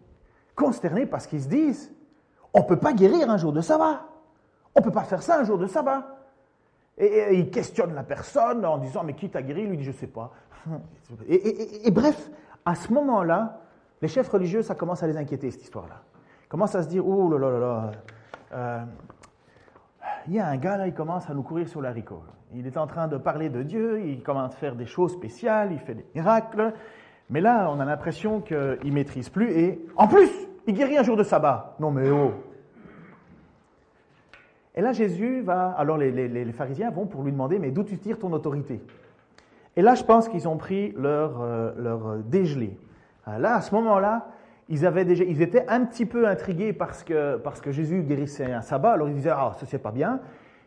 Consternés 0.56 1.06
parce 1.06 1.28
qu'ils 1.28 1.42
se 1.42 1.48
disent, 1.48 1.94
on 2.52 2.62
ne 2.62 2.66
peut 2.66 2.80
pas 2.80 2.92
guérir 2.92 3.30
un 3.30 3.36
jour 3.36 3.52
de 3.52 3.60
sabbat. 3.60 4.04
On 4.74 4.80
ne 4.80 4.84
peut 4.84 4.90
pas 4.90 5.04
faire 5.04 5.22
ça 5.22 5.38
un 5.38 5.44
jour 5.44 5.58
de 5.58 5.68
sabbat. 5.68 6.19
Et, 6.98 7.34
il 7.34 7.50
questionne 7.50 7.94
la 7.94 8.02
personne 8.02 8.64
en 8.64 8.78
disant 8.78 9.02
Mais 9.04 9.14
qui 9.14 9.30
t'a 9.30 9.42
guéri? 9.42 9.62
Il 9.62 9.68
lui 9.70 9.76
dit 9.76 9.84
Je 9.84 9.90
ne 9.90 9.96
sais 9.96 10.06
pas. 10.06 10.32
Et, 11.28 11.90
bref, 11.90 12.30
à 12.64 12.74
ce 12.74 12.92
moment-là, 12.92 13.60
les 14.02 14.08
chefs 14.08 14.28
religieux, 14.28 14.62
ça 14.62 14.74
commence 14.74 15.02
à 15.02 15.06
les 15.06 15.16
inquiéter, 15.16 15.50
cette 15.50 15.62
histoire-là. 15.62 16.02
Ils 16.44 16.48
commencent 16.48 16.74
à 16.74 16.82
se 16.82 16.88
dire 16.88 17.06
Oh 17.06 17.30
là 17.30 17.38
là 17.38 17.50
là 17.50 17.58
là. 17.58 17.90
Euh, 18.52 18.84
il 20.26 20.34
y 20.34 20.38
a 20.38 20.46
un 20.46 20.56
gars 20.56 20.76
là, 20.76 20.86
il 20.86 20.94
commence 20.94 21.28
à 21.30 21.34
nous 21.34 21.42
courir 21.42 21.68
sur 21.68 21.80
l'haricot. 21.80 22.22
Il 22.54 22.66
est 22.66 22.76
en 22.76 22.86
train 22.86 23.08
de 23.08 23.16
parler 23.16 23.48
de 23.48 23.62
Dieu, 23.62 24.00
il 24.04 24.22
commence 24.22 24.52
à 24.52 24.56
faire 24.56 24.74
des 24.74 24.86
choses 24.86 25.12
spéciales, 25.12 25.72
il 25.72 25.78
fait 25.78 25.94
des 25.94 26.06
miracles. 26.14 26.74
Mais 27.30 27.40
là, 27.40 27.70
on 27.70 27.78
a 27.78 27.84
l'impression 27.84 28.40
qu'il 28.40 28.56
ne 28.56 28.90
maîtrise 28.90 29.28
plus 29.28 29.50
et 29.52 29.86
en 29.96 30.08
plus, 30.08 30.30
il 30.66 30.74
guérit 30.74 30.98
un 30.98 31.02
jour 31.02 31.16
de 31.16 31.22
sabbat. 31.22 31.76
Non 31.78 31.90
mais 31.90 32.10
oh, 32.10 32.32
et 34.80 34.82
là, 34.82 34.94
Jésus 34.94 35.42
va, 35.42 35.72
alors 35.72 35.98
les, 35.98 36.52
pharisiens 36.52 36.90
vont 36.90 37.04
pour 37.04 37.22
lui 37.22 37.32
demander, 37.32 37.58
mais 37.58 37.70
d'où 37.70 37.82
tu 37.82 37.98
tires 37.98 38.18
ton 38.18 38.32
autorité? 38.32 38.80
Et 39.76 39.82
là, 39.82 39.94
je 39.94 40.02
pense 40.02 40.26
qu'ils 40.26 40.48
ont 40.48 40.56
pris 40.56 40.94
leur, 40.96 41.42
euh, 41.42 41.72
leur 41.76 42.16
dégelé. 42.24 42.78
Euh, 43.28 43.36
là, 43.36 43.56
à 43.56 43.60
ce 43.60 43.74
moment-là, 43.74 44.28
ils, 44.70 44.86
avaient 44.86 45.04
déjà, 45.04 45.22
ils 45.24 45.42
étaient 45.42 45.68
un 45.68 45.84
petit 45.84 46.06
peu 46.06 46.26
intrigués 46.26 46.72
parce 46.72 47.04
que, 47.04 47.36
parce 47.36 47.60
que 47.60 47.72
Jésus 47.72 48.04
guérissait 48.04 48.50
un 48.50 48.62
sabbat, 48.62 48.92
alors 48.92 49.10
ils 49.10 49.16
disaient, 49.16 49.34
ah, 49.34 49.52
ça 49.58 49.66
c'est 49.66 49.80
pas 49.80 49.90
bien. 49.90 50.20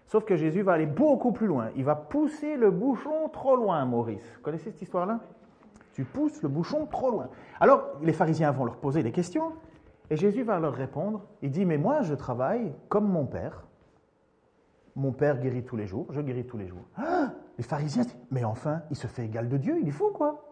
Sauf 0.05 0.25
que 0.25 0.35
Jésus 0.35 0.61
va 0.61 0.73
aller 0.73 0.85
beaucoup 0.85 1.31
plus 1.31 1.47
loin. 1.47 1.69
Il 1.75 1.83
va 1.83 1.95
pousser 1.95 2.55
le 2.55 2.69
bouchon 2.69 3.29
trop 3.33 3.55
loin, 3.55 3.83
Maurice. 3.85 4.31
Vous 4.35 4.43
connaissez 4.43 4.69
cette 4.69 4.83
histoire-là? 4.83 5.21
Tu 5.93 6.03
pousses 6.03 6.43
le 6.43 6.49
bouchon 6.49 6.85
trop 6.85 7.09
loin. 7.09 7.29
Alors, 7.59 7.93
les 8.03 8.13
pharisiens 8.13 8.51
vont 8.51 8.65
leur 8.65 8.77
poser 8.77 9.01
des 9.01 9.11
questions, 9.11 9.53
et 10.11 10.17
Jésus 10.17 10.43
va 10.43 10.59
leur 10.59 10.75
répondre. 10.75 11.21
Il 11.41 11.49
dit, 11.49 11.65
mais 11.65 11.79
moi, 11.79 12.03
je 12.03 12.13
travaille 12.13 12.73
comme 12.89 13.07
mon 13.09 13.25
Père. 13.25 13.63
Mon 14.95 15.11
Père 15.11 15.39
guérit 15.39 15.63
tous 15.63 15.75
les 15.75 15.87
jours, 15.87 16.07
je 16.11 16.21
guéris 16.21 16.45
tous 16.45 16.57
les 16.57 16.67
jours. 16.67 16.85
Ah 16.97 17.31
les 17.57 17.63
pharisiens 17.63 18.03
mais 18.31 18.43
enfin, 18.43 18.81
il 18.89 18.95
se 18.95 19.07
fait 19.07 19.25
égal 19.25 19.47
de 19.47 19.57
Dieu, 19.57 19.77
il 19.79 19.87
est 19.87 19.91
fou, 19.91 20.11
quoi. 20.11 20.43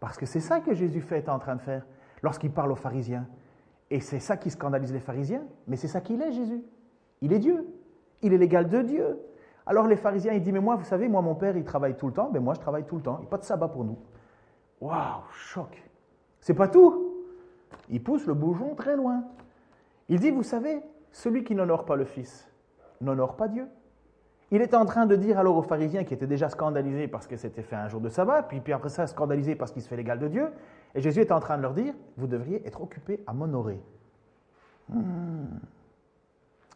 Parce 0.00 0.16
que 0.18 0.26
c'est 0.26 0.40
ça 0.40 0.60
que 0.60 0.74
Jésus 0.74 1.00
fait, 1.00 1.18
est 1.18 1.28
en 1.28 1.38
train 1.38 1.56
de 1.56 1.60
faire 1.60 1.86
lorsqu'il 2.22 2.50
parle 2.50 2.72
aux 2.72 2.76
pharisiens. 2.76 3.26
Et 3.90 4.00
c'est 4.00 4.18
ça 4.18 4.36
qui 4.36 4.50
scandalise 4.50 4.92
les 4.92 5.00
pharisiens, 5.00 5.44
mais 5.66 5.76
c'est 5.76 5.88
ça 5.88 6.00
qu'il 6.00 6.20
est, 6.20 6.32
Jésus. 6.32 6.62
Il 7.20 7.32
est 7.32 7.38
Dieu. 7.38 7.66
Il 8.22 8.32
est 8.32 8.38
l'égal 8.38 8.68
de 8.68 8.82
Dieu. 8.82 9.20
Alors 9.64 9.86
les 9.86 9.96
pharisiens, 9.96 10.32
ils 10.32 10.42
disent, 10.42 10.52
mais 10.52 10.60
moi, 10.60 10.76
vous 10.76 10.84
savez, 10.84 11.08
moi, 11.08 11.22
mon 11.22 11.34
père, 11.34 11.56
il 11.56 11.64
travaille 11.64 11.96
tout 11.96 12.06
le 12.06 12.12
temps, 12.12 12.30
mais 12.32 12.40
moi, 12.40 12.54
je 12.54 12.60
travaille 12.60 12.84
tout 12.84 12.96
le 12.96 13.02
temps. 13.02 13.16
Il 13.18 13.22
n'y 13.22 13.26
a 13.26 13.30
pas 13.30 13.38
de 13.38 13.44
sabbat 13.44 13.68
pour 13.68 13.84
nous. 13.84 13.98
Waouh, 14.80 15.22
choc. 15.32 15.82
C'est 16.40 16.54
pas 16.54 16.68
tout. 16.68 17.24
Il 17.88 18.02
pousse 18.02 18.26
le 18.26 18.34
bougeon 18.34 18.74
très 18.74 18.96
loin. 18.96 19.24
Il 20.08 20.20
dit, 20.20 20.30
vous 20.30 20.42
savez, 20.42 20.82
celui 21.12 21.44
qui 21.44 21.54
n'honore 21.54 21.84
pas 21.84 21.96
le 21.96 22.04
Fils 22.04 22.48
n'honore 23.00 23.36
pas 23.36 23.48
Dieu. 23.48 23.66
Il 24.52 24.62
est 24.62 24.74
en 24.74 24.84
train 24.84 25.06
de 25.06 25.16
dire 25.16 25.38
alors 25.38 25.56
aux 25.56 25.62
pharisiens 25.62 26.04
qui 26.04 26.14
étaient 26.14 26.26
déjà 26.26 26.48
scandalisés 26.48 27.08
parce 27.08 27.26
que 27.26 27.36
c'était 27.36 27.62
fait 27.62 27.76
un 27.76 27.88
jour 27.88 28.00
de 28.00 28.08
sabbat, 28.08 28.44
puis, 28.44 28.60
puis 28.60 28.72
après 28.72 28.90
ça 28.90 29.06
scandalisés 29.06 29.56
parce 29.56 29.72
qu'il 29.72 29.82
se 29.82 29.88
fait 29.88 29.96
l'égal 29.96 30.20
de 30.20 30.28
Dieu, 30.28 30.52
et 30.94 31.00
Jésus 31.00 31.20
est 31.20 31.32
en 31.32 31.40
train 31.40 31.56
de 31.56 31.62
leur 31.62 31.74
dire, 31.74 31.94
vous 32.16 32.28
devriez 32.28 32.66
être 32.66 32.80
occupés 32.80 33.22
à 33.26 33.32
m'honorer. 33.32 33.80
Hmm. 34.88 35.58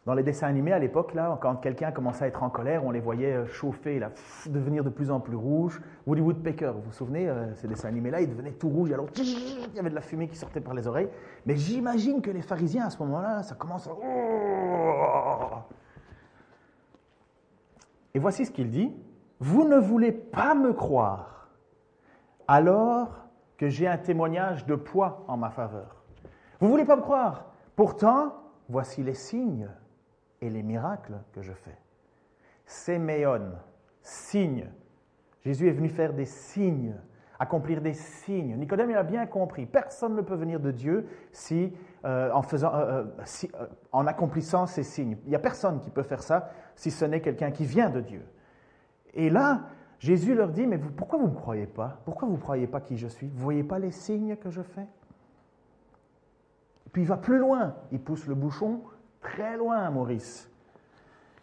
Dans 0.05 0.15
les 0.15 0.23
dessins 0.23 0.47
animés 0.47 0.73
à 0.73 0.79
l'époque, 0.79 1.13
là, 1.13 1.37
quand 1.39 1.57
quelqu'un 1.57 1.91
commençait 1.91 2.25
à 2.25 2.27
être 2.27 2.41
en 2.41 2.49
colère, 2.49 2.83
on 2.83 2.89
les 2.89 2.99
voyait 2.99 3.33
euh, 3.33 3.45
chauffer, 3.45 4.01
devenir 4.47 4.83
de 4.83 4.89
plus 4.89 5.11
en 5.11 5.19
plus 5.19 5.35
rouges. 5.35 5.79
Woody 6.07 6.21
Woodpecker, 6.21 6.71
vous 6.73 6.81
vous 6.81 6.91
souvenez, 6.91 7.29
euh, 7.29 7.53
ces 7.53 7.67
dessins 7.67 7.89
animés-là, 7.89 8.21
ils 8.21 8.29
devenaient 8.29 8.53
tout 8.53 8.67
rouges, 8.67 8.91
alors 8.91 9.05
il 9.15 9.75
y 9.75 9.79
avait 9.79 9.91
de 9.91 9.95
la 9.95 10.01
fumée 10.01 10.27
qui 10.27 10.35
sortait 10.35 10.59
par 10.59 10.73
les 10.73 10.87
oreilles. 10.87 11.09
Mais 11.45 11.55
j'imagine 11.55 12.19
que 12.19 12.31
les 12.31 12.41
pharisiens, 12.41 12.87
à 12.87 12.89
ce 12.89 12.97
moment-là, 13.03 13.43
ça 13.43 13.53
commence 13.53 13.87
à... 13.87 13.91
Et 18.13 18.19
voici 18.19 18.45
ce 18.45 18.51
qu'il 18.51 18.69
dit. 18.69 18.93
Vous 19.39 19.67
ne 19.67 19.77
voulez 19.77 20.11
pas 20.11 20.53
me 20.53 20.71
croire, 20.71 21.49
alors 22.47 23.27
que 23.57 23.69
j'ai 23.69 23.87
un 23.87 23.97
témoignage 23.97 24.65
de 24.65 24.75
poids 24.75 25.25
en 25.27 25.37
ma 25.37 25.49
faveur. 25.49 26.03
Vous 26.59 26.67
ne 26.67 26.71
voulez 26.71 26.85
pas 26.85 26.95
me 26.95 27.01
croire. 27.01 27.45
Pourtant, 27.75 28.35
voici 28.69 29.01
les 29.01 29.15
signes 29.15 29.69
et 30.41 30.49
les 30.49 30.61
miracles 30.61 31.17
que 31.33 31.41
je 31.41 31.53
fais. 31.53 31.77
Séméon, 32.65 33.53
signe. 34.01 34.69
Jésus 35.43 35.67
est 35.67 35.73
venu 35.73 35.89
faire 35.89 36.13
des 36.13 36.25
signes, 36.25 36.95
accomplir 37.41 37.81
des 37.81 37.95
signes. 37.95 38.55
Nicodème, 38.55 38.91
il 38.91 38.95
a 38.95 39.01
bien 39.01 39.25
compris. 39.25 39.65
Personne 39.65 40.15
ne 40.15 40.21
peut 40.21 40.35
venir 40.35 40.59
de 40.59 40.69
Dieu 40.69 41.07
si, 41.31 41.73
euh, 42.05 42.31
euh, 42.31 42.63
euh, 42.63 43.67
en 43.91 44.05
accomplissant 44.05 44.67
ces 44.67 44.83
signes. 44.83 45.17
Il 45.25 45.29
n'y 45.29 45.35
a 45.35 45.39
personne 45.39 45.79
qui 45.79 45.89
peut 45.89 46.03
faire 46.03 46.21
ça 46.21 46.51
si 46.75 46.91
ce 46.91 47.03
n'est 47.03 47.19
quelqu'un 47.19 47.49
qui 47.49 47.65
vient 47.65 47.89
de 47.89 47.99
Dieu. 47.99 48.23
Et 49.15 49.31
là, 49.31 49.61
Jésus 49.97 50.35
leur 50.35 50.49
dit, 50.49 50.67
mais 50.67 50.77
pourquoi 50.77 51.17
vous 51.17 51.25
ne 51.25 51.31
me 51.31 51.35
croyez 51.35 51.65
pas? 51.65 51.99
Pourquoi 52.05 52.27
vous 52.27 52.35
ne 52.35 52.39
croyez 52.41 52.67
pas 52.67 52.79
qui 52.79 52.95
je 52.95 53.07
suis? 53.07 53.27
Vous 53.27 53.39
ne 53.39 53.43
voyez 53.43 53.63
pas 53.63 53.79
les 53.79 53.91
signes 53.91 54.35
que 54.35 54.51
je 54.51 54.61
fais? 54.61 54.87
Puis 56.93 57.01
il 57.01 57.07
va 57.07 57.17
plus 57.17 57.39
loin, 57.39 57.73
il 57.91 57.99
pousse 57.99 58.27
le 58.27 58.35
bouchon 58.35 58.81
très 59.19 59.57
loin, 59.57 59.89
Maurice. 59.89 60.47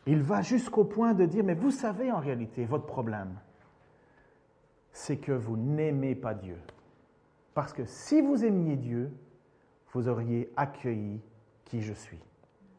Il 0.06 0.22
va 0.22 0.42
jusqu'au 0.42 0.84
point 0.84 1.12
de 1.12 1.24
dire, 1.26 1.42
mais 1.42 1.54
vous 1.54 1.72
savez 1.72 2.12
en 2.12 2.20
réalité, 2.20 2.64
votre 2.66 2.86
problème, 2.86 3.34
c'est 4.92 5.16
que 5.16 5.32
vous 5.32 5.56
n'aimez 5.56 6.14
pas 6.14 6.34
Dieu. 6.34 6.58
Parce 7.54 7.72
que 7.72 7.84
si 7.84 8.20
vous 8.20 8.44
aimiez 8.44 8.76
Dieu, 8.76 9.12
vous 9.92 10.08
auriez 10.08 10.52
accueilli 10.56 11.20
qui 11.64 11.80
je 11.82 11.92
suis. 11.92 12.20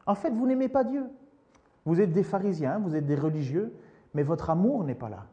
En 0.06 0.14
fait, 0.14 0.30
vous 0.30 0.46
n'aimez 0.46 0.68
pas 0.68 0.84
Dieu. 0.84 1.04
Vous 1.84 2.00
êtes 2.00 2.12
des 2.12 2.22
pharisiens, 2.22 2.78
vous 2.78 2.94
êtes 2.94 3.06
des 3.06 3.14
religieux, 3.14 3.72
mais 4.14 4.22
votre 4.22 4.50
amour 4.50 4.84
n'est 4.84 4.94
pas 4.94 5.08
là. 5.08 5.26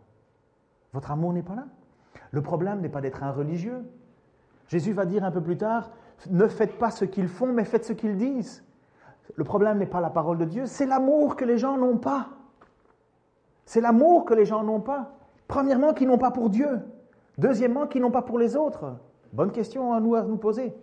Votre 0.93 1.11
amour 1.11 1.33
n'est 1.33 1.43
pas 1.43 1.55
là. 1.55 1.67
Le 2.31 2.41
problème 2.41 2.81
n'est 2.81 2.89
pas 2.89 3.01
d'être 3.01 3.23
un 3.23 3.31
religieux. 3.31 3.83
Jésus 4.67 4.93
va 4.93 5.05
dire 5.05 5.23
un 5.23 5.31
peu 5.31 5.41
plus 5.41 5.57
tard, 5.57 5.91
ne 6.29 6.47
faites 6.47 6.77
pas 6.77 6.91
ce 6.91 7.05
qu'ils 7.05 7.27
font, 7.27 7.53
mais 7.53 7.63
faites 7.63 7.85
ce 7.85 7.93
qu'ils 7.93 8.17
disent. 8.17 8.63
Le 9.35 9.43
problème 9.43 9.77
n'est 9.77 9.85
pas 9.85 10.01
la 10.01 10.09
parole 10.09 10.37
de 10.37 10.45
Dieu, 10.45 10.65
c'est 10.65 10.85
l'amour 10.85 11.35
que 11.35 11.45
les 11.45 11.57
gens 11.57 11.77
n'ont 11.77 11.97
pas. 11.97 12.29
C'est 13.65 13.81
l'amour 13.81 14.25
que 14.25 14.33
les 14.33 14.45
gens 14.45 14.63
n'ont 14.63 14.81
pas. 14.81 15.16
Premièrement, 15.47 15.93
qu'ils 15.93 16.07
n'ont 16.07 16.17
pas 16.17 16.31
pour 16.31 16.49
Dieu. 16.49 16.81
Deuxièmement, 17.37 17.87
qu'ils 17.87 18.01
n'ont 18.01 18.11
pas 18.11 18.21
pour 18.21 18.39
les 18.39 18.55
autres. 18.55 18.97
Bonne 19.33 19.51
question 19.51 19.93
à 19.93 19.99
nous 19.99 20.15
à 20.15 20.23
nous 20.23 20.37
poser. 20.37 20.75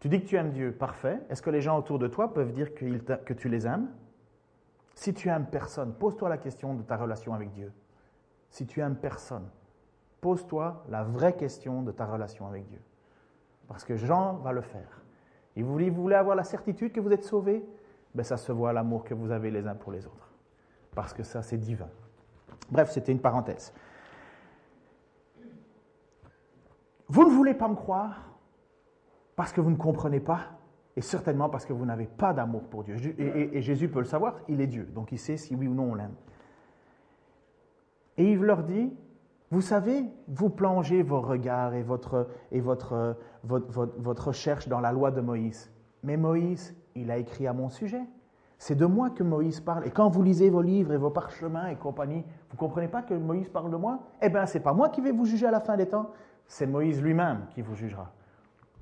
Tu 0.00 0.08
dis 0.08 0.20
que 0.22 0.26
tu 0.26 0.36
aimes 0.36 0.50
Dieu, 0.50 0.72
parfait. 0.72 1.20
Est-ce 1.28 1.42
que 1.42 1.50
les 1.50 1.60
gens 1.60 1.78
autour 1.78 1.98
de 1.98 2.08
toi 2.08 2.32
peuvent 2.32 2.52
dire 2.52 2.74
que 2.74 3.32
tu 3.32 3.48
les 3.48 3.66
aimes? 3.66 3.88
Si 4.94 5.14
tu 5.14 5.28
aimes 5.28 5.46
personne, 5.46 5.92
pose-toi 5.94 6.28
la 6.28 6.38
question 6.38 6.74
de 6.74 6.82
ta 6.82 6.96
relation 6.96 7.34
avec 7.34 7.52
Dieu. 7.52 7.72
Si 8.50 8.66
tu 8.66 8.80
aimes 8.80 8.96
personne, 8.96 9.48
pose-toi 10.20 10.84
la 10.88 11.04
vraie 11.04 11.34
question 11.34 11.82
de 11.82 11.92
ta 11.92 12.06
relation 12.06 12.46
avec 12.46 12.66
Dieu. 12.66 12.80
Parce 13.68 13.84
que 13.84 13.96
Jean 13.96 14.34
va 14.34 14.52
le 14.52 14.62
faire. 14.62 15.02
Et 15.56 15.62
vous 15.62 15.72
voulez, 15.72 16.14
avoir 16.14 16.36
la 16.36 16.44
certitude 16.44 16.92
que 16.92 17.00
vous 17.00 17.12
êtes 17.12 17.24
sauvés? 17.24 17.64
Ben, 18.14 18.24
Ça 18.24 18.36
se 18.36 18.52
voit 18.52 18.72
l'amour 18.72 19.04
que 19.04 19.14
vous 19.14 19.30
avez 19.30 19.50
les 19.50 19.66
uns 19.66 19.74
pour 19.74 19.92
les 19.92 20.06
autres. 20.06 20.30
Parce 20.94 21.12
que 21.12 21.22
ça, 21.22 21.42
c'est 21.42 21.58
divin. 21.58 21.88
Bref, 22.70 22.90
c'était 22.90 23.12
une 23.12 23.20
parenthèse. 23.20 23.72
Vous 27.08 27.24
ne 27.24 27.30
voulez 27.30 27.54
pas 27.54 27.68
me 27.68 27.74
croire 27.74 28.30
parce 29.34 29.52
que 29.52 29.60
vous 29.60 29.70
ne 29.70 29.76
comprenez 29.76 30.20
pas 30.20 30.40
et 30.96 31.00
certainement 31.00 31.48
parce 31.48 31.64
que 31.64 31.72
vous 31.72 31.84
n'avez 31.84 32.06
pas 32.06 32.32
d'amour 32.32 32.62
pour 32.64 32.84
Dieu. 32.84 32.96
Et, 33.18 33.62
Jésus 33.62 33.88
peut 33.88 34.00
le 34.00 34.04
savoir, 34.04 34.36
il 34.48 34.60
est 34.60 34.66
Dieu, 34.66 34.84
donc 34.94 35.12
il 35.12 35.18
sait 35.18 35.36
si 35.36 35.54
oui 35.54 35.66
ou 35.66 35.74
non 35.74 35.92
on 35.92 35.94
l'aime. 35.94 36.14
Et 38.16 38.32
il 38.32 38.38
leur 38.38 38.62
dit, 38.62 38.92
vous 39.50 39.60
savez, 39.60 40.04
vous 40.28 40.50
plongez 40.50 41.02
vos 41.02 41.20
regards 41.20 41.74
et, 41.74 41.82
votre, 41.82 42.28
votre, 42.52 43.16
votre, 43.42 44.28
recherche 44.28 44.68
dans 44.68 44.80
la 44.80 44.92
loi 44.92 45.10
de 45.10 45.20
Moïse. 45.20 45.72
Mais 46.04 46.16
Moïse, 46.16 46.76
il 46.94 47.10
a 47.10 47.16
écrit 47.16 47.46
à 47.46 47.52
mon 47.52 47.68
sujet. 47.68 48.02
C'est 48.60 48.74
de 48.74 48.84
moi 48.84 49.08
que 49.08 49.22
Moïse 49.22 49.58
parle. 49.58 49.86
Et 49.86 49.90
quand 49.90 50.10
vous 50.10 50.22
lisez 50.22 50.50
vos 50.50 50.60
livres 50.60 50.92
et 50.92 50.98
vos 50.98 51.08
parchemins 51.08 51.68
et 51.68 51.76
compagnie, 51.76 52.20
vous 52.20 52.56
ne 52.56 52.58
comprenez 52.58 52.88
pas 52.88 53.00
que 53.00 53.14
Moïse 53.14 53.48
parle 53.48 53.70
de 53.70 53.76
moi? 53.76 54.00
Eh 54.20 54.28
bien, 54.28 54.44
ce 54.44 54.58
n'est 54.58 54.62
pas 54.62 54.74
moi 54.74 54.90
qui 54.90 55.00
vais 55.00 55.12
vous 55.12 55.24
juger 55.24 55.46
à 55.46 55.50
la 55.50 55.60
fin 55.60 55.78
des 55.78 55.86
temps, 55.86 56.10
c'est 56.46 56.66
Moïse 56.66 57.00
lui-même 57.00 57.46
qui 57.54 57.62
vous 57.62 57.74
jugera. 57.74 58.12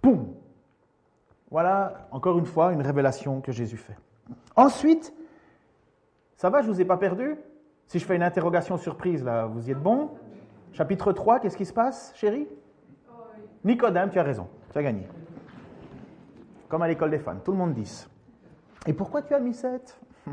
Poum 0.02 0.34
Voilà, 1.48 2.08
encore 2.10 2.40
une 2.40 2.44
fois, 2.44 2.72
une 2.72 2.82
révélation 2.82 3.40
que 3.40 3.52
Jésus 3.52 3.76
fait. 3.76 3.96
Ensuite, 4.56 5.14
ça 6.34 6.50
va, 6.50 6.60
je 6.60 6.66
ne 6.66 6.72
vous 6.72 6.80
ai 6.80 6.84
pas 6.84 6.96
perdu? 6.96 7.36
Si 7.86 8.00
je 8.00 8.04
fais 8.04 8.16
une 8.16 8.24
interrogation 8.24 8.78
surprise, 8.78 9.22
là, 9.22 9.46
vous 9.46 9.68
y 9.68 9.70
êtes 9.70 9.80
bon? 9.80 10.10
Chapitre 10.72 11.12
3, 11.12 11.38
qu'est-ce 11.38 11.56
qui 11.56 11.64
se 11.64 11.72
passe, 11.72 12.12
chérie? 12.16 12.48
Nicodème, 13.62 14.10
tu 14.10 14.18
as 14.18 14.24
raison, 14.24 14.48
tu 14.72 14.78
as 14.78 14.82
gagné. 14.82 15.06
Comme 16.68 16.82
à 16.82 16.88
l'école 16.88 17.10
des 17.10 17.20
fans, 17.20 17.36
tout 17.44 17.52
le 17.52 17.58
monde 17.58 17.74
10. 17.74 18.10
Et 18.86 18.92
pourquoi 18.92 19.22
tu 19.22 19.34
as 19.34 19.40
mis 19.40 19.54
7 19.54 20.00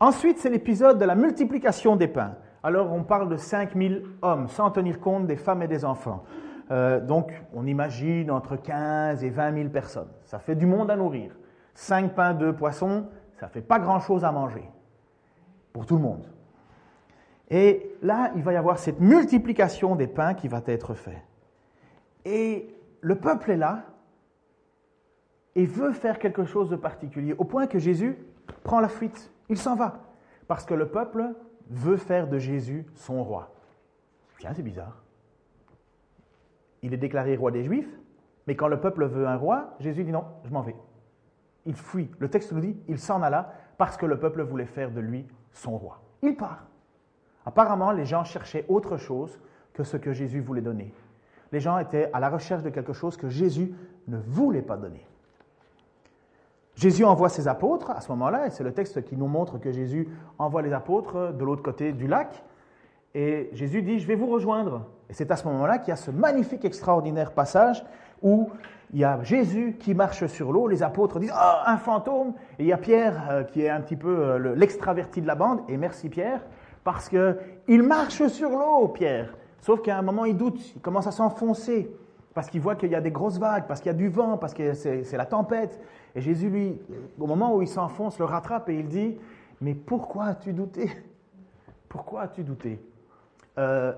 Ensuite, 0.00 0.38
c'est 0.38 0.50
l'épisode 0.50 0.98
de 0.98 1.04
la 1.04 1.14
multiplication 1.14 1.94
des 1.94 2.08
pains. 2.08 2.34
Alors, 2.62 2.92
on 2.92 3.04
parle 3.04 3.28
de 3.28 3.36
5000 3.36 4.04
hommes, 4.22 4.48
sans 4.48 4.70
tenir 4.70 5.00
compte 5.00 5.26
des 5.26 5.36
femmes 5.36 5.62
et 5.62 5.68
des 5.68 5.84
enfants. 5.84 6.24
Euh, 6.70 7.00
donc, 7.00 7.32
on 7.52 7.66
imagine 7.66 8.30
entre 8.30 8.56
15 8.56 9.24
et 9.24 9.30
20 9.30 9.54
000 9.54 9.68
personnes. 9.68 10.10
Ça 10.24 10.38
fait 10.38 10.54
du 10.54 10.66
monde 10.66 10.90
à 10.90 10.96
nourrir. 10.96 11.32
5 11.74 12.14
pains, 12.14 12.34
2 12.34 12.54
poissons, 12.54 13.08
ça 13.38 13.46
ne 13.46 13.50
fait 13.50 13.60
pas 13.62 13.78
grand-chose 13.78 14.24
à 14.24 14.32
manger. 14.32 14.70
Pour 15.72 15.86
tout 15.86 15.96
le 15.96 16.02
monde. 16.02 16.26
Et 17.50 17.96
là, 18.02 18.30
il 18.36 18.42
va 18.42 18.52
y 18.52 18.56
avoir 18.56 18.78
cette 18.78 19.00
multiplication 19.00 19.96
des 19.96 20.06
pains 20.06 20.34
qui 20.34 20.48
va 20.48 20.62
être 20.66 20.94
faite. 20.94 21.24
Et 22.24 22.74
le 23.00 23.16
peuple 23.16 23.50
est 23.50 23.56
là 23.56 23.84
et 25.60 25.66
veut 25.66 25.92
faire 25.92 26.18
quelque 26.18 26.44
chose 26.44 26.70
de 26.70 26.76
particulier, 26.76 27.34
au 27.36 27.44
point 27.44 27.66
que 27.66 27.78
Jésus 27.78 28.16
prend 28.64 28.80
la 28.80 28.88
fuite. 28.88 29.30
Il 29.50 29.58
s'en 29.58 29.76
va. 29.76 30.00
Parce 30.48 30.64
que 30.64 30.72
le 30.72 30.88
peuple 30.88 31.34
veut 31.68 31.98
faire 31.98 32.28
de 32.28 32.38
Jésus 32.38 32.86
son 32.94 33.22
roi. 33.22 33.52
Tiens, 34.38 34.54
c'est 34.54 34.62
bizarre. 34.62 35.02
Il 36.80 36.94
est 36.94 36.96
déclaré 36.96 37.36
roi 37.36 37.50
des 37.50 37.62
Juifs, 37.62 37.94
mais 38.46 38.56
quand 38.56 38.68
le 38.68 38.80
peuple 38.80 39.04
veut 39.04 39.26
un 39.26 39.36
roi, 39.36 39.74
Jésus 39.80 40.02
dit 40.02 40.12
non, 40.12 40.24
je 40.44 40.50
m'en 40.50 40.62
vais. 40.62 40.76
Il 41.66 41.74
fuit. 41.74 42.10
Le 42.20 42.30
texte 42.30 42.52
nous 42.52 42.60
dit, 42.60 42.80
il 42.88 42.98
s'en 42.98 43.20
alla 43.20 43.52
parce 43.76 43.98
que 43.98 44.06
le 44.06 44.18
peuple 44.18 44.40
voulait 44.40 44.64
faire 44.64 44.90
de 44.90 45.00
lui 45.00 45.28
son 45.52 45.76
roi. 45.76 46.00
Il 46.22 46.38
part. 46.38 46.68
Apparemment, 47.44 47.92
les 47.92 48.06
gens 48.06 48.24
cherchaient 48.24 48.64
autre 48.68 48.96
chose 48.96 49.38
que 49.74 49.84
ce 49.84 49.98
que 49.98 50.14
Jésus 50.14 50.40
voulait 50.40 50.62
donner. 50.62 50.94
Les 51.52 51.60
gens 51.60 51.78
étaient 51.78 52.08
à 52.14 52.18
la 52.18 52.30
recherche 52.30 52.62
de 52.62 52.70
quelque 52.70 52.94
chose 52.94 53.18
que 53.18 53.28
Jésus 53.28 53.74
ne 54.08 54.16
voulait 54.16 54.62
pas 54.62 54.78
donner. 54.78 55.06
Jésus 56.80 57.04
envoie 57.04 57.28
ses 57.28 57.46
apôtres 57.46 57.90
à 57.90 58.00
ce 58.00 58.08
moment-là, 58.12 58.46
et 58.46 58.50
c'est 58.50 58.64
le 58.64 58.72
texte 58.72 59.04
qui 59.04 59.14
nous 59.14 59.26
montre 59.26 59.58
que 59.58 59.70
Jésus 59.70 60.08
envoie 60.38 60.62
les 60.62 60.72
apôtres 60.72 61.30
de 61.30 61.44
l'autre 61.44 61.62
côté 61.62 61.92
du 61.92 62.06
lac. 62.06 62.42
Et 63.14 63.50
Jésus 63.52 63.82
dit, 63.82 63.98
je 63.98 64.06
vais 64.06 64.14
vous 64.14 64.28
rejoindre. 64.28 64.86
Et 65.10 65.12
c'est 65.12 65.30
à 65.30 65.36
ce 65.36 65.46
moment-là 65.48 65.76
qu'il 65.76 65.90
y 65.90 65.92
a 65.92 65.96
ce 65.96 66.10
magnifique, 66.10 66.64
extraordinaire 66.64 67.32
passage 67.32 67.84
où 68.22 68.48
il 68.94 69.00
y 69.00 69.04
a 69.04 69.22
Jésus 69.22 69.76
qui 69.78 69.92
marche 69.92 70.24
sur 70.24 70.52
l'eau, 70.52 70.68
les 70.68 70.82
apôtres 70.82 71.20
disent, 71.20 71.34
oh, 71.34 71.56
un 71.66 71.76
fantôme. 71.76 72.32
Et 72.58 72.62
il 72.62 72.66
y 72.68 72.72
a 72.72 72.78
Pierre 72.78 73.28
euh, 73.30 73.44
qui 73.44 73.60
est 73.60 73.68
un 73.68 73.82
petit 73.82 73.96
peu 73.96 74.16
euh, 74.16 74.54
l'extraverti 74.56 75.20
de 75.20 75.26
la 75.26 75.34
bande, 75.34 75.60
et 75.68 75.76
merci 75.76 76.08
Pierre, 76.08 76.40
parce 76.82 77.10
qu'il 77.10 77.82
marche 77.82 78.26
sur 78.28 78.48
l'eau, 78.48 78.88
Pierre. 78.88 79.36
Sauf 79.60 79.82
qu'à 79.82 79.98
un 79.98 80.02
moment, 80.02 80.24
il 80.24 80.34
doute, 80.34 80.58
il 80.74 80.80
commence 80.80 81.06
à 81.06 81.12
s'enfoncer, 81.12 81.94
parce 82.34 82.48
qu'il 82.48 82.60
voit 82.60 82.76
qu'il 82.76 82.90
y 82.90 82.94
a 82.94 83.00
des 83.00 83.10
grosses 83.10 83.38
vagues, 83.38 83.64
parce 83.66 83.80
qu'il 83.80 83.90
y 83.90 83.94
a 83.94 83.98
du 83.98 84.08
vent, 84.08 84.38
parce 84.38 84.54
que 84.54 84.74
c'est 84.74 85.16
la 85.16 85.26
tempête. 85.26 85.80
Et 86.14 86.20
Jésus, 86.20 86.48
lui, 86.48 86.80
au 87.18 87.26
moment 87.26 87.54
où 87.54 87.62
il 87.62 87.68
s'enfonce, 87.68 88.18
le 88.18 88.24
rattrape 88.24 88.68
et 88.68 88.78
il 88.78 88.88
dit, 88.88 89.18
mais 89.60 89.74
pourquoi 89.74 90.26
as-tu 90.26 90.52
douté? 90.52 90.90
Pourquoi 91.88 92.22
as-tu 92.22 92.44
douté 92.44 92.80
euh, 93.58 93.92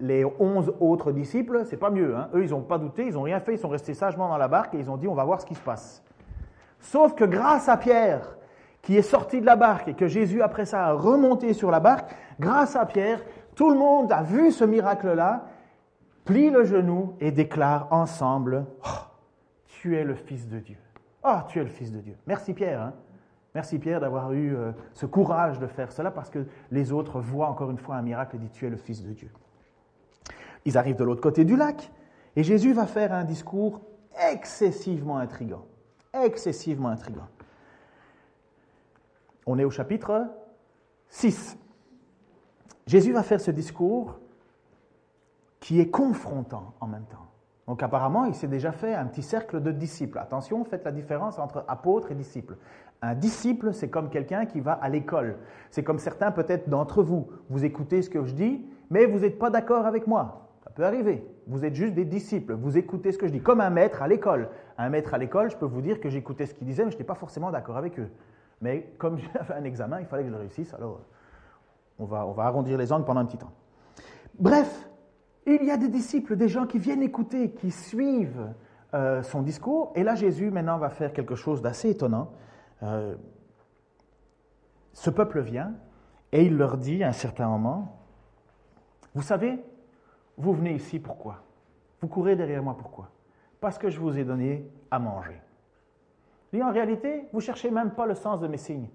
Les 0.00 0.24
onze 0.40 0.74
autres 0.80 1.12
disciples, 1.12 1.62
c'est 1.64 1.76
pas 1.76 1.90
mieux. 1.90 2.16
Hein. 2.16 2.28
Eux, 2.34 2.44
ils 2.44 2.50
n'ont 2.50 2.60
pas 2.60 2.78
douté, 2.78 3.06
ils 3.06 3.14
n'ont 3.14 3.22
rien 3.22 3.40
fait, 3.40 3.54
ils 3.54 3.58
sont 3.58 3.68
restés 3.68 3.94
sagement 3.94 4.28
dans 4.28 4.38
la 4.38 4.48
barque 4.48 4.74
et 4.74 4.78
ils 4.78 4.90
ont 4.90 4.96
dit, 4.96 5.06
on 5.06 5.14
va 5.14 5.24
voir 5.24 5.40
ce 5.40 5.46
qui 5.46 5.54
se 5.54 5.62
passe. 5.62 6.02
Sauf 6.80 7.14
que 7.14 7.24
grâce 7.24 7.68
à 7.68 7.76
Pierre, 7.76 8.36
qui 8.82 8.96
est 8.96 9.02
sorti 9.02 9.40
de 9.40 9.46
la 9.46 9.56
barque 9.56 9.88
et 9.88 9.94
que 9.94 10.08
Jésus, 10.08 10.42
après 10.42 10.64
ça, 10.64 10.86
a 10.86 10.92
remonté 10.92 11.52
sur 11.52 11.70
la 11.70 11.80
barque, 11.80 12.10
grâce 12.40 12.76
à 12.76 12.86
Pierre, 12.86 13.22
tout 13.54 13.70
le 13.70 13.76
monde 13.76 14.10
a 14.10 14.22
vu 14.22 14.50
ce 14.50 14.64
miracle-là, 14.64 15.44
plie 16.30 16.50
le 16.50 16.64
genou 16.64 17.16
et 17.18 17.32
déclare 17.32 17.88
ensemble, 17.90 18.64
oh, 18.86 18.88
tu 19.66 19.96
es 19.96 20.04
le 20.04 20.14
Fils 20.14 20.46
de 20.46 20.60
Dieu. 20.60 20.76
Oh, 21.24 21.38
tu 21.48 21.58
es 21.58 21.64
le 21.64 21.68
Fils 21.68 21.90
de 21.90 21.98
Dieu. 21.98 22.14
Merci 22.24 22.54
Pierre. 22.54 22.80
Hein. 22.80 22.92
Merci 23.52 23.80
Pierre 23.80 23.98
d'avoir 23.98 24.32
eu 24.32 24.54
euh, 24.54 24.70
ce 24.94 25.06
courage 25.06 25.58
de 25.58 25.66
faire 25.66 25.90
cela 25.90 26.12
parce 26.12 26.30
que 26.30 26.46
les 26.70 26.92
autres 26.92 27.18
voient 27.18 27.48
encore 27.48 27.72
une 27.72 27.78
fois 27.78 27.96
un 27.96 28.02
miracle 28.02 28.36
et 28.36 28.38
disent 28.38 28.52
tu 28.52 28.64
es 28.64 28.70
le 28.70 28.76
Fils 28.76 29.02
de 29.02 29.12
Dieu. 29.12 29.28
Ils 30.64 30.78
arrivent 30.78 30.94
de 30.94 31.02
l'autre 31.02 31.20
côté 31.20 31.44
du 31.44 31.56
lac 31.56 31.90
et 32.36 32.44
Jésus 32.44 32.74
va 32.74 32.86
faire 32.86 33.12
un 33.12 33.24
discours 33.24 33.80
excessivement 34.30 35.18
intrigant. 35.18 35.66
Excessivement 36.14 36.90
intrigant. 36.90 37.26
On 39.46 39.58
est 39.58 39.64
au 39.64 39.70
chapitre 39.70 40.28
6. 41.08 41.58
Jésus 42.86 43.12
va 43.12 43.24
faire 43.24 43.40
ce 43.40 43.50
discours 43.50 44.20
qui 45.60 45.80
est 45.80 45.90
confrontant 45.90 46.74
en 46.80 46.86
même 46.86 47.04
temps. 47.04 47.26
Donc 47.66 47.82
apparemment, 47.82 48.24
il 48.24 48.34
s'est 48.34 48.48
déjà 48.48 48.72
fait 48.72 48.94
un 48.94 49.04
petit 49.04 49.22
cercle 49.22 49.62
de 49.62 49.70
disciples. 49.70 50.18
Attention, 50.18 50.64
faites 50.64 50.84
la 50.84 50.90
différence 50.90 51.38
entre 51.38 51.64
apôtre 51.68 52.10
et 52.10 52.14
disciple. 52.14 52.56
Un 53.02 53.14
disciple, 53.14 53.72
c'est 53.72 53.88
comme 53.88 54.10
quelqu'un 54.10 54.44
qui 54.44 54.60
va 54.60 54.72
à 54.72 54.88
l'école. 54.88 55.36
C'est 55.70 55.84
comme 55.84 55.98
certains 55.98 56.32
peut-être 56.32 56.68
d'entre 56.68 57.02
vous. 57.02 57.28
Vous 57.48 57.64
écoutez 57.64 58.02
ce 58.02 58.10
que 58.10 58.24
je 58.24 58.34
dis, 58.34 58.66
mais 58.90 59.06
vous 59.06 59.20
n'êtes 59.20 59.38
pas 59.38 59.50
d'accord 59.50 59.86
avec 59.86 60.06
moi. 60.06 60.48
Ça 60.64 60.70
peut 60.70 60.84
arriver. 60.84 61.24
Vous 61.46 61.64
êtes 61.64 61.74
juste 61.74 61.94
des 61.94 62.04
disciples. 62.04 62.54
Vous 62.54 62.76
écoutez 62.76 63.12
ce 63.12 63.18
que 63.18 63.26
je 63.26 63.32
dis, 63.32 63.40
comme 63.40 63.60
un 63.60 63.70
maître 63.70 64.02
à 64.02 64.08
l'école. 64.08 64.48
Un 64.76 64.88
maître 64.88 65.14
à 65.14 65.18
l'école, 65.18 65.50
je 65.50 65.56
peux 65.56 65.66
vous 65.66 65.80
dire 65.80 66.00
que 66.00 66.10
j'écoutais 66.10 66.46
ce 66.46 66.54
qu'il 66.54 66.66
disait, 66.66 66.84
mais 66.84 66.90
je 66.90 66.96
n'étais 66.96 67.04
pas 67.04 67.14
forcément 67.14 67.50
d'accord 67.50 67.76
avec 67.76 67.98
eux. 67.98 68.10
Mais 68.60 68.92
comme 68.98 69.18
j'avais 69.34 69.54
un 69.54 69.64
examen, 69.64 70.00
il 70.00 70.06
fallait 70.06 70.24
que 70.24 70.28
je 70.28 70.34
le 70.34 70.40
réussisse, 70.40 70.74
alors 70.74 71.00
on 71.98 72.04
va, 72.04 72.26
on 72.26 72.32
va 72.32 72.44
arrondir 72.44 72.76
les 72.78 72.92
angles 72.92 73.04
pendant 73.04 73.20
un 73.20 73.26
petit 73.26 73.38
temps. 73.38 73.52
Bref, 74.38 74.89
il 75.46 75.64
y 75.64 75.70
a 75.70 75.76
des 75.76 75.88
disciples, 75.88 76.36
des 76.36 76.48
gens 76.48 76.66
qui 76.66 76.78
viennent 76.78 77.02
écouter, 77.02 77.50
qui 77.50 77.70
suivent 77.70 78.52
euh, 78.94 79.22
son 79.22 79.42
discours. 79.42 79.92
Et 79.94 80.02
là, 80.02 80.14
Jésus, 80.14 80.50
maintenant, 80.50 80.78
va 80.78 80.90
faire 80.90 81.12
quelque 81.12 81.34
chose 81.34 81.62
d'assez 81.62 81.90
étonnant. 81.90 82.30
Euh, 82.82 83.14
ce 84.92 85.10
peuple 85.10 85.40
vient 85.40 85.74
et 86.32 86.44
il 86.44 86.56
leur 86.56 86.76
dit 86.76 87.02
à 87.02 87.08
un 87.08 87.12
certain 87.12 87.48
moment, 87.48 88.00
vous 89.14 89.22
savez, 89.22 89.58
vous 90.36 90.52
venez 90.52 90.74
ici 90.74 90.98
pourquoi? 90.98 91.42
Vous 92.00 92.08
courez 92.08 92.36
derrière 92.36 92.62
moi 92.62 92.76
pourquoi? 92.78 93.10
Parce 93.60 93.78
que 93.78 93.90
je 93.90 94.00
vous 94.00 94.18
ai 94.18 94.24
donné 94.24 94.68
à 94.90 94.98
manger. 94.98 95.40
Et 96.52 96.62
en 96.62 96.72
réalité, 96.72 97.28
vous 97.32 97.40
cherchez 97.40 97.70
même 97.70 97.90
pas 97.90 98.06
le 98.06 98.14
sens 98.14 98.40
de 98.40 98.48
mes 98.48 98.56
signes. 98.56 98.88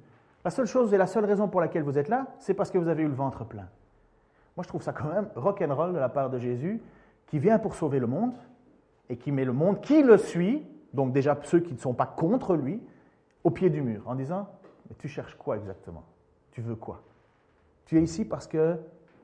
La 0.43 0.51
seule 0.51 0.65
chose 0.65 0.93
et 0.93 0.97
la 0.97 1.07
seule 1.07 1.25
raison 1.25 1.47
pour 1.47 1.61
laquelle 1.61 1.83
vous 1.83 1.97
êtes 1.97 2.09
là, 2.09 2.27
c'est 2.39 2.53
parce 2.53 2.71
que 2.71 2.77
vous 2.77 2.87
avez 2.87 3.03
eu 3.03 3.07
le 3.07 3.13
ventre 3.13 3.45
plein. 3.45 3.67
Moi, 4.55 4.63
je 4.63 4.69
trouve 4.69 4.81
ça 4.81 4.93
quand 4.93 5.09
même 5.09 5.29
rock'n'roll 5.35 5.93
de 5.93 5.97
la 5.97 6.09
part 6.09 6.29
de 6.29 6.39
Jésus, 6.39 6.81
qui 7.27 7.39
vient 7.39 7.59
pour 7.59 7.75
sauver 7.75 7.99
le 7.99 8.07
monde 8.07 8.35
et 9.09 9.17
qui 9.17 9.31
met 9.31 9.45
le 9.45 9.53
monde 9.53 9.81
qui 9.81 10.01
le 10.01 10.17
suit, 10.17 10.65
donc 10.93 11.11
déjà 11.11 11.37
ceux 11.43 11.59
qui 11.59 11.73
ne 11.73 11.79
sont 11.79 11.93
pas 11.93 12.05
contre 12.05 12.55
lui, 12.55 12.81
au 13.43 13.51
pied 13.51 13.69
du 13.69 13.81
mur, 13.81 14.03
en 14.05 14.15
disant 14.15 14.47
Mais 14.89 14.95
tu 14.97 15.07
cherches 15.07 15.35
quoi 15.35 15.57
exactement? 15.57 16.03
Tu 16.51 16.61
veux 16.61 16.75
quoi? 16.75 17.01
Tu 17.85 17.97
es 17.97 18.01
ici 18.01 18.23
parce 18.23 18.47
que 18.47 18.77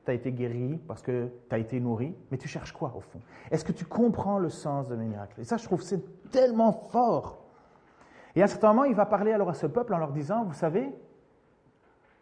tu 0.06 0.12
as 0.12 0.14
été 0.14 0.32
guéri, 0.32 0.80
parce 0.88 1.02
que 1.02 1.30
tu 1.50 1.56
as 1.56 1.60
été 1.60 1.80
nourri, 1.80 2.14
mais 2.30 2.38
tu 2.38 2.48
cherches 2.48 2.74
quoi 2.74 2.94
au 2.96 3.02
fond? 3.02 3.20
Est-ce 3.50 3.64
que 3.64 3.72
tu 3.72 3.86
comprends 3.86 4.38
le 4.38 4.50
sens 4.50 4.88
de 4.88 4.96
mes 4.96 5.06
miracles? 5.06 5.40
Et 5.40 5.46
ça, 5.46 5.58
je 5.58 5.64
trouve 5.64 5.82
c'est 5.82 6.30
tellement 6.30 6.74
fort. 6.74 7.46
Et 8.36 8.42
à 8.42 8.46
un 8.46 8.48
certain 8.48 8.70
moment, 8.70 8.84
il 8.84 8.96
va 8.96 9.06
parler 9.06 9.32
alors 9.32 9.50
à 9.50 9.54
ce 9.54 9.68
peuple 9.68 9.94
en 9.94 9.98
leur 9.98 10.12
disant 10.12 10.44
Vous 10.44 10.54
savez, 10.54 10.90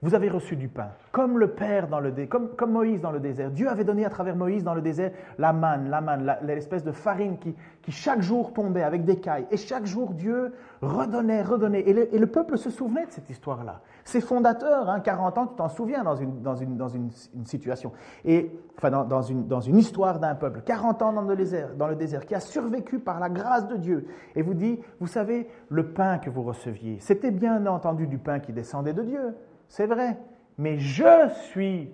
vous 0.02 0.16
avez 0.16 0.30
reçu 0.30 0.56
du 0.56 0.70
pain, 0.70 0.92
comme 1.12 1.38
le 1.38 1.50
Père 1.50 1.90
dans 1.90 2.00
le 2.00 2.12
comme, 2.26 2.56
comme 2.56 2.72
Moïse 2.72 3.02
dans 3.02 3.12
le 3.12 3.20
désert. 3.20 3.52
Dieu 3.52 3.68
avait 3.68 3.84
donné 3.84 4.06
à 4.06 4.10
travers 4.10 4.34
Moïse 4.34 4.64
dans 4.64 4.74
le 4.74 4.82
désert 4.82 5.12
la 5.38 5.52
manne, 5.52 5.90
la 5.90 6.00
manne, 6.00 6.38
l'espèce 6.44 6.86
de 6.86 6.94
farine 6.94 7.38
qui, 7.38 7.54
chaque 7.90 8.22
jour 8.22 8.54
tombait 8.54 8.84
avec 8.84 9.04
des 9.04 9.18
cailles. 9.18 9.48
Et 9.52 9.58
chaque 9.58 9.86
jour, 9.86 10.12
Dieu 10.14 10.54
redonnait, 10.82 11.42
redonnait. 11.42 11.82
Et 11.82 12.20
le, 12.20 12.28
peuple 12.28 12.58
se 12.58 12.70
souvenait 12.70 13.08
de 13.08 13.12
cette 13.12 13.30
histoire-là. 13.30 13.82
Ses 14.06 14.22
fondateurs, 14.22 14.90
hein, 14.90 15.00
40 15.00 15.38
ans, 15.38 15.48
tu 15.48 15.56
t'en 15.56 15.70
souviens 15.70 16.04
dans, 16.04 16.16
une, 16.16 16.42
dans, 16.44 16.56
une, 16.56 16.78
dans 16.78 16.88
une, 16.88 17.10
situation. 17.46 17.92
Et, 18.24 18.52
enfin, 18.78 18.92
dans, 18.92 19.04
dans, 19.04 19.24
une, 19.24 19.48
dans 19.48 19.60
une 19.60 19.78
histoire 19.78 20.20
d'un 20.20 20.36
peuple, 20.36 20.62
40 20.64 21.02
ans 21.02 21.14
dans 21.14 21.24
le, 21.24 21.36
désert, 21.36 21.76
dans 21.76 21.88
le 21.88 21.96
désert, 21.96 22.26
qui 22.26 22.36
a 22.36 22.40
survécu 22.40 23.00
par 23.00 23.20
la 23.20 23.28
grâce 23.28 23.68
de 23.68 23.76
Dieu. 23.76 24.08
Et 24.36 24.44
vous 24.44 24.54
dit, 24.54 24.80
vous 25.00 25.08
savez, 25.08 25.50
le 25.70 25.88
pain 25.88 26.20
que 26.20 26.30
vous 26.30 26.44
receviez, 26.44 27.00
c'était 27.00 27.32
bien 27.32 27.66
entendu 27.66 28.06
du 28.06 28.20
pain 28.20 28.40
qui 28.40 28.54
descendait 28.54 28.94
de 28.94 29.02
Dieu 29.02 29.36
c'est 29.70 29.86
vrai, 29.86 30.18
mais 30.58 30.78
je 30.78 31.30
suis 31.52 31.90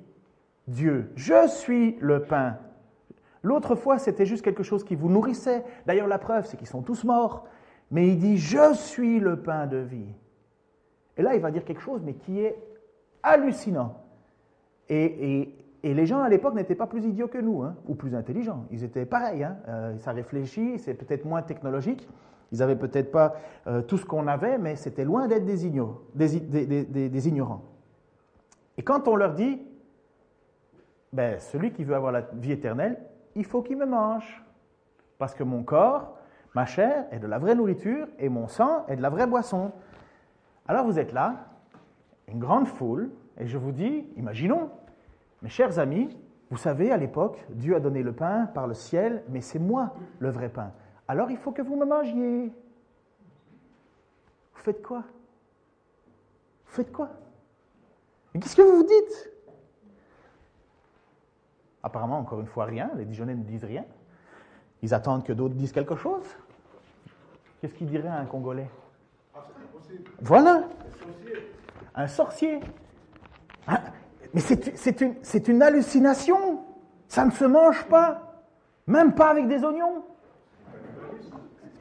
Dieu, 0.67 1.11
je 1.15 1.47
suis 1.47 1.97
le 1.99 2.23
pain. 2.23 2.57
L'autre 3.43 3.75
fois, 3.75 3.99
c'était 3.99 4.25
juste 4.25 4.43
quelque 4.43 4.63
chose 4.63 4.83
qui 4.83 4.95
vous 4.95 5.09
nourrissait. 5.09 5.63
D'ailleurs, 5.85 6.07
la 6.07 6.17
preuve, 6.17 6.47
c'est 6.47 6.57
qu'ils 6.57 6.67
sont 6.67 6.81
tous 6.81 7.03
morts. 7.03 7.45
Mais 7.91 8.07
il 8.07 8.17
dit, 8.17 8.37
je 8.37 8.73
suis 8.73 9.19
le 9.19 9.39
pain 9.39 9.67
de 9.67 9.77
vie. 9.77 10.11
Et 11.17 11.21
là, 11.21 11.35
il 11.35 11.41
va 11.41 11.51
dire 11.51 11.63
quelque 11.63 11.81
chose, 11.81 12.01
mais 12.03 12.15
qui 12.15 12.39
est 12.39 12.57
hallucinant. 13.21 14.01
Et, 14.89 15.51
les 15.83 16.05
gens 16.07 16.21
à 16.21 16.29
l'époque 16.29 16.55
n'étaient 16.55 16.73
pas 16.73 16.87
plus 16.87 17.05
idiots 17.05 17.27
que 17.27 17.37
nous, 17.37 17.61
hein, 17.61 17.75
ou 17.87 17.93
plus 17.93 18.15
intelligents. 18.15 18.65
Ils 18.71 18.83
étaient 18.83 19.05
pareils. 19.05 19.43
Hein. 19.43 19.57
Euh, 19.67 19.97
ça 19.99 20.13
réfléchit, 20.13 20.79
c'est 20.79 20.95
peut-être 20.95 21.25
moins 21.25 21.43
technologique. 21.43 22.09
Ils 22.51 22.59
n'avaient 22.59 22.75
peut-être 22.75 23.11
pas 23.11 23.35
euh, 23.67 23.81
tout 23.81 23.97
ce 23.97 24.05
qu'on 24.05 24.27
avait, 24.27 24.57
mais 24.57 24.75
c'était 24.75 25.03
loin 25.03 25.27
d'être 25.27 25.45
des, 25.45 26.85
des, 27.09 27.27
ignorants. 27.27 27.63
Et 28.77 28.83
quand 28.83 29.07
on 29.07 29.15
leur 29.15 29.33
dit, 29.33 29.61
ben, 31.11 31.39
celui 31.39 31.71
qui 31.71 31.83
veut 31.83 31.95
avoir 31.95 32.11
la 32.11 32.21
vie 32.33 32.51
éternelle, 32.51 32.99
il 33.35 33.45
faut 33.45 33.61
qu'il 33.61 33.77
me 33.77 33.85
mange. 33.85 34.43
Parce 35.17 35.33
que 35.33 35.43
mon 35.43 35.63
corps, 35.63 36.17
ma 36.53 36.65
chair 36.65 37.05
est 37.11 37.19
de 37.19 37.27
la 37.27 37.39
vraie 37.39 37.55
nourriture 37.55 38.07
et 38.19 38.29
mon 38.29 38.47
sang 38.47 38.85
est 38.87 38.95
de 38.95 39.01
la 39.01 39.09
vraie 39.09 39.27
boisson. 39.27 39.71
Alors 40.67 40.85
vous 40.85 40.99
êtes 40.99 41.13
là, 41.13 41.47
une 42.27 42.39
grande 42.39 42.67
foule, 42.67 43.11
et 43.37 43.47
je 43.47 43.57
vous 43.57 43.71
dis, 43.71 44.07
imaginons, 44.15 44.69
mes 45.41 45.49
chers 45.49 45.79
amis, 45.79 46.17
vous 46.49 46.57
savez, 46.57 46.91
à 46.91 46.97
l'époque, 46.97 47.43
Dieu 47.49 47.75
a 47.75 47.79
donné 47.79 48.03
le 48.03 48.13
pain 48.13 48.45
par 48.53 48.67
le 48.67 48.73
ciel, 48.73 49.23
mais 49.29 49.41
c'est 49.41 49.59
moi 49.59 49.93
le 50.19 50.29
vrai 50.29 50.49
pain 50.49 50.71
alors 51.07 51.29
il 51.31 51.37
faut 51.37 51.51
que 51.51 51.61
vous 51.61 51.75
me 51.75 51.85
mangiez. 51.85 52.47
Vous 54.53 54.61
faites 54.61 54.81
quoi? 54.81 55.03
Vous 56.65 56.73
faites 56.73 56.91
quoi? 56.91 57.09
Et 58.33 58.39
qu'est-ce 58.39 58.55
que 58.55 58.61
vous 58.61 58.77
vous 58.77 58.83
dites? 58.83 59.31
Apparemment, 61.83 62.17
encore 62.17 62.39
une 62.39 62.47
fois, 62.47 62.65
rien. 62.65 62.89
Les 62.95 63.05
Dijonais 63.05 63.35
ne 63.35 63.43
disent 63.43 63.63
rien. 63.63 63.85
Ils 64.81 64.93
attendent 64.93 65.23
que 65.23 65.33
d'autres 65.33 65.53
disent 65.53 65.71
quelque 65.71 65.95
chose. 65.95 66.25
Qu'est-ce 67.61 67.75
qu'ils 67.75 67.87
diraient 67.87 68.09
à 68.09 68.17
un 68.17 68.25
Congolais? 68.25 68.69
Voilà. 70.19 70.63
Un 71.93 72.07
sorcier. 72.07 72.59
Ah, 73.67 73.81
mais 74.33 74.41
c'est 74.41 75.01
une, 75.01 75.15
une 75.47 75.61
hallucination. 75.61 76.63
Ça 77.07 77.23
ne 77.23 77.31
se 77.31 77.45
mange 77.45 77.85
pas. 77.85 78.43
Même 78.87 79.13
pas 79.13 79.29
avec 79.29 79.47
des 79.47 79.63
oignons 79.63 80.03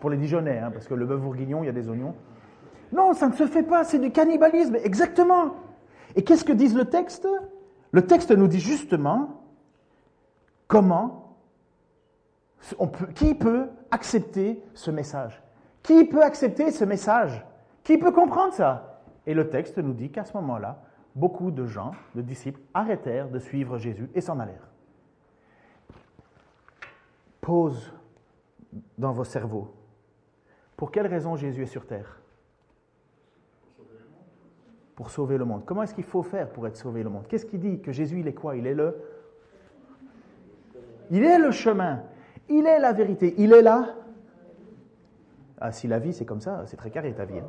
pour 0.05 0.11
les 0.11 0.19
Dijonais, 0.19 0.59
hein, 0.59 0.71
parce 0.71 0.87
que 0.87 0.93
le 0.93 1.07
bœuf 1.07 1.23
bourguignon, 1.23 1.63
il 1.63 1.67
y 1.67 1.71
a 1.71 1.73
des 1.73 1.89
oignons. 1.89 2.15
Non, 2.93 3.15
ça 3.15 3.27
ne 3.27 3.33
se 3.33 3.47
fait 3.47 3.63
pas, 3.63 3.85
c'est 3.85 3.99
du 3.99 4.11
cannibalisme, 4.11 4.77
exactement. 4.77 5.55
Et 6.15 6.23
qu'est-ce 6.23 6.45
que 6.45 6.53
dit 6.53 6.69
le 6.69 6.85
texte? 6.85 7.27
Le 7.91 8.07
texte 8.07 8.31
nous 8.31 8.47
dit 8.47 8.61
justement 8.61 9.41
comment, 10.69 11.39
on 12.79 12.89
peut, 12.89 13.07
qui 13.15 13.35
peut 13.35 13.69
accepter 13.91 14.63
ce 14.75 14.91
message 14.91 15.43
Qui 15.83 16.05
peut 16.05 16.23
accepter 16.23 16.71
ce 16.71 16.85
message? 16.85 17.43
Qui 17.83 17.97
peut 17.97 18.13
comprendre 18.13 18.53
ça? 18.53 19.01
Et 19.27 19.33
le 19.33 19.49
texte 19.49 19.79
nous 19.79 19.95
dit 19.95 20.11
qu'à 20.11 20.27
ce 20.27 20.37
moment-là, 20.37 20.83
beaucoup 21.15 21.51
de 21.51 21.65
gens, 21.65 21.93
de 22.15 22.21
disciples, 22.21 22.61
arrêtèrent 22.75 23.31
de 23.31 23.39
suivre 23.39 23.79
Jésus 23.79 24.11
et 24.15 24.21
s'en 24.21 24.39
allèrent. 24.39 24.69
Pose 27.41 27.91
dans 28.99 29.13
vos 29.13 29.25
cerveaux. 29.25 29.75
Pour 30.77 30.91
quelle 30.91 31.07
raison 31.07 31.37
Jésus 31.37 31.63
est 31.63 31.67
sur 31.67 31.87
terre 31.87 32.21
Pour 34.97 35.11
sauver 35.11 35.39
le 35.39 35.45
monde. 35.45 35.63
Comment 35.65 35.83
est-ce 35.83 35.95
qu'il 35.95 36.05
faut 36.05 36.23
faire 36.23 36.51
pour 36.51 36.67
être 36.67 36.77
sauvé 36.77 37.03
le 37.03 37.11
monde 37.11 37.27
Qu'est-ce 37.29 37.47
qu'il 37.47 37.61
dit 37.61 37.81
Que 37.81 37.93
Jésus, 37.93 38.21
il 38.21 38.29
est 38.29 38.35
quoi? 38.35 38.57
Il 38.57 38.67
est 38.67 38.75
le... 38.75 38.97
Il 41.11 41.23
est 41.25 41.39
le 41.39 41.51
chemin. 41.51 42.03
Il 42.49 42.67
est 42.67 42.79
la 42.79 42.93
vérité. 42.93 43.35
Il 43.39 43.53
est 43.53 43.63
là. 43.63 43.95
Ah, 45.61 45.73
si 45.73 45.87
la 45.87 45.99
vie, 45.99 46.13
c'est 46.13 46.25
comme 46.25 46.41
ça, 46.41 46.65
c'est 46.67 46.77
très 46.77 46.91
carré 46.91 47.13
ta 47.13 47.25
vie. 47.25 47.39
Hein. 47.39 47.49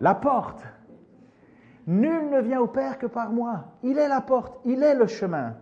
La 0.00 0.14
porte. 0.14 0.62
Nul 1.86 2.30
ne 2.30 2.40
vient 2.40 2.60
au 2.60 2.66
Père 2.66 2.98
que 2.98 3.06
par 3.06 3.30
moi. 3.30 3.64
Il 3.82 3.98
est 3.98 4.08
la 4.08 4.20
porte, 4.20 4.58
il 4.64 4.82
est 4.82 4.94
le 4.94 5.06
chemin. 5.06 5.54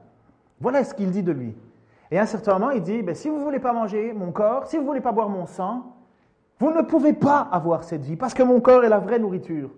Voilà 0.60 0.84
ce 0.84 0.94
qu'il 0.94 1.10
dit 1.10 1.22
de 1.22 1.32
lui. 1.32 1.56
Et 2.10 2.18
à 2.18 2.22
un 2.22 2.26
certain 2.26 2.54
moment, 2.54 2.70
il 2.70 2.82
dit, 2.82 3.02
ben, 3.02 3.14
si 3.14 3.28
vous 3.28 3.38
ne 3.38 3.44
voulez 3.44 3.60
pas 3.60 3.72
manger 3.72 4.12
mon 4.12 4.32
corps, 4.32 4.66
si 4.66 4.76
vous 4.76 4.82
ne 4.82 4.88
voulez 4.88 5.00
pas 5.00 5.12
boire 5.12 5.28
mon 5.28 5.46
sang, 5.46 5.96
vous 6.60 6.70
ne 6.70 6.82
pouvez 6.82 7.14
pas 7.14 7.40
avoir 7.40 7.84
cette 7.84 8.02
vie, 8.02 8.16
parce 8.16 8.34
que 8.34 8.42
mon 8.42 8.60
corps 8.60 8.84
est 8.84 8.88
la 8.88 8.98
vraie 8.98 9.18
nourriture, 9.18 9.70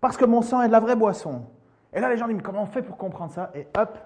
parce 0.00 0.16
que 0.16 0.26
mon 0.26 0.42
sang 0.42 0.62
est 0.62 0.68
de 0.68 0.72
la 0.72 0.80
vraie 0.80 0.94
boisson. 0.94 1.46
Et 1.92 2.00
là, 2.00 2.10
les 2.10 2.18
gens 2.18 2.26
disent, 2.26 2.36
mais 2.36 2.42
comment 2.42 2.62
on 2.62 2.66
fait 2.66 2.82
pour 2.82 2.98
comprendre 2.98 3.32
ça? 3.32 3.50
Et 3.54 3.66
hop, 3.76 3.98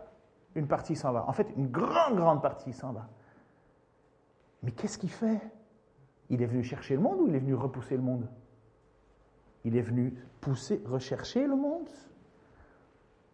une 0.54 0.68
partie 0.68 0.94
s'en 0.94 1.12
va. 1.12 1.28
En 1.28 1.32
fait, 1.32 1.48
une 1.56 1.66
grande, 1.66 2.14
grande 2.14 2.40
partie 2.40 2.72
s'en 2.72 2.92
va. 2.92 3.08
Mais 4.62 4.70
qu'est-ce 4.70 4.98
qu'il 4.98 5.10
fait? 5.10 5.40
Il 6.30 6.40
est 6.42 6.46
venu 6.46 6.62
chercher 6.62 6.94
le 6.94 7.00
monde 7.02 7.20
ou 7.20 7.26
il 7.26 7.34
est 7.34 7.40
venu 7.40 7.54
repousser 7.54 7.96
le 7.96 8.02
monde? 8.02 8.28
Il 9.64 9.76
est 9.76 9.82
venu 9.82 10.14
pousser, 10.40 10.80
rechercher 10.86 11.46
le 11.46 11.56
monde? 11.56 11.88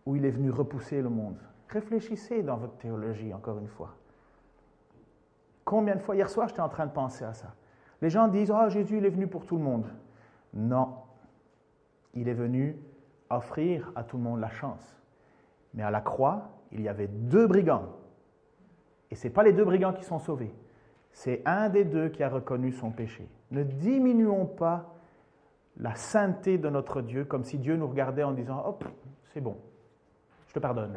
Ou 0.06 0.16
il 0.16 0.24
est 0.24 0.30
venu 0.30 0.50
repousser 0.50 1.02
le 1.02 1.10
monde? 1.10 1.36
Réfléchissez 1.68 2.42
dans 2.42 2.56
votre 2.56 2.78
théologie, 2.78 3.34
encore 3.34 3.58
une 3.58 3.68
fois. 3.68 3.94
Combien 5.66 5.96
de 5.96 6.00
fois, 6.00 6.16
hier 6.16 6.30
soir, 6.30 6.48
j'étais 6.48 6.62
en 6.62 6.70
train 6.70 6.86
de 6.86 6.92
penser 6.92 7.24
à 7.24 7.34
ça? 7.34 7.48
Les 8.00 8.10
gens 8.10 8.28
disent, 8.28 8.50
oh, 8.50 8.68
Jésus, 8.68 8.98
il 8.98 9.04
est 9.04 9.10
venu 9.10 9.26
pour 9.26 9.44
tout 9.44 9.56
le 9.56 9.62
monde. 9.62 9.86
Non, 10.54 10.94
il 12.14 12.28
est 12.28 12.34
venu 12.34 12.76
offrir 13.30 13.92
à 13.94 14.04
tout 14.04 14.16
le 14.16 14.22
monde 14.22 14.40
la 14.40 14.50
chance. 14.50 14.96
Mais 15.74 15.82
à 15.82 15.90
la 15.90 16.00
croix, 16.00 16.50
il 16.72 16.80
y 16.80 16.88
avait 16.88 17.08
deux 17.08 17.46
brigands. 17.46 17.86
Et 19.10 19.14
ce 19.14 19.26
n'est 19.26 19.32
pas 19.32 19.42
les 19.42 19.52
deux 19.52 19.64
brigands 19.64 19.92
qui 19.92 20.04
sont 20.04 20.18
sauvés. 20.18 20.54
C'est 21.12 21.42
un 21.44 21.68
des 21.68 21.84
deux 21.84 22.08
qui 22.08 22.22
a 22.22 22.28
reconnu 22.28 22.72
son 22.72 22.90
péché. 22.90 23.28
Ne 23.50 23.64
diminuons 23.64 24.46
pas 24.46 24.94
la 25.78 25.94
sainteté 25.94 26.58
de 26.58 26.68
notre 26.68 27.02
Dieu 27.02 27.24
comme 27.24 27.44
si 27.44 27.58
Dieu 27.58 27.76
nous 27.76 27.88
regardait 27.88 28.22
en 28.22 28.32
disant, 28.32 28.62
hop, 28.66 28.84
c'est 29.32 29.40
bon, 29.40 29.56
je 30.48 30.54
te 30.54 30.58
pardonne. 30.58 30.94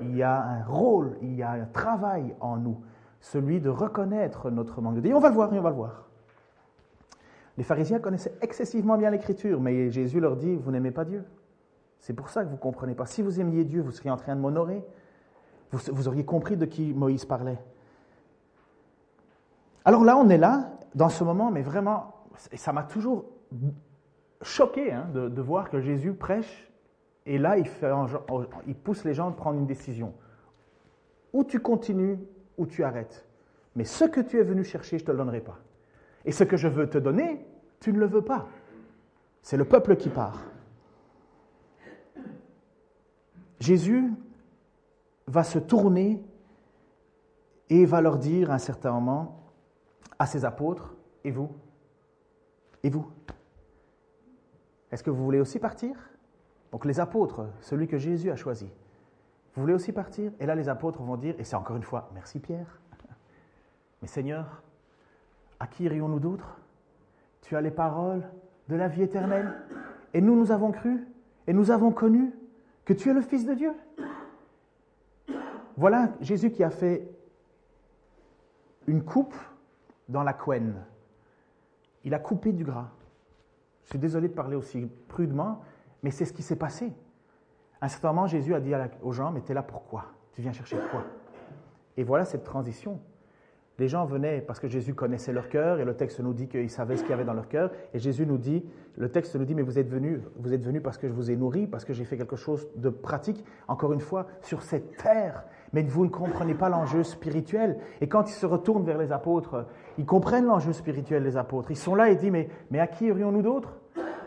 Il 0.00 0.16
y 0.16 0.22
a 0.22 0.40
un 0.40 0.64
rôle, 0.64 1.16
il 1.22 1.34
y 1.34 1.42
a 1.42 1.50
un 1.50 1.66
travail 1.66 2.34
en 2.40 2.56
nous 2.56 2.82
celui 3.20 3.60
de 3.60 3.68
reconnaître 3.68 4.50
notre 4.50 4.80
manque 4.80 4.96
de 4.96 5.00
Dieu. 5.00 5.14
On 5.14 5.20
va 5.20 5.28
le 5.28 5.34
voir, 5.34 5.52
on 5.52 5.60
va 5.60 5.70
le 5.70 5.76
voir. 5.76 6.07
Les 7.58 7.64
pharisiens 7.64 7.98
connaissaient 7.98 8.34
excessivement 8.40 8.96
bien 8.96 9.10
l'Écriture, 9.10 9.60
mais 9.60 9.90
Jésus 9.90 10.20
leur 10.20 10.36
dit, 10.36 10.54
vous 10.54 10.70
n'aimez 10.70 10.92
pas 10.92 11.04
Dieu. 11.04 11.24
C'est 11.98 12.12
pour 12.12 12.28
ça 12.28 12.44
que 12.44 12.48
vous 12.48 12.54
ne 12.54 12.60
comprenez 12.60 12.94
pas. 12.94 13.04
Si 13.04 13.20
vous 13.20 13.40
aimiez 13.40 13.64
Dieu, 13.64 13.82
vous 13.82 13.90
seriez 13.90 14.12
en 14.12 14.16
train 14.16 14.36
de 14.36 14.40
m'honorer. 14.40 14.84
Vous, 15.72 16.06
auriez 16.06 16.24
compris 16.24 16.56
de 16.56 16.64
qui 16.64 16.94
Moïse 16.94 17.24
parlait. 17.24 17.58
Alors 19.84 20.04
là, 20.04 20.16
on 20.16 20.28
est 20.28 20.38
là, 20.38 20.70
dans 20.94 21.08
ce 21.08 21.24
moment, 21.24 21.50
mais 21.50 21.62
vraiment, 21.62 22.14
ça 22.54 22.72
m'a 22.72 22.84
toujours 22.84 23.24
choqué 24.40 24.92
hein, 24.92 25.08
de, 25.12 25.42
voir 25.42 25.68
que 25.68 25.80
Jésus 25.80 26.14
prêche, 26.14 26.70
et 27.26 27.38
là, 27.38 27.58
il, 27.58 27.66
il 28.68 28.74
pousse 28.76 29.04
les 29.04 29.14
gens 29.14 29.28
à 29.28 29.32
prendre 29.32 29.58
une 29.58 29.66
décision. 29.66 30.14
Ou 31.32 31.42
tu 31.42 31.58
continues 31.58 32.20
ou 32.56 32.66
tu 32.66 32.84
arrêtes. 32.84 33.26
Mais 33.74 33.84
ce 33.84 34.04
que 34.04 34.20
tu 34.20 34.38
es 34.38 34.44
venu 34.44 34.62
chercher, 34.62 34.96
je 34.98 35.02
ne 35.02 35.06
te 35.08 35.10
le 35.10 35.18
donnerai 35.18 35.40
pas. 35.40 35.58
Et 36.28 36.32
ce 36.32 36.44
que 36.44 36.58
je 36.58 36.68
veux 36.68 36.90
te 36.90 36.98
donner, 36.98 37.42
tu 37.80 37.90
ne 37.90 37.98
le 37.98 38.04
veux 38.04 38.20
pas. 38.20 38.46
C'est 39.40 39.56
le 39.56 39.64
peuple 39.64 39.96
qui 39.96 40.10
part. 40.10 40.44
Jésus 43.60 44.12
va 45.26 45.42
se 45.42 45.58
tourner 45.58 46.22
et 47.70 47.86
va 47.86 48.02
leur 48.02 48.18
dire 48.18 48.50
à 48.50 48.56
un 48.56 48.58
certain 48.58 48.92
moment 48.92 49.40
à 50.18 50.26
ses 50.26 50.44
apôtres, 50.44 50.94
et 51.24 51.30
vous? 51.30 51.48
Et 52.82 52.90
vous? 52.90 53.10
Est-ce 54.92 55.02
que 55.02 55.08
vous 55.08 55.24
voulez 55.24 55.40
aussi 55.40 55.58
partir? 55.58 55.96
Donc 56.72 56.84
les 56.84 57.00
apôtres, 57.00 57.48
celui 57.62 57.88
que 57.88 57.96
Jésus 57.96 58.30
a 58.30 58.36
choisi, 58.36 58.70
vous 59.54 59.62
voulez 59.62 59.72
aussi 59.72 59.92
partir? 59.92 60.30
Et 60.40 60.44
là, 60.44 60.54
les 60.54 60.68
apôtres 60.68 61.00
vont 61.00 61.16
dire, 61.16 61.36
et 61.38 61.44
c'est 61.44 61.56
encore 61.56 61.76
une 61.76 61.82
fois, 61.84 62.10
merci 62.12 62.38
Pierre, 62.38 62.80
mais 64.02 64.08
Seigneur, 64.08 64.62
à 65.60 65.66
qui 65.66 65.84
irions-nous 65.84 66.20
d'autres 66.20 66.58
Tu 67.42 67.56
as 67.56 67.60
les 67.60 67.70
paroles 67.70 68.28
de 68.68 68.76
la 68.76 68.88
vie 68.88 69.02
éternelle, 69.02 69.54
et 70.14 70.20
nous, 70.20 70.36
nous 70.36 70.52
avons 70.52 70.72
cru, 70.72 71.06
et 71.46 71.52
nous 71.52 71.70
avons 71.70 71.90
connu 71.90 72.32
que 72.84 72.92
tu 72.92 73.10
es 73.10 73.14
le 73.14 73.22
Fils 73.22 73.46
de 73.46 73.54
Dieu. 73.54 73.72
Voilà 75.76 76.10
Jésus 76.20 76.50
qui 76.50 76.64
a 76.64 76.70
fait 76.70 77.08
une 78.86 79.04
coupe 79.04 79.34
dans 80.08 80.22
la 80.22 80.32
couenne. 80.32 80.74
Il 82.04 82.14
a 82.14 82.18
coupé 82.18 82.52
du 82.52 82.64
gras. 82.64 82.88
Je 83.84 83.90
suis 83.90 83.98
désolé 83.98 84.28
de 84.28 84.34
parler 84.34 84.56
aussi 84.56 84.86
prudemment, 85.08 85.62
mais 86.02 86.10
c'est 86.10 86.24
ce 86.24 86.32
qui 86.32 86.42
s'est 86.42 86.56
passé. 86.56 86.92
À 87.80 87.86
un 87.86 87.88
certain 87.88 88.08
moment, 88.08 88.26
Jésus 88.26 88.54
a 88.54 88.60
dit 88.60 88.72
aux 89.02 89.12
gens, 89.12 89.30
mais 89.30 89.40
tu 89.40 89.52
es 89.52 89.54
là 89.54 89.62
pourquoi? 89.62 90.06
Tu 90.32 90.42
viens 90.42 90.52
chercher 90.52 90.78
quoi 90.90 91.04
Et 91.96 92.04
voilà 92.04 92.24
cette 92.24 92.44
transition. 92.44 93.00
Les 93.78 93.88
gens 93.88 94.04
venaient 94.04 94.40
parce 94.40 94.58
que 94.58 94.66
Jésus 94.66 94.94
connaissait 94.94 95.32
leur 95.32 95.48
cœur 95.48 95.78
et 95.78 95.84
le 95.84 95.94
texte 95.94 96.20
nous 96.20 96.32
dit 96.32 96.48
qu'il 96.48 96.68
savait 96.68 96.96
ce 96.96 97.02
qu'il 97.02 97.10
y 97.10 97.14
avait 97.14 97.24
dans 97.24 97.34
leur 97.34 97.48
cœur. 97.48 97.70
Et 97.94 97.98
Jésus 97.98 98.26
nous 98.26 98.38
dit, 98.38 98.64
le 98.96 99.08
texte 99.08 99.36
nous 99.36 99.44
dit, 99.44 99.54
mais 99.54 99.62
vous 99.62 99.78
êtes 99.78 99.88
venus, 99.88 100.20
vous 100.36 100.52
êtes 100.52 100.64
venus 100.64 100.82
parce 100.82 100.98
que 100.98 101.06
je 101.06 101.12
vous 101.12 101.30
ai 101.30 101.36
nourri, 101.36 101.66
parce 101.66 101.84
que 101.84 101.92
j'ai 101.92 102.04
fait 102.04 102.16
quelque 102.16 102.36
chose 102.36 102.68
de 102.76 102.88
pratique, 102.88 103.44
encore 103.68 103.92
une 103.92 104.00
fois, 104.00 104.26
sur 104.42 104.62
cette 104.62 104.96
terre. 104.96 105.44
Mais 105.72 105.82
vous 105.82 106.04
ne 106.04 106.10
comprenez 106.10 106.54
pas 106.54 106.68
l'enjeu 106.68 107.04
spirituel. 107.04 107.78
Et 108.00 108.08
quand 108.08 108.28
ils 108.28 108.34
se 108.34 108.46
retournent 108.46 108.84
vers 108.84 108.98
les 108.98 109.12
apôtres, 109.12 109.66
ils 109.96 110.06
comprennent 110.06 110.46
l'enjeu 110.46 110.72
spirituel 110.72 111.22
des 111.22 111.36
apôtres. 111.36 111.70
Ils 111.70 111.76
sont 111.76 111.94
là 111.94 112.10
et 112.10 112.16
disent, 112.16 112.32
mais, 112.32 112.48
mais 112.70 112.80
à 112.80 112.86
qui 112.88 113.06
irions-nous 113.06 113.42
d'autres 113.42 113.78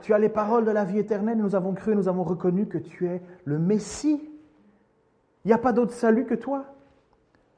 tu 0.01 0.13
as 0.13 0.19
les 0.19 0.29
paroles 0.29 0.65
de 0.65 0.71
la 0.71 0.83
vie 0.83 0.99
éternelle, 0.99 1.37
nous 1.37 1.55
avons 1.55 1.73
cru, 1.73 1.95
nous 1.95 2.07
avons 2.07 2.23
reconnu 2.23 2.67
que 2.67 2.77
tu 2.77 3.07
es 3.07 3.21
le 3.45 3.59
Messie. 3.59 4.21
Il 5.45 5.47
n'y 5.47 5.53
a 5.53 5.57
pas 5.57 5.73
d'autre 5.73 5.93
salut 5.93 6.25
que 6.25 6.33
toi. 6.33 6.65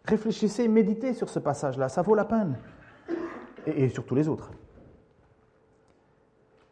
Réfléchissez, 0.05 0.67
méditez 0.67 1.13
sur 1.13 1.29
ce 1.29 1.39
passage-là, 1.39 1.87
ça 1.89 2.01
vaut 2.01 2.15
la 2.15 2.25
peine. 2.25 2.57
Et, 3.65 3.87
sur 3.87 4.05
tous 4.05 4.15
les 4.15 4.27
autres. 4.27 4.51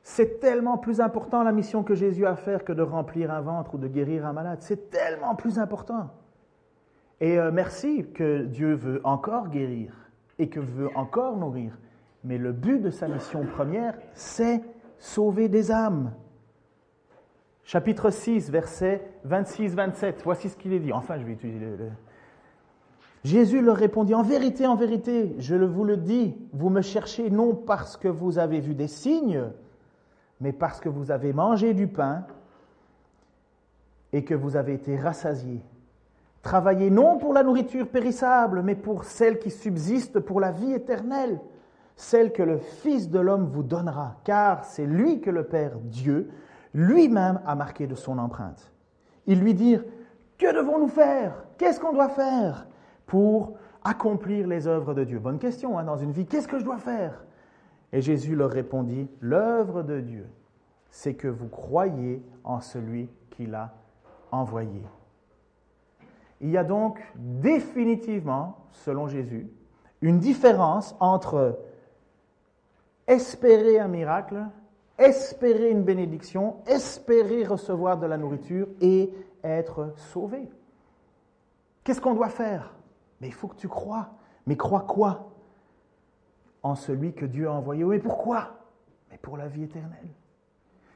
C'est 0.04 0.42
tellement 0.42 0.78
plus 0.78 1.00
important 1.00 1.42
la 1.42 1.54
mission 1.54 1.84
que 1.84 1.96
Jésus 1.96 2.26
a 2.26 2.32
à 2.32 2.36
faire 2.36 2.66
que 2.66 2.74
de 2.74 2.82
remplir 2.82 3.32
un 3.32 3.40
ventre 3.40 3.76
ou 3.76 3.78
de 3.78 3.88
guérir 3.88 4.26
un 4.26 4.34
malade. 4.34 4.58
C'est 4.62 4.90
tellement 4.90 5.36
plus 5.36 5.58
important. 5.58 6.10
Et 7.22 7.40
euh, 7.40 7.52
merci 7.52 8.08
que 8.14 8.44
Dieu 8.44 8.74
veut 8.74 9.00
encore 9.06 9.48
guérir 9.48 9.94
et 10.38 10.50
que 10.50 10.60
veut 10.60 10.90
encore 10.96 11.38
nourrir. 11.38 11.78
Mais 12.26 12.38
le 12.38 12.52
but 12.52 12.80
de 12.82 12.90
sa 12.90 13.08
mission 13.08 13.46
première, 13.46 13.98
c'est 14.14 14.62
sauver 14.98 15.48
des 15.48 15.72
âmes. 15.72 16.12
Chapitre 17.64 18.10
6, 18.10 18.52
versets 18.52 19.02
26-27. 19.26 20.16
Voici 20.24 20.50
ce 20.50 20.58
qu'il 20.58 20.74
est 20.74 20.80
dit. 20.80 20.92
Enfin, 20.92 21.18
je 21.18 21.24
vais 21.24 21.32
utiliser 21.32 21.60
le, 21.60 21.90
Jésus 23.24 23.62
leur 23.62 23.78
répondit, 23.78 24.16
en 24.16 24.24
vérité, 24.24 24.66
en 24.66 24.76
vérité, 24.76 25.36
je 25.38 25.56
vous 25.56 25.84
le 25.84 25.98
dis, 25.98 26.36
vous 26.54 26.70
me 26.70 26.82
cherchez 26.82 27.30
non 27.30 27.54
parce 27.54 27.96
que 27.96 28.08
vous 28.08 28.40
avez 28.40 28.60
vu 28.60 28.74
des 28.74 28.88
signes, 28.88 29.44
mais 30.40 30.52
parce 30.52 30.80
que 30.80 30.90
vous 30.90 31.12
avez 31.12 31.32
mangé 31.32 31.74
du 31.74 31.88
pain 31.88 32.26
et 34.12 34.24
que 34.24 34.34
vous 34.34 34.56
avez 34.56 34.74
été 34.74 34.98
rassasiés. 34.98 35.62
Travaillez 36.42 36.90
non 36.90 37.20
pour 37.20 37.34
la 37.34 37.44
nourriture 37.44 37.88
périssable, 37.88 38.64
mais 38.64 38.76
pour 38.76 39.04
celle 39.04 39.38
qui 39.38 39.52
subsiste 39.52 40.20
pour 40.20 40.40
la 40.40 40.52
vie 40.52 40.74
éternelle, 40.74 41.40
celle 41.96 42.34
que 42.34 42.42
le 42.42 42.58
Fils 42.58 43.10
de 43.12 43.20
l'homme 43.20 43.46
vous 43.46 43.62
donnera, 43.62 44.16
car 44.24 44.66
c'est 44.66 44.88
lui 44.88 45.22
que 45.22 45.30
le 45.30 45.44
Père 45.44 45.78
Dieu 45.84 46.32
lui-même 46.74 47.40
a 47.46 47.54
marqué 47.54 47.86
de 47.86 47.94
son 47.94 48.18
empreinte. 48.18 48.72
Ils 49.28 49.40
lui 49.40 49.54
dirent, 49.54 49.84
que 50.40 50.52
devons-nous 50.52 50.88
faire? 50.88 51.44
Qu'est-ce 51.60 51.80
qu'on 51.80 51.94
doit 51.94 52.10
faire? 52.10 52.66
Pour 53.12 53.58
accomplir 53.84 54.48
les 54.48 54.68
œuvres 54.68 54.94
de 54.94 55.04
Dieu 55.04 55.20
Bonne 55.20 55.38
question 55.38 55.78
hein, 55.78 55.84
dans 55.84 55.98
une 55.98 56.14
vie, 56.14 56.26
qu'est-ce 56.26 56.48
que 56.48 56.58
je 56.58 56.64
dois 56.64 56.78
faire? 56.78 57.26
Et 57.92 58.00
Jésus 58.00 58.38
leur 58.38 58.50
répondit, 58.50 59.10
l'œuvre 59.20 59.84
de 59.84 60.00
Dieu, 60.00 60.30
c'est 60.90 61.16
que 61.16 61.28
vous 61.28 61.50
croyez 61.50 62.24
en 62.46 62.62
celui 62.62 63.10
qui 63.32 63.48
l'a 63.48 63.74
envoyé. 64.32 64.82
Il 66.40 66.52
y 66.52 66.58
a 66.58 66.64
donc 66.64 67.02
définitivement, 67.16 68.66
selon 68.72 69.10
Jésus, 69.10 69.50
une 70.00 70.20
différence 70.20 70.96
entre 71.02 71.60
espérer 73.08 73.78
un 73.78 73.90
miracle 73.90 74.46
espérer 75.02 75.72
une 75.72 75.84
bénédiction, 75.84 76.58
espérer 76.68 77.44
recevoir 77.44 77.98
de 77.98 78.06
la 78.06 78.18
nourriture 78.18 78.68
et 78.80 79.12
être 79.44 79.94
sauvé. 79.96 80.48
Qu'est-ce 81.84 82.00
qu'on 82.00 82.14
doit 82.14 82.30
faire? 82.30 82.74
Mais 83.22 83.28
il 83.28 83.34
faut 83.34 83.48
que 83.48 83.56
tu 83.56 83.68
crois. 83.68 84.10
Mais 84.48 84.58
crois 84.58 84.82
quoi? 84.82 85.32
En 86.64 86.76
celui 86.76 87.14
que 87.14 87.26
Dieu 87.26 87.48
a 87.48 87.54
envoyé. 87.54 87.84
Mais 87.84 88.00
pourquoi? 88.00 88.58
Mais 89.10 89.18
pour 89.18 89.38
la 89.38 89.48
vie 89.48 89.64
éternelle. 89.64 90.10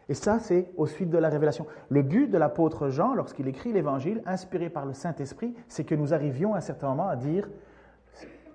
Et 0.08 0.14
ça, 0.14 0.40
c'est 0.40 0.72
au 0.78 0.86
suite 0.86 1.10
de 1.10 1.18
la 1.18 1.30
révélation. 1.30 1.66
Le 1.90 2.02
but 2.02 2.28
de 2.28 2.38
l'apôtre 2.38 2.90
Jean, 2.90 3.14
lorsqu'il 3.14 3.48
écrit 3.48 3.74
l'évangile, 3.74 4.22
inspiré 4.26 4.70
par 4.70 4.86
le 4.86 4.94
Saint-Esprit, 4.94 5.56
c'est 5.68 5.84
que 5.84 5.96
nous 5.96 6.14
arrivions 6.14 6.54
à 6.54 6.58
un 6.58 6.62
certain 6.62 6.90
moment 6.90 7.08
à 7.08 7.16
dire 7.16 7.50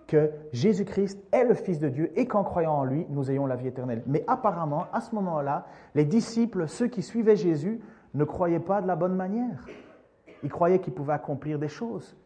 que 0.06 0.30
Jésus-Christ 0.52 1.20
est 1.32 1.44
le 1.44 1.54
Fils 1.54 1.78
de 1.78 1.88
Dieu 1.88 2.12
et 2.18 2.26
qu'en 2.26 2.42
croyant 2.42 2.74
en 2.74 2.84
lui, 2.84 3.06
nous 3.10 3.30
ayons 3.30 3.46
la 3.46 3.56
vie 3.56 3.68
éternelle. 3.68 4.02
Mais 4.06 4.24
apparemment, 4.26 4.86
à 4.92 5.00
ce 5.00 5.14
moment-là, 5.14 5.66
les 5.94 6.04
disciples, 6.04 6.68
ceux 6.68 6.88
qui 6.88 7.02
suivaient 7.02 7.36
Jésus, 7.36 7.80
ne 8.14 8.24
croyaient 8.24 8.60
pas 8.60 8.82
de 8.82 8.88
la 8.88 8.96
bonne 8.96 9.14
manière. 9.14 9.64
Ils 10.42 10.50
croyaient 10.50 10.80
qu'ils 10.80 10.94
pouvaient 10.94 11.12
accomplir 11.12 11.58
des 11.58 11.68
choses, 11.68 12.16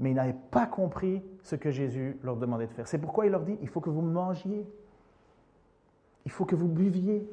mais 0.00 0.10
ils 0.10 0.14
n'avaient 0.14 0.36
pas 0.50 0.66
compris 0.66 1.22
ce 1.42 1.54
que 1.54 1.70
Jésus 1.70 2.18
leur 2.24 2.36
demandait 2.36 2.66
de 2.66 2.72
faire. 2.72 2.88
C'est 2.88 2.98
pourquoi 2.98 3.26
il 3.26 3.32
leur 3.32 3.42
dit, 3.42 3.58
il 3.60 3.68
faut 3.68 3.80
que 3.80 3.90
vous 3.90 4.02
mangiez, 4.02 4.66
il 6.24 6.30
faut 6.30 6.44
que 6.44 6.56
vous 6.56 6.68
buviez, 6.68 7.28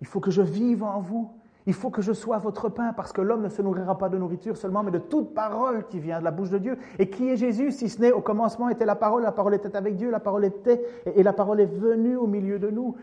il 0.00 0.06
faut 0.06 0.20
que 0.20 0.30
je 0.30 0.42
vive 0.42 0.84
en 0.84 1.00
vous, 1.00 1.30
il 1.66 1.72
faut 1.72 1.88
que 1.88 2.02
je 2.02 2.12
sois 2.12 2.36
votre 2.36 2.68
pain, 2.68 2.92
parce 2.92 3.10
que 3.12 3.22
l'homme 3.22 3.42
ne 3.42 3.48
se 3.48 3.62
nourrira 3.62 3.96
pas 3.96 4.10
de 4.10 4.18
nourriture 4.18 4.56
seulement, 4.56 4.82
mais 4.82 4.90
de 4.90 4.98
toute 4.98 5.32
parole 5.32 5.86
qui 5.88 5.98
vient 5.98 6.18
de 6.18 6.24
la 6.24 6.30
bouche 6.30 6.50
de 6.50 6.58
Dieu. 6.58 6.76
Et 6.98 7.08
qui 7.08 7.30
est 7.30 7.36
Jésus, 7.36 7.72
si 7.72 7.88
ce 7.88 8.02
n'est 8.02 8.12
au 8.12 8.20
commencement 8.20 8.68
était 8.68 8.84
la 8.84 8.96
parole, 8.96 9.22
la 9.22 9.32
parole 9.32 9.54
était 9.54 9.74
avec 9.74 9.96
Dieu, 9.96 10.10
la 10.10 10.20
parole 10.20 10.44
était, 10.44 10.84
et 11.06 11.22
la 11.22 11.32
parole 11.32 11.60
est 11.60 11.74
venue 11.74 12.16
au 12.16 12.26
milieu 12.26 12.58
de 12.58 12.68
nous. 12.68 12.96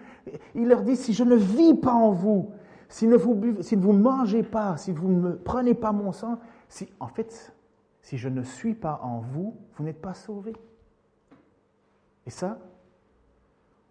Il 0.53 0.67
leur 0.67 0.83
dit, 0.83 0.95
si 0.95 1.13
je 1.13 1.23
ne 1.23 1.35
vis 1.35 1.73
pas 1.73 1.93
en 1.93 2.11
vous, 2.11 2.51
si, 2.87 3.07
ne 3.07 3.15
vous, 3.15 3.35
si 3.61 3.75
vous 3.75 3.93
ne 3.93 3.99
mangez 3.99 4.43
pas, 4.43 4.77
si 4.77 4.91
vous 4.91 5.09
ne 5.09 5.31
prenez 5.31 5.73
pas 5.73 5.91
mon 5.91 6.11
sang, 6.11 6.37
si, 6.69 6.87
en 6.99 7.07
fait, 7.07 7.51
si 8.01 8.17
je 8.17 8.29
ne 8.29 8.43
suis 8.43 8.73
pas 8.73 8.99
en 9.03 9.19
vous, 9.19 9.57
vous 9.75 9.83
n'êtes 9.83 10.01
pas 10.01 10.13
sauvés. 10.13 10.55
Et 12.25 12.29
ça, 12.29 12.59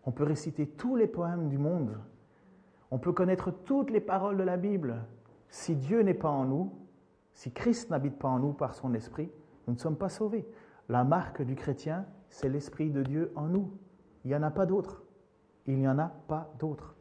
on 0.05 0.13
peut 0.13 0.25
réciter 0.25 0.67
tous 0.67 0.97
les 0.97 1.07
poèmes 1.07 1.49
du 1.49 1.59
monde 1.59 1.97
on 2.91 2.99
peut 2.99 3.13
connaître 3.13 3.51
toutes 3.51 3.91
les 3.91 4.01
paroles 4.01 4.37
de 4.37 4.43
la 4.43 4.57
Bible. 4.57 4.97
Si 5.49 5.77
Dieu 5.77 6.03
n'est 6.03 6.15
pas 6.15 6.29
en 6.29 6.45
nous, 6.45 6.73
si 7.35 7.53
Christ 7.53 7.91
n'habite 7.91 8.19
pas 8.19 8.29
en 8.29 8.39
nous 8.39 8.53
par 8.53 8.75
son 8.75 8.95
esprit, 8.95 9.31
nous 9.67 9.75
ne 9.75 9.79
sommes 9.79 9.97
pas 9.97 10.09
sauvés. 10.09 10.47
La 10.89 11.05
marque 11.05 11.43
du 11.43 11.55
chrétien, 11.55 12.05
c'est 12.29 12.49
l'esprit 12.49 12.91
de 12.91 13.03
Dieu 13.03 13.33
en 13.37 13.47
nous. 13.47 13.71
Il 14.25 14.29
n'y 14.29 14.37
en 14.37 14.43
a 14.43 14.51
pas 14.51 14.67
d'autre. 14.67 15.03
Il 15.67 15.79
n'y 15.79 15.89
en 15.89 15.99
a 15.99 16.11
pas 16.27 16.53
d'autre. 16.59 16.95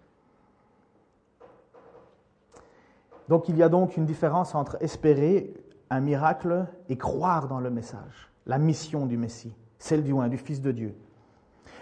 Donc 3.28 3.50
il 3.50 3.58
y 3.58 3.64
a 3.64 3.70
donc 3.70 3.98
une 3.98 4.06
différence 4.06 4.56
entre 4.56 4.78
espérer 4.82 5.54
un 5.90 6.00
miracle 6.00 6.68
et 6.88 6.98
croire 6.98 7.48
dans 7.48 7.60
le 7.60 7.70
message, 7.70 8.30
la 8.46 8.58
mission 8.58 9.06
du 9.06 9.18
Messie, 9.18 9.56
celle 9.78 10.04
du 10.04 10.14
du 10.30 10.38
Fils 10.38 10.62
de 10.62 10.72
Dieu. 10.72 10.96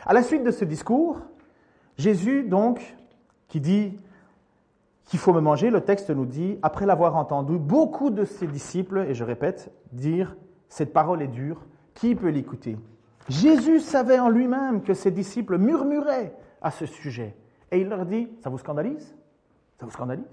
À 0.05 0.13
la 0.13 0.23
suite 0.23 0.43
de 0.43 0.51
ce 0.51 0.65
discours, 0.65 1.19
Jésus 1.97 2.43
donc 2.43 2.95
qui 3.47 3.59
dit 3.59 3.99
qu'il 5.05 5.19
faut 5.19 5.33
me 5.33 5.39
manger, 5.39 5.69
le 5.69 5.81
texte 5.81 6.09
nous 6.09 6.25
dit, 6.25 6.59
après 6.61 6.85
l'avoir 6.85 7.15
entendu, 7.15 7.57
beaucoup 7.57 8.09
de 8.09 8.25
ses 8.25 8.47
disciples, 8.47 9.05
et 9.07 9.13
je 9.13 9.23
répète, 9.23 9.71
dire, 9.93 10.35
cette 10.67 10.91
parole 10.91 11.21
est 11.21 11.27
dure, 11.27 11.65
qui 11.93 12.13
peut 12.13 12.29
l'écouter? 12.29 12.77
Jésus 13.29 13.79
savait 13.79 14.19
en 14.19 14.29
lui-même 14.29 14.81
que 14.81 14.93
ses 14.93 15.11
disciples 15.11 15.57
murmuraient 15.57 16.35
à 16.61 16.71
ce 16.71 16.85
sujet. 16.85 17.35
Et 17.71 17.79
il 17.79 17.87
leur 17.87 18.05
dit, 18.05 18.29
ça 18.41 18.49
vous 18.49 18.57
scandalise? 18.57 19.15
Ça 19.79 19.85
vous 19.85 19.91
scandalise? 19.91 20.25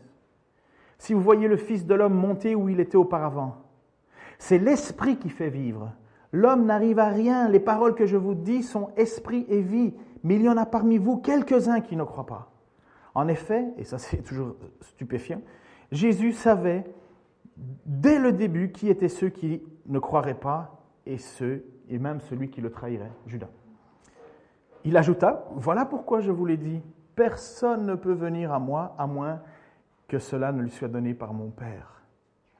Si 0.98 1.14
vous 1.14 1.20
voyez 1.20 1.48
le 1.48 1.56
Fils 1.56 1.86
de 1.86 1.94
l'homme 1.94 2.14
monter 2.14 2.54
où 2.54 2.68
il 2.68 2.80
était 2.80 2.96
auparavant, 2.96 3.56
c'est 4.38 4.58
l'Esprit 4.58 5.16
qui 5.16 5.30
fait 5.30 5.50
vivre. 5.50 5.92
L'homme 6.32 6.66
n'arrive 6.66 6.98
à 6.98 7.08
rien. 7.08 7.48
Les 7.48 7.60
paroles 7.60 7.94
que 7.94 8.06
je 8.06 8.16
vous 8.16 8.34
dis 8.34 8.62
sont 8.62 8.90
esprit 8.96 9.46
et 9.48 9.60
vie. 9.60 9.94
Mais 10.22 10.36
il 10.36 10.42
y 10.42 10.48
en 10.48 10.56
a 10.56 10.66
parmi 10.66 10.98
vous 10.98 11.18
quelques-uns 11.18 11.80
qui 11.80 11.96
ne 11.96 12.04
croient 12.04 12.26
pas. 12.26 12.50
En 13.14 13.28
effet, 13.28 13.66
et 13.78 13.84
ça 13.84 13.98
c'est 13.98 14.22
toujours 14.22 14.56
stupéfiant, 14.80 15.40
Jésus 15.92 16.32
savait 16.32 16.84
dès 17.86 18.18
le 18.18 18.32
début 18.32 18.72
qui 18.72 18.88
étaient 18.88 19.08
ceux 19.08 19.28
qui 19.28 19.62
ne 19.86 19.98
croiraient 19.98 20.34
pas 20.34 20.82
et 21.06 21.18
ceux, 21.18 21.64
et 21.88 21.98
même 21.98 22.20
celui 22.20 22.50
qui 22.50 22.60
le 22.60 22.70
trahirait, 22.70 23.12
Judas. 23.26 23.50
Il 24.84 24.96
ajouta, 24.96 25.46
voilà 25.54 25.84
pourquoi 25.84 26.20
je 26.20 26.32
vous 26.32 26.46
l'ai 26.46 26.56
dit, 26.56 26.82
personne 27.14 27.86
ne 27.86 27.94
peut 27.94 28.12
venir 28.12 28.52
à 28.52 28.58
moi 28.58 28.94
à 28.98 29.06
moins 29.06 29.40
que 30.08 30.18
cela 30.18 30.52
ne 30.52 30.62
lui 30.62 30.70
soit 30.70 30.88
donné 30.88 31.14
par 31.14 31.32
mon 31.32 31.50
Père. 31.50 32.02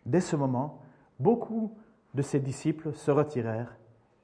Dès 0.07 0.21
ce 0.21 0.37
moment, 0.37 0.81
beaucoup 1.19 1.73
de 2.15 2.23
ses 2.23 2.41
disciples 2.41 2.93
se 2.93 3.11
retirèrent 3.11 3.77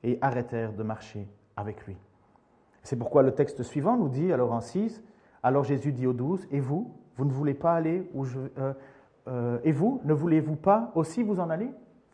et 0.02 0.18
arrêtèrent 0.20 0.72
de 0.72 0.82
marcher 0.82 1.28
avec 1.56 1.86
lui. 1.86 1.96
C'est 2.82 2.96
pourquoi 2.96 3.22
le 3.22 3.32
texte 3.34 3.62
suivant 3.62 3.96
nous 3.96 4.08
dit, 4.08 4.32
alors 4.32 4.52
en 4.52 4.60
6, 4.60 5.02
alors 5.42 5.64
Jésus 5.64 5.92
dit 5.92 6.06
aux 6.06 6.12
douze, 6.12 6.46
et 6.50 6.60
vous, 6.60 6.94
vous 7.16 7.24
ne 7.24 7.32
voulez 7.32 7.54
pas 7.54 7.74
aller 7.74 8.08
où 8.14 8.24
je... 8.24 8.38
Euh, 8.58 8.72
euh, 9.28 9.58
et 9.64 9.72
vous, 9.72 10.00
ne 10.04 10.14
voulez-vous 10.14 10.56
pas 10.56 10.90
aussi 10.94 11.22
vous 11.22 11.40
en 11.40 11.50
aller? 11.50 11.70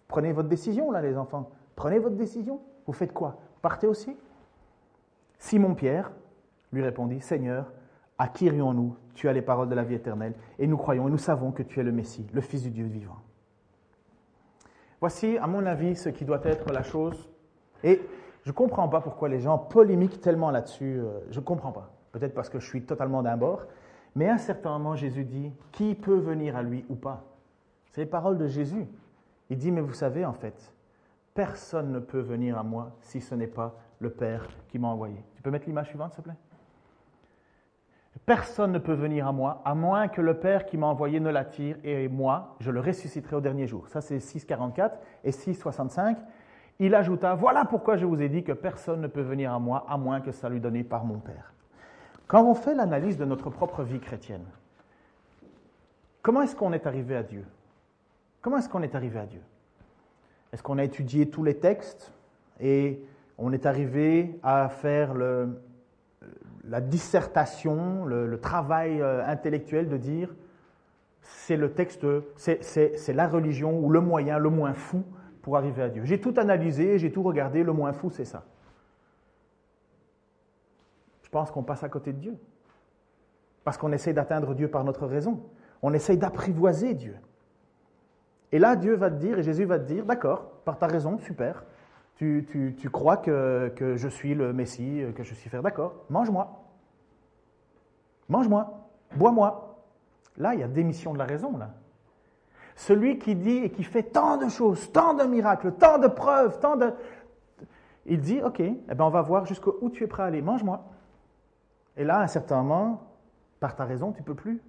Prenez 0.09 0.33
votre 0.33 0.49
décision, 0.49 0.91
là, 0.91 1.01
les 1.01 1.17
enfants. 1.17 1.51
Prenez 1.77 1.99
votre 1.99 2.17
décision. 2.17 2.61
Vous 2.87 2.93
faites 2.93 3.13
quoi? 3.13 3.37
Partez 3.63 3.87
aussi? 3.87 4.17
Simon-Pierre 5.39 6.11
lui 6.73 6.83
répondit, 6.83 7.21
Seigneur, 7.21 7.73
à 8.19 8.29
qui 8.29 8.47
irions-nous 8.47 8.97
Tu 9.15 9.29
as 9.29 9.33
les 9.33 9.43
paroles 9.43 9.69
de 9.69 9.75
la 9.75 9.85
vie 9.85 9.95
éternelle, 9.95 10.35
et 10.59 10.67
nous 10.67 10.77
croyons 10.77 11.09
et 11.09 11.11
nous 11.11 11.19
savons 11.19 11.53
que 11.53 11.63
tu 11.63 11.81
es 11.81 11.83
le 11.83 11.93
Messie, 11.93 12.27
le 12.33 12.41
Fils 12.41 12.63
du 12.63 12.71
Dieu 12.71 12.87
vivant. 12.87 13.19
Voici, 15.07 15.39
à 15.39 15.47
mon 15.47 15.65
avis, 15.67 15.95
ce 15.95 16.09
qui 16.09 16.25
doit 16.25 16.41
être 16.43 16.73
la 16.73 16.83
chose. 16.83 17.31
Et 17.85 18.03
je 18.43 18.51
ne 18.51 18.53
comprends 18.53 18.89
pas 18.89 19.01
pourquoi 19.01 19.29
les 19.29 19.39
gens 19.39 19.57
polémiquent 19.57 20.21
tellement 20.21 20.51
là-dessus. 20.51 20.99
Euh, 20.99 21.21
je 21.31 21.39
ne 21.39 21.45
comprends 21.45 21.71
pas 21.71 21.93
peut-être 22.11 22.35
parce 22.35 22.49
que 22.49 22.59
je 22.59 22.67
suis 22.67 22.83
totalement 22.83 23.23
d'un 23.23 23.37
bord, 23.37 23.67
mais 24.17 24.29
à 24.29 24.33
un 24.35 24.39
certain 24.39 24.71
moment, 24.71 24.97
Jésus 24.97 25.23
dit, 25.23 25.53
qui 25.71 25.95
peut 25.95 26.17
venir 26.17 26.57
à 26.57 26.65
lui 26.65 26.85
ou 26.89 26.97
pas? 26.97 27.23
C'est 27.93 28.01
les 28.01 28.09
paroles 28.09 28.37
de 28.37 28.49
Jésus. 28.49 28.85
Il 29.49 29.59
dit, 29.59 29.71
mais 29.71 29.81
vous 29.81 29.93
savez, 29.93 30.25
en 30.25 30.33
fait, 30.33 30.75
personne 31.35 31.93
ne 31.93 32.01
peut 32.01 32.19
venir 32.19 32.59
à 32.59 32.65
moi 32.65 32.91
si 33.01 33.21
ce 33.21 33.37
n'est 33.37 33.47
pas 33.47 33.77
le 34.01 34.11
Père 34.11 34.49
qui 34.67 34.81
m'a 34.81 34.89
envoyé. 34.89 35.25
Tu 35.37 35.43
peux 35.43 35.53
mettre 35.53 35.67
l'image 35.69 35.87
suivante, 35.87 36.15
s'il 36.15 36.25
te 36.25 36.31
plaît? 36.31 36.39
Personne 38.27 38.73
ne 38.73 38.79
peut 38.79 38.93
venir 38.93 39.29
à 39.29 39.33
moi 39.33 39.63
à 39.65 39.77
moins 39.77 40.09
que 40.09 40.21
le 40.21 40.35
Père 40.35 40.67
qui 40.67 40.77
m'a 40.77 40.89
envoyé 40.89 41.21
ne 41.21 41.31
l'attire 41.31 41.77
et 41.85 42.09
moi, 42.09 42.57
je 42.59 42.73
le 42.73 42.81
ressusciterai 42.81 43.37
au 43.37 43.41
dernier 43.41 43.69
jour. 43.69 43.87
Ça, 43.87 44.01
c'est 44.01 44.19
6,44 44.19 44.91
et 45.23 45.31
6,65. 45.31 46.17
Il 46.81 46.97
ajouta, 46.97 47.37
voilà 47.37 47.65
pourquoi 47.65 47.97
je 47.97 48.05
vous 48.05 48.21
ai 48.21 48.29
dit 48.29 48.43
que 48.43 48.51
personne 48.51 49.01
ne 49.01 49.07
peut 49.07 49.23
venir 49.23 49.53
à 49.53 49.61
moi 49.61 49.87
à 49.89 49.97
moins 49.97 50.21
que 50.21 50.33
ça 50.33 50.49
lui 50.49 50.59
donné 50.59 50.83
par 50.83 51.05
mon 51.05 51.19
Père. 51.19 51.53
Quand 52.27 52.45
on 52.45 52.55
fait 52.55 52.75
l'analyse 52.75 53.17
de 53.17 53.25
notre 53.25 53.49
propre 53.49 53.85
vie 53.85 54.01
chrétienne, 54.01 54.45
comment 56.21 56.43
est-ce 56.43 56.57
qu'on 56.57 56.73
est 56.73 56.89
arrivé 56.89 57.15
à 57.15 57.23
Dieu? 57.23 57.47
Comment 58.43 58.59
est-ce 58.59 58.69
qu'on 58.69 58.83
est 58.83 58.97
arrivé 58.97 59.21
à 59.21 59.27
Dieu? 59.27 59.43
Est-ce 60.53 60.65
qu'on 60.65 60.79
a 60.79 60.85
étudié 60.85 61.31
tous 61.31 61.45
les 61.45 61.59
textes 61.59 62.13
et 62.59 63.01
on 63.39 63.53
est 63.53 63.67
arrivé 63.67 64.39
à 64.43 64.69
faire 64.69 65.15
la 66.69 66.81
dissertation, 66.81 68.05
le, 68.05 68.39
travail 68.41 69.01
euh, 69.01 69.25
intellectuel 69.27 69.89
de 69.89 69.97
dire 69.97 70.35
c'est 71.23 71.57
le 71.57 71.73
texte, 71.73 72.07
c'est 72.37 73.13
la 73.13 73.27
religion 73.27 73.79
ou 73.81 73.91
le 73.91 74.01
moyen 74.01 74.39
le 74.39 74.51
moins 74.51 74.75
fou 74.75 75.05
pour 75.43 75.57
arriver 75.57 75.83
à 75.83 75.89
Dieu. 75.89 76.05
J'ai 76.05 76.21
tout 76.21 76.35
analysé, 76.37 76.99
j'ai 76.99 77.11
tout 77.11 77.23
regardé, 77.23 77.65
le 77.65 77.73
moins 77.73 77.93
fou 77.93 78.11
c'est 78.11 78.25
ça 78.25 78.45
je 81.27 81.31
pense 81.33 81.51
qu'on 81.51 81.65
passe 81.65 81.83
à 81.83 81.89
côté 81.89 82.13
de 82.13 82.19
Dieu. 82.19 82.39
Parce 83.65 83.77
qu'on 83.77 83.91
essaie 83.91 84.13
d'atteindre 84.13 84.55
Dieu 84.55 84.71
par 84.71 84.85
notre 84.85 85.07
raison. 85.07 85.43
On 85.83 85.93
essaie 85.93 86.17
d'apprivoiser 86.17 86.95
Dieu. 86.95 87.17
Et 88.53 88.61
là, 88.61 88.77
Dieu 88.77 88.95
va 88.95 89.11
te 89.11 89.17
dire, 89.17 89.41
et 89.41 89.43
Jésus 89.43 89.65
va 89.65 89.81
te 89.81 89.85
dire, 89.85 90.07
d'accord, 90.07 90.53
par 90.65 90.79
ta 90.79 90.87
raison, 90.87 91.19
super, 91.19 91.65
tu, 92.17 92.91
crois 92.91 93.19
que, 93.19 93.73
que, 93.77 93.97
je 93.97 94.09
suis 94.09 94.35
le 94.35 94.53
Messie, 94.53 95.03
que 95.15 95.23
je 95.23 95.35
suis 95.35 95.51
faire, 95.51 95.63
d'accord, 95.63 96.05
mange-moi. 96.09 96.63
Mange-moi, 98.29 98.89
bois-moi. 99.15 99.85
Là, 100.39 100.55
il 100.55 100.61
y 100.61 100.63
a 100.63 100.69
démission 100.69 101.13
de 101.13 101.19
la 101.19 101.25
raison, 101.25 101.57
là. 101.57 101.71
Celui 102.75 103.19
qui 103.19 103.35
dit 103.35 103.57
et 103.57 103.71
qui 103.71 103.85
fait 103.85 104.03
tant 104.03 104.37
de 104.37 104.49
choses, 104.49 104.93
tant 104.93 105.15
de 105.15 105.25
miracles, 105.25 105.73
tant 105.73 105.99
de 105.99 106.09
preuves, 106.09 106.61
tant 106.61 106.77
de... 106.77 106.93
Il 108.05 108.21
dit, 108.21 108.43
OK, 108.43 108.61
eh 108.61 108.75
ben 108.87 109.05
on 109.05 109.09
va 109.11 109.23
voir 109.23 109.47
jusqu'où 109.47 109.89
tu 109.91 110.05
es 110.05 110.07
prêt 110.07 110.23
à 110.23 110.27
aller. 110.27 110.43
Mange-moi. 110.43 110.85
Et 111.97 112.05
là, 112.05 112.19
à 112.19 112.23
un 112.23 112.27
certain 112.27 112.63
moment, 112.63 113.03
par 113.61 113.75
ta 113.75 113.85
raison, 113.85 114.13
tu 114.13 114.23
peux 114.23 114.35
plus. 114.35 114.61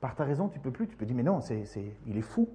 Par 0.00 0.14
ta 0.14 0.24
raison, 0.24 0.48
tu 0.48 0.60
peux 0.60 0.70
plus. 0.70 0.86
Tu 0.86 0.96
peux 0.96 1.06
dire, 1.06 1.16
mais 1.16 1.22
non, 1.22 1.40
c'est, 1.40 1.64
il 2.06 2.18
est 2.18 2.22
fou. 2.22 2.48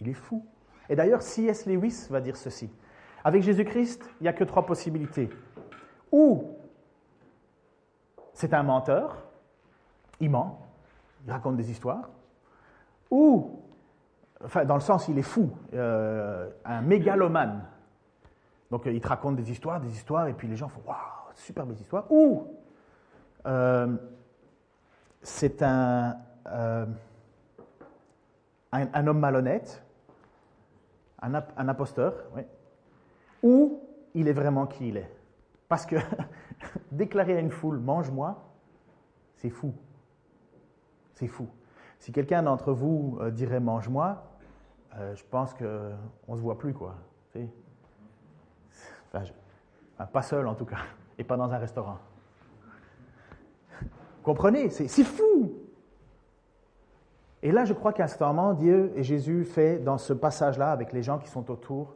Il 0.00 0.08
est 0.08 0.14
fou. 0.14 0.44
Et 0.90 0.94
d'ailleurs, 0.94 1.22
C.S. 1.22 1.64
Lewis 1.66 2.06
va 2.10 2.20
dire 2.20 2.36
ceci. 2.36 2.70
Avec 3.26 3.42
Jésus-Christ, 3.42 4.08
il 4.20 4.22
n'y 4.22 4.28
a 4.28 4.32
que 4.32 4.44
trois 4.44 4.64
possibilités. 4.64 5.28
Ou 6.12 6.44
c'est 8.32 8.54
un 8.54 8.62
menteur, 8.62 9.16
il 10.20 10.30
ment, 10.30 10.64
il 11.24 11.32
raconte 11.32 11.56
des 11.56 11.68
histoires, 11.68 12.08
ou, 13.10 13.64
dans 14.64 14.76
le 14.76 14.80
sens, 14.80 15.08
il 15.08 15.18
est 15.18 15.22
fou, 15.22 15.50
euh, 15.74 16.48
un 16.64 16.82
mégalomane. 16.82 17.64
Donc, 18.70 18.86
il 18.86 19.00
te 19.00 19.08
raconte 19.08 19.34
des 19.34 19.50
histoires, 19.50 19.80
des 19.80 19.90
histoires, 19.90 20.28
et 20.28 20.32
puis 20.32 20.46
les 20.46 20.54
gens 20.54 20.68
font 20.68 20.82
Waouh, 20.86 20.96
super 21.34 21.66
belles 21.66 21.80
histoires. 21.80 22.04
Ou, 22.12 22.46
euh, 23.44 23.96
c'est 25.20 25.64
un, 25.64 26.16
euh, 26.46 26.86
un, 28.70 29.06
homme 29.08 29.18
malhonnête, 29.18 29.82
un, 31.20 31.34
un 31.34 31.68
imposteur, 31.68 32.14
oui. 32.36 32.42
Ou 33.46 33.80
il 34.14 34.26
est 34.26 34.32
vraiment 34.32 34.66
qui 34.66 34.88
il 34.88 34.96
est. 34.96 35.10
Parce 35.68 35.86
que 35.86 35.96
déclarer 36.90 37.36
à 37.36 37.40
une 37.40 37.52
foule, 37.52 37.78
mange-moi, 37.78 38.42
c'est 39.36 39.50
fou. 39.50 39.72
C'est 41.14 41.28
fou. 41.28 41.48
Si 42.00 42.10
quelqu'un 42.12 42.42
d'entre 42.42 42.72
vous 42.72 43.18
euh, 43.20 43.30
dirait 43.30 43.60
mange-moi, 43.60 44.24
euh, 44.96 45.14
je 45.14 45.24
pense 45.24 45.54
qu'on 45.54 46.32
ne 46.32 46.36
se 46.36 46.42
voit 46.42 46.58
plus, 46.58 46.74
quoi. 46.74 46.96
Pas 50.12 50.22
seul 50.22 50.46
en 50.46 50.54
tout 50.54 50.66
cas, 50.66 50.78
et 51.18 51.24
pas 51.24 51.36
dans 51.36 51.52
un 51.52 51.58
restaurant. 51.58 51.98
Comprenez, 54.22 54.70
c'est 54.70 55.04
fou. 55.04 55.52
Et 57.42 57.52
là, 57.52 57.64
je 57.64 57.74
crois 57.74 57.92
qu'à 57.92 58.08
ce 58.08 58.22
moment, 58.22 58.54
Dieu 58.54 58.92
et 58.96 59.04
Jésus 59.04 59.44
fait 59.44 59.78
dans 59.78 59.98
ce 59.98 60.12
passage-là 60.12 60.72
avec 60.72 60.92
les 60.92 61.02
gens 61.02 61.18
qui 61.18 61.28
sont 61.28 61.48
autour, 61.48 61.95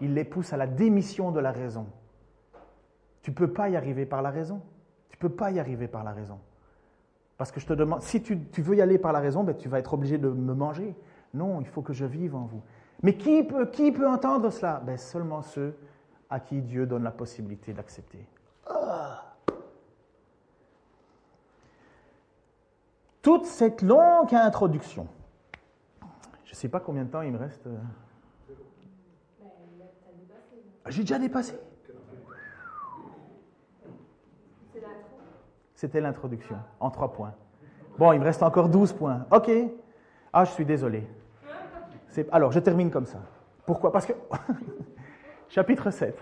il 0.00 0.14
les 0.14 0.24
pousse 0.24 0.52
à 0.52 0.56
la 0.56 0.66
démission 0.66 1.30
de 1.30 1.40
la 1.40 1.52
raison. 1.52 1.86
Tu 3.22 3.30
ne 3.30 3.36
peux 3.36 3.52
pas 3.52 3.68
y 3.68 3.76
arriver 3.76 4.06
par 4.06 4.22
la 4.22 4.30
raison. 4.30 4.60
Tu 5.10 5.16
ne 5.16 5.20
peux 5.20 5.34
pas 5.34 5.50
y 5.50 5.58
arriver 5.58 5.88
par 5.88 6.04
la 6.04 6.12
raison. 6.12 6.38
Parce 7.36 7.52
que 7.52 7.60
je 7.60 7.66
te 7.66 7.72
demande, 7.72 8.02
si 8.02 8.22
tu, 8.22 8.38
veux 8.58 8.76
y 8.76 8.82
aller 8.82 8.98
par 8.98 9.12
la 9.12 9.20
raison, 9.20 9.44
ben, 9.44 9.56
tu 9.56 9.68
vas 9.68 9.78
être 9.78 9.94
obligé 9.94 10.18
de 10.18 10.28
me 10.28 10.54
manger. 10.54 10.94
Non, 11.34 11.60
il 11.60 11.66
faut 11.66 11.82
que 11.82 11.92
je 11.92 12.04
vive 12.04 12.34
en 12.34 12.44
vous. 12.44 12.62
Mais 13.02 13.14
qui 13.14 13.42
peut, 13.42 14.08
entendre 14.08 14.50
cela? 14.50 14.82
Ben, 14.84 14.96
Seulement 14.96 15.42
ceux 15.42 15.76
à 16.28 16.40
qui 16.40 16.60
Dieu 16.60 16.86
donne 16.86 17.02
la 17.02 17.10
possibilité 17.10 17.72
d'accepter. 17.72 18.26
Ah. 18.66 19.30
toute 23.22 23.46
cette 23.46 23.82
longue 23.82 24.34
introduction. 24.34 25.06
Je 26.44 26.50
ne 26.50 26.54
sais 26.54 26.68
pas 26.68 26.80
combien 26.80 27.04
de 27.04 27.10
temps 27.10 27.22
il 27.22 27.32
me 27.32 27.38
reste. 27.38 27.68
J'ai 30.88 31.02
déjà 31.02 31.18
dépassé. 31.18 31.54
C'était 35.74 36.00
l'introduction, 36.00 36.56
en 36.78 36.90
trois 36.90 37.12
points. 37.12 37.34
Bon, 37.98 38.12
il 38.12 38.20
me 38.20 38.24
reste 38.24 38.42
encore 38.42 38.68
douze 38.68 38.92
points. 38.92 39.26
OK. 39.30 39.50
Ah, 40.32 40.44
je 40.44 40.50
suis 40.50 40.64
désolé. 40.64 41.06
Alors, 42.32 42.52
je 42.52 42.60
termine 42.60 42.90
comme 42.90 43.06
ça. 43.06 43.18
Pourquoi? 43.64 43.92
Parce 43.92 44.06
que. 44.06 44.12
Chapitre 45.48 45.90
7. 45.90 46.16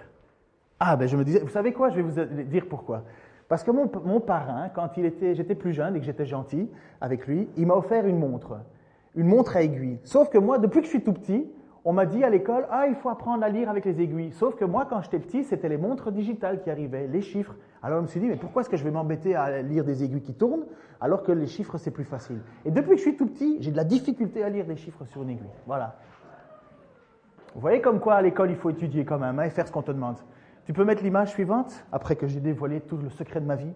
Ah, 0.80 0.96
ben 0.96 1.08
je 1.08 1.16
me 1.16 1.24
disais, 1.24 1.40
vous 1.40 1.48
savez 1.48 1.72
quoi? 1.72 1.90
Je 1.90 1.96
vais 1.96 2.02
vous 2.02 2.44
dire 2.44 2.66
pourquoi. 2.68 3.02
Parce 3.48 3.64
que 3.64 3.70
mon, 3.70 3.90
mon 4.04 4.20
parrain, 4.20 4.68
quand 4.68 4.96
il 4.96 5.04
était, 5.04 5.34
j'étais 5.34 5.54
plus 5.54 5.72
jeune 5.72 5.96
et 5.96 6.00
que 6.00 6.06
j'étais 6.06 6.26
gentil 6.26 6.70
avec 7.00 7.26
lui, 7.26 7.48
il 7.56 7.66
m'a 7.66 7.74
offert 7.74 8.06
une 8.06 8.18
montre, 8.18 8.60
une 9.16 9.26
montre 9.26 9.56
à 9.56 9.62
aiguille. 9.62 9.98
Sauf 10.04 10.28
que 10.28 10.38
moi, 10.38 10.58
depuis 10.58 10.80
que 10.80 10.84
je 10.84 10.90
suis 10.90 11.02
tout 11.02 11.14
petit, 11.14 11.50
on 11.84 11.92
m'a 11.92 12.06
dit 12.06 12.24
à 12.24 12.30
l'école, 12.30 12.66
ah, 12.70 12.86
il 12.88 12.94
faut 12.96 13.08
apprendre 13.08 13.42
à 13.44 13.48
lire 13.48 13.70
avec 13.70 13.84
les 13.84 14.00
aiguilles. 14.00 14.32
Sauf 14.32 14.56
que 14.56 14.64
moi, 14.64 14.86
quand 14.88 15.00
j'étais 15.02 15.18
petit, 15.18 15.44
c'était 15.44 15.68
les 15.68 15.78
montres 15.78 16.10
digitales 16.10 16.60
qui 16.60 16.70
arrivaient, 16.70 17.06
les 17.06 17.22
chiffres. 17.22 17.54
Alors 17.82 17.98
je 17.98 18.02
me 18.02 18.06
suis 18.08 18.20
dit, 18.20 18.26
mais 18.26 18.36
pourquoi 18.36 18.62
est-ce 18.62 18.70
que 18.70 18.76
je 18.76 18.84
vais 18.84 18.90
m'embêter 18.90 19.34
à 19.34 19.62
lire 19.62 19.84
des 19.84 20.02
aiguilles 20.02 20.22
qui 20.22 20.34
tournent 20.34 20.66
alors 21.00 21.22
que 21.22 21.30
les 21.30 21.46
chiffres, 21.46 21.78
c'est 21.78 21.92
plus 21.92 22.04
facile? 22.04 22.40
Et 22.64 22.70
depuis 22.70 22.90
que 22.90 22.96
je 22.96 23.02
suis 23.02 23.16
tout 23.16 23.26
petit, 23.26 23.58
j'ai 23.60 23.70
de 23.70 23.76
la 23.76 23.84
difficulté 23.84 24.42
à 24.42 24.48
lire 24.48 24.66
des 24.66 24.76
chiffres 24.76 25.04
sur 25.04 25.22
une 25.22 25.30
aiguille. 25.30 25.46
Voilà. 25.66 25.96
Vous 27.54 27.60
voyez 27.60 27.80
comme 27.80 28.00
quoi 28.00 28.14
à 28.14 28.22
l'école, 28.22 28.50
il 28.50 28.56
faut 28.56 28.70
étudier 28.70 29.04
quand 29.04 29.18
même 29.18 29.38
hein, 29.38 29.44
et 29.44 29.50
faire 29.50 29.66
ce 29.66 29.72
qu'on 29.72 29.82
te 29.82 29.92
demande. 29.92 30.16
Tu 30.66 30.72
peux 30.72 30.84
mettre 30.84 31.02
l'image 31.02 31.30
suivante, 31.30 31.84
après 31.92 32.16
que 32.16 32.26
j'ai 32.26 32.40
dévoilé 32.40 32.80
tout 32.80 32.98
le 32.98 33.08
secret 33.08 33.40
de 33.40 33.46
ma 33.46 33.56
vie. 33.56 33.72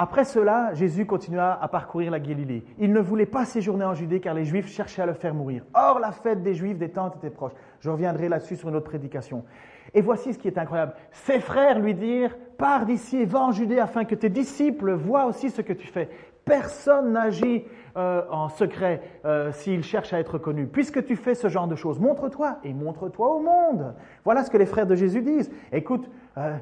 Après 0.00 0.24
cela, 0.24 0.74
Jésus 0.74 1.06
continua 1.06 1.58
à 1.60 1.66
parcourir 1.66 2.12
la 2.12 2.20
Galilée. 2.20 2.62
Il 2.78 2.92
ne 2.92 3.00
voulait 3.00 3.26
pas 3.26 3.44
séjourner 3.44 3.84
en 3.84 3.94
Judée 3.94 4.20
car 4.20 4.32
les 4.32 4.44
Juifs 4.44 4.68
cherchaient 4.68 5.02
à 5.02 5.06
le 5.06 5.12
faire 5.12 5.34
mourir. 5.34 5.64
Or, 5.74 5.98
la 5.98 6.12
fête 6.12 6.40
des 6.40 6.54
Juifs 6.54 6.78
des 6.78 6.90
tentes 6.90 7.16
était 7.16 7.30
proche. 7.30 7.50
Je 7.80 7.90
reviendrai 7.90 8.28
là-dessus 8.28 8.54
sur 8.54 8.68
une 8.68 8.76
autre 8.76 8.88
prédication. 8.88 9.44
Et 9.92 10.00
voici 10.00 10.34
ce 10.34 10.38
qui 10.38 10.46
est 10.46 10.56
incroyable. 10.56 10.94
Ses 11.10 11.40
frères 11.40 11.80
lui 11.80 11.94
dirent, 11.94 12.36
pars 12.58 12.86
d'ici 12.86 13.16
et 13.16 13.24
va 13.24 13.40
en 13.40 13.50
Judée 13.50 13.80
afin 13.80 14.04
que 14.04 14.14
tes 14.14 14.28
disciples 14.28 14.92
voient 14.92 15.26
aussi 15.26 15.50
ce 15.50 15.62
que 15.62 15.72
tu 15.72 15.88
fais. 15.88 16.08
Personne 16.44 17.10
n'agit 17.10 17.64
euh, 17.98 18.22
en 18.30 18.48
secret 18.48 19.02
euh, 19.24 19.50
s'il 19.50 19.82
cherche 19.82 20.12
à 20.12 20.20
être 20.20 20.38
connu. 20.38 20.68
Puisque 20.68 21.04
tu 21.04 21.16
fais 21.16 21.34
ce 21.34 21.48
genre 21.48 21.66
de 21.66 21.74
choses, 21.74 21.98
montre-toi 21.98 22.58
et 22.62 22.72
montre-toi 22.72 23.34
au 23.34 23.40
monde. 23.40 23.92
Voilà 24.24 24.44
ce 24.44 24.50
que 24.50 24.56
les 24.56 24.66
frères 24.66 24.86
de 24.86 24.94
Jésus 24.94 25.20
disent. 25.20 25.50
Écoute, 25.72 26.08
euh, 26.36 26.56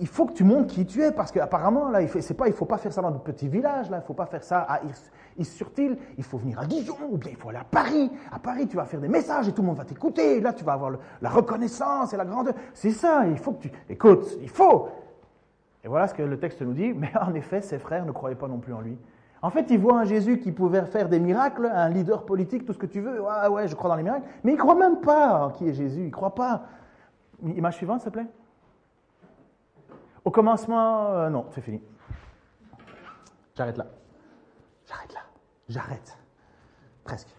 il 0.00 0.06
faut 0.06 0.26
que 0.26 0.34
tu 0.34 0.44
montres 0.44 0.66
qui 0.66 0.84
tu 0.84 1.02
es 1.02 1.10
parce 1.10 1.32
qu'apparemment, 1.32 1.88
là, 1.88 2.02
il 2.02 2.08
ne 2.08 2.32
pas, 2.34 2.46
il 2.46 2.52
faut 2.52 2.66
pas 2.66 2.76
faire 2.76 2.92
ça 2.92 3.00
dans 3.00 3.10
de 3.10 3.16
petits 3.16 3.48
villages, 3.48 3.88
là, 3.88 3.96
il 3.96 4.00
ne 4.00 4.04
faut 4.04 4.12
pas 4.12 4.26
faire 4.26 4.44
ça 4.44 4.60
à 4.68 4.80
Is-sur-Tille, 5.38 5.96
il 6.18 6.24
faut 6.24 6.36
venir 6.36 6.60
à 6.60 6.66
Dijon 6.66 6.98
ou 7.10 7.16
bien 7.16 7.30
il 7.30 7.36
faut 7.38 7.48
aller 7.48 7.58
à 7.58 7.64
Paris. 7.64 8.10
À 8.30 8.38
Paris, 8.38 8.68
tu 8.68 8.76
vas 8.76 8.84
faire 8.84 9.00
des 9.00 9.08
messages 9.08 9.48
et 9.48 9.52
tout 9.52 9.62
le 9.62 9.68
monde 9.68 9.78
va 9.78 9.86
t'écouter. 9.86 10.42
Là, 10.42 10.52
tu 10.52 10.62
vas 10.62 10.74
avoir 10.74 10.92
la 11.22 11.30
reconnaissance 11.30 12.12
et 12.12 12.18
la 12.18 12.26
grandeur. 12.26 12.52
C'est 12.74 12.90
ça, 12.90 13.26
il 13.26 13.38
faut 13.38 13.52
que 13.52 13.62
tu. 13.62 13.72
Écoute, 13.88 14.36
il 14.42 14.50
faut. 14.50 14.88
Et 15.84 15.88
voilà 15.88 16.06
ce 16.06 16.12
que 16.12 16.22
le 16.22 16.38
texte 16.38 16.60
nous 16.60 16.74
dit. 16.74 16.92
Mais 16.92 17.12
en 17.18 17.32
effet, 17.32 17.62
ses 17.62 17.78
frères 17.78 18.04
ne 18.04 18.12
croyaient 18.12 18.36
pas 18.36 18.48
non 18.48 18.58
plus 18.58 18.74
en 18.74 18.82
lui. 18.82 18.98
En 19.42 19.50
fait, 19.50 19.66
ils 19.70 19.78
voient 19.78 19.98
un 19.98 20.04
Jésus 20.04 20.38
qui 20.38 20.52
pouvait 20.52 20.84
faire 20.86 21.08
des 21.08 21.18
miracles, 21.18 21.66
un 21.66 21.88
leader 21.88 22.24
politique, 22.24 22.64
tout 22.64 22.72
ce 22.72 22.78
que 22.78 22.86
tu 22.86 23.00
veux. 23.00 23.20
Ouais, 23.20 23.48
ouais, 23.48 23.68
je 23.68 23.74
crois 23.74 23.90
dans 23.90 23.96
les 23.96 24.04
miracles. 24.04 24.26
Mais 24.44 24.52
ils 24.52 24.54
ne 24.54 24.60
croient 24.60 24.76
même 24.76 25.00
pas 25.00 25.46
en 25.46 25.50
qui 25.50 25.68
est 25.68 25.74
Jésus. 25.74 26.00
Ils 26.00 26.06
ne 26.06 26.10
croient 26.10 26.34
pas. 26.34 26.62
Image 27.42 27.74
suivante, 27.74 28.00
s'il 28.00 28.12
te 28.12 28.18
plaît. 28.18 28.28
Au 30.24 30.30
commencement, 30.30 31.06
euh, 31.08 31.28
non, 31.28 31.46
c'est 31.50 31.60
fini. 31.60 31.82
J'arrête 33.56 33.76
là. 33.76 33.86
J'arrête 34.86 35.12
là. 35.12 35.20
J'arrête. 35.68 36.18
Presque. 37.02 37.34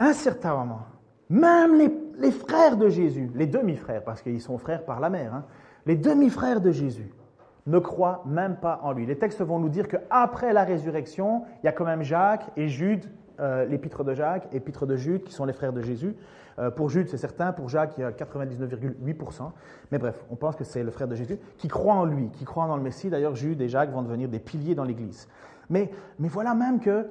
Un 0.00 0.12
certain 0.12 0.56
moment, 0.56 0.86
même 1.30 1.76
les, 2.18 2.32
frères 2.32 2.76
de 2.76 2.88
Jésus, 2.88 3.30
les 3.34 3.46
demi-frères, 3.46 4.02
parce 4.02 4.20
qu'ils 4.20 4.40
sont 4.40 4.58
frères 4.58 4.84
par 4.84 4.98
la 4.98 5.08
mère, 5.08 5.32
hein, 5.32 5.44
les 5.86 5.96
demi-frères 5.96 6.60
de 6.60 6.72
Jésus, 6.72 7.12
ne 7.66 7.78
croient 7.78 8.22
même 8.26 8.56
pas 8.56 8.80
en 8.82 8.92
lui. 8.92 9.06
Les 9.06 9.16
textes 9.16 9.40
vont 9.40 9.58
nous 9.58 9.68
dire 9.68 9.88
qu'après 9.88 10.52
la 10.52 10.64
résurrection, 10.64 11.44
il 11.62 11.66
y 11.66 11.68
a 11.68 11.72
quand 11.72 11.84
même 11.84 12.02
Jacques 12.02 12.50
et 12.56 12.68
Jude, 12.68 13.06
euh, 13.40 13.64
l'épître 13.64 14.04
de 14.04 14.14
Jacques 14.14 14.48
l'épître 14.52 14.86
de 14.86 14.96
Jude, 14.96 15.24
qui 15.24 15.32
sont 15.32 15.44
les 15.44 15.52
frères 15.52 15.72
de 15.72 15.80
Jésus. 15.80 16.14
Euh, 16.58 16.70
pour 16.70 16.88
Jude, 16.88 17.08
c'est 17.08 17.16
certain, 17.16 17.52
pour 17.52 17.68
Jacques, 17.68 17.94
il 17.96 18.02
y 18.02 18.04
a 18.04 18.12
99,8%. 18.12 19.50
Mais 19.90 19.98
bref, 19.98 20.22
on 20.30 20.36
pense 20.36 20.56
que 20.56 20.64
c'est 20.64 20.82
le 20.82 20.90
frère 20.90 21.08
de 21.08 21.14
Jésus 21.14 21.38
qui 21.56 21.68
croit 21.68 21.94
en 21.94 22.04
lui, 22.04 22.30
qui 22.30 22.44
croit 22.44 22.66
dans 22.66 22.76
le 22.76 22.82
Messie. 22.82 23.10
D'ailleurs, 23.10 23.34
Jude 23.34 23.60
et 23.60 23.68
Jacques 23.68 23.90
vont 23.90 24.02
devenir 24.02 24.28
des 24.28 24.38
piliers 24.38 24.74
dans 24.74 24.84
l'Église. 24.84 25.28
Mais, 25.70 25.90
mais 26.18 26.28
voilà 26.28 26.54
même 26.54 26.80
que 26.80 27.06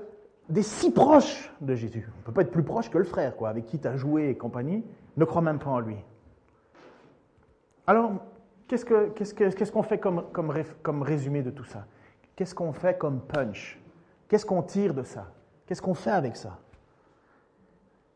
des 0.50 0.62
si 0.62 0.92
proches 0.92 1.52
de 1.62 1.74
Jésus, 1.76 2.10
on 2.16 2.20
ne 2.20 2.26
peut 2.26 2.32
pas 2.32 2.42
être 2.42 2.52
plus 2.52 2.64
proche 2.64 2.90
que 2.90 2.98
le 2.98 3.04
frère, 3.04 3.36
quoi, 3.36 3.50
avec 3.50 3.66
qui 3.66 3.80
tu 3.80 3.88
as 3.88 3.96
joué 3.96 4.30
et 4.30 4.38
compagnie, 4.38 4.84
ne 5.18 5.26
croient 5.26 5.42
même 5.42 5.60
pas 5.60 5.72
en 5.72 5.80
lui. 5.80 5.98
Alors, 7.88 8.14
Qu'est-ce 8.74 9.72
qu'on 9.72 9.84
fait 9.84 10.00
comme, 10.00 11.02
résumé 11.04 11.44
de 11.44 11.52
tout 11.52 11.64
ça? 11.64 11.86
Qu'est-ce 12.36 12.56
qu'on 12.56 12.74
fait 12.74 12.98
comme 12.98 13.22
punch? 13.22 13.80
Qu'est-ce 14.28 14.48
qu'on 14.48 14.64
tire 14.64 14.96
de 14.96 15.04
ça? 15.04 15.32
Qu'est-ce 15.68 15.82
qu'on 15.82 15.94
fait 15.94 16.10
avec 16.10 16.36
ça? 16.36 16.60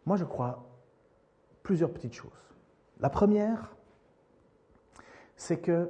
Moi, 0.05 0.17
je 0.17 0.23
crois 0.23 0.65
plusieurs 1.61 1.91
petites 1.91 2.13
choses. 2.13 2.31
La 2.99 3.09
première, 3.09 3.75
c'est 5.35 5.57
que 5.57 5.89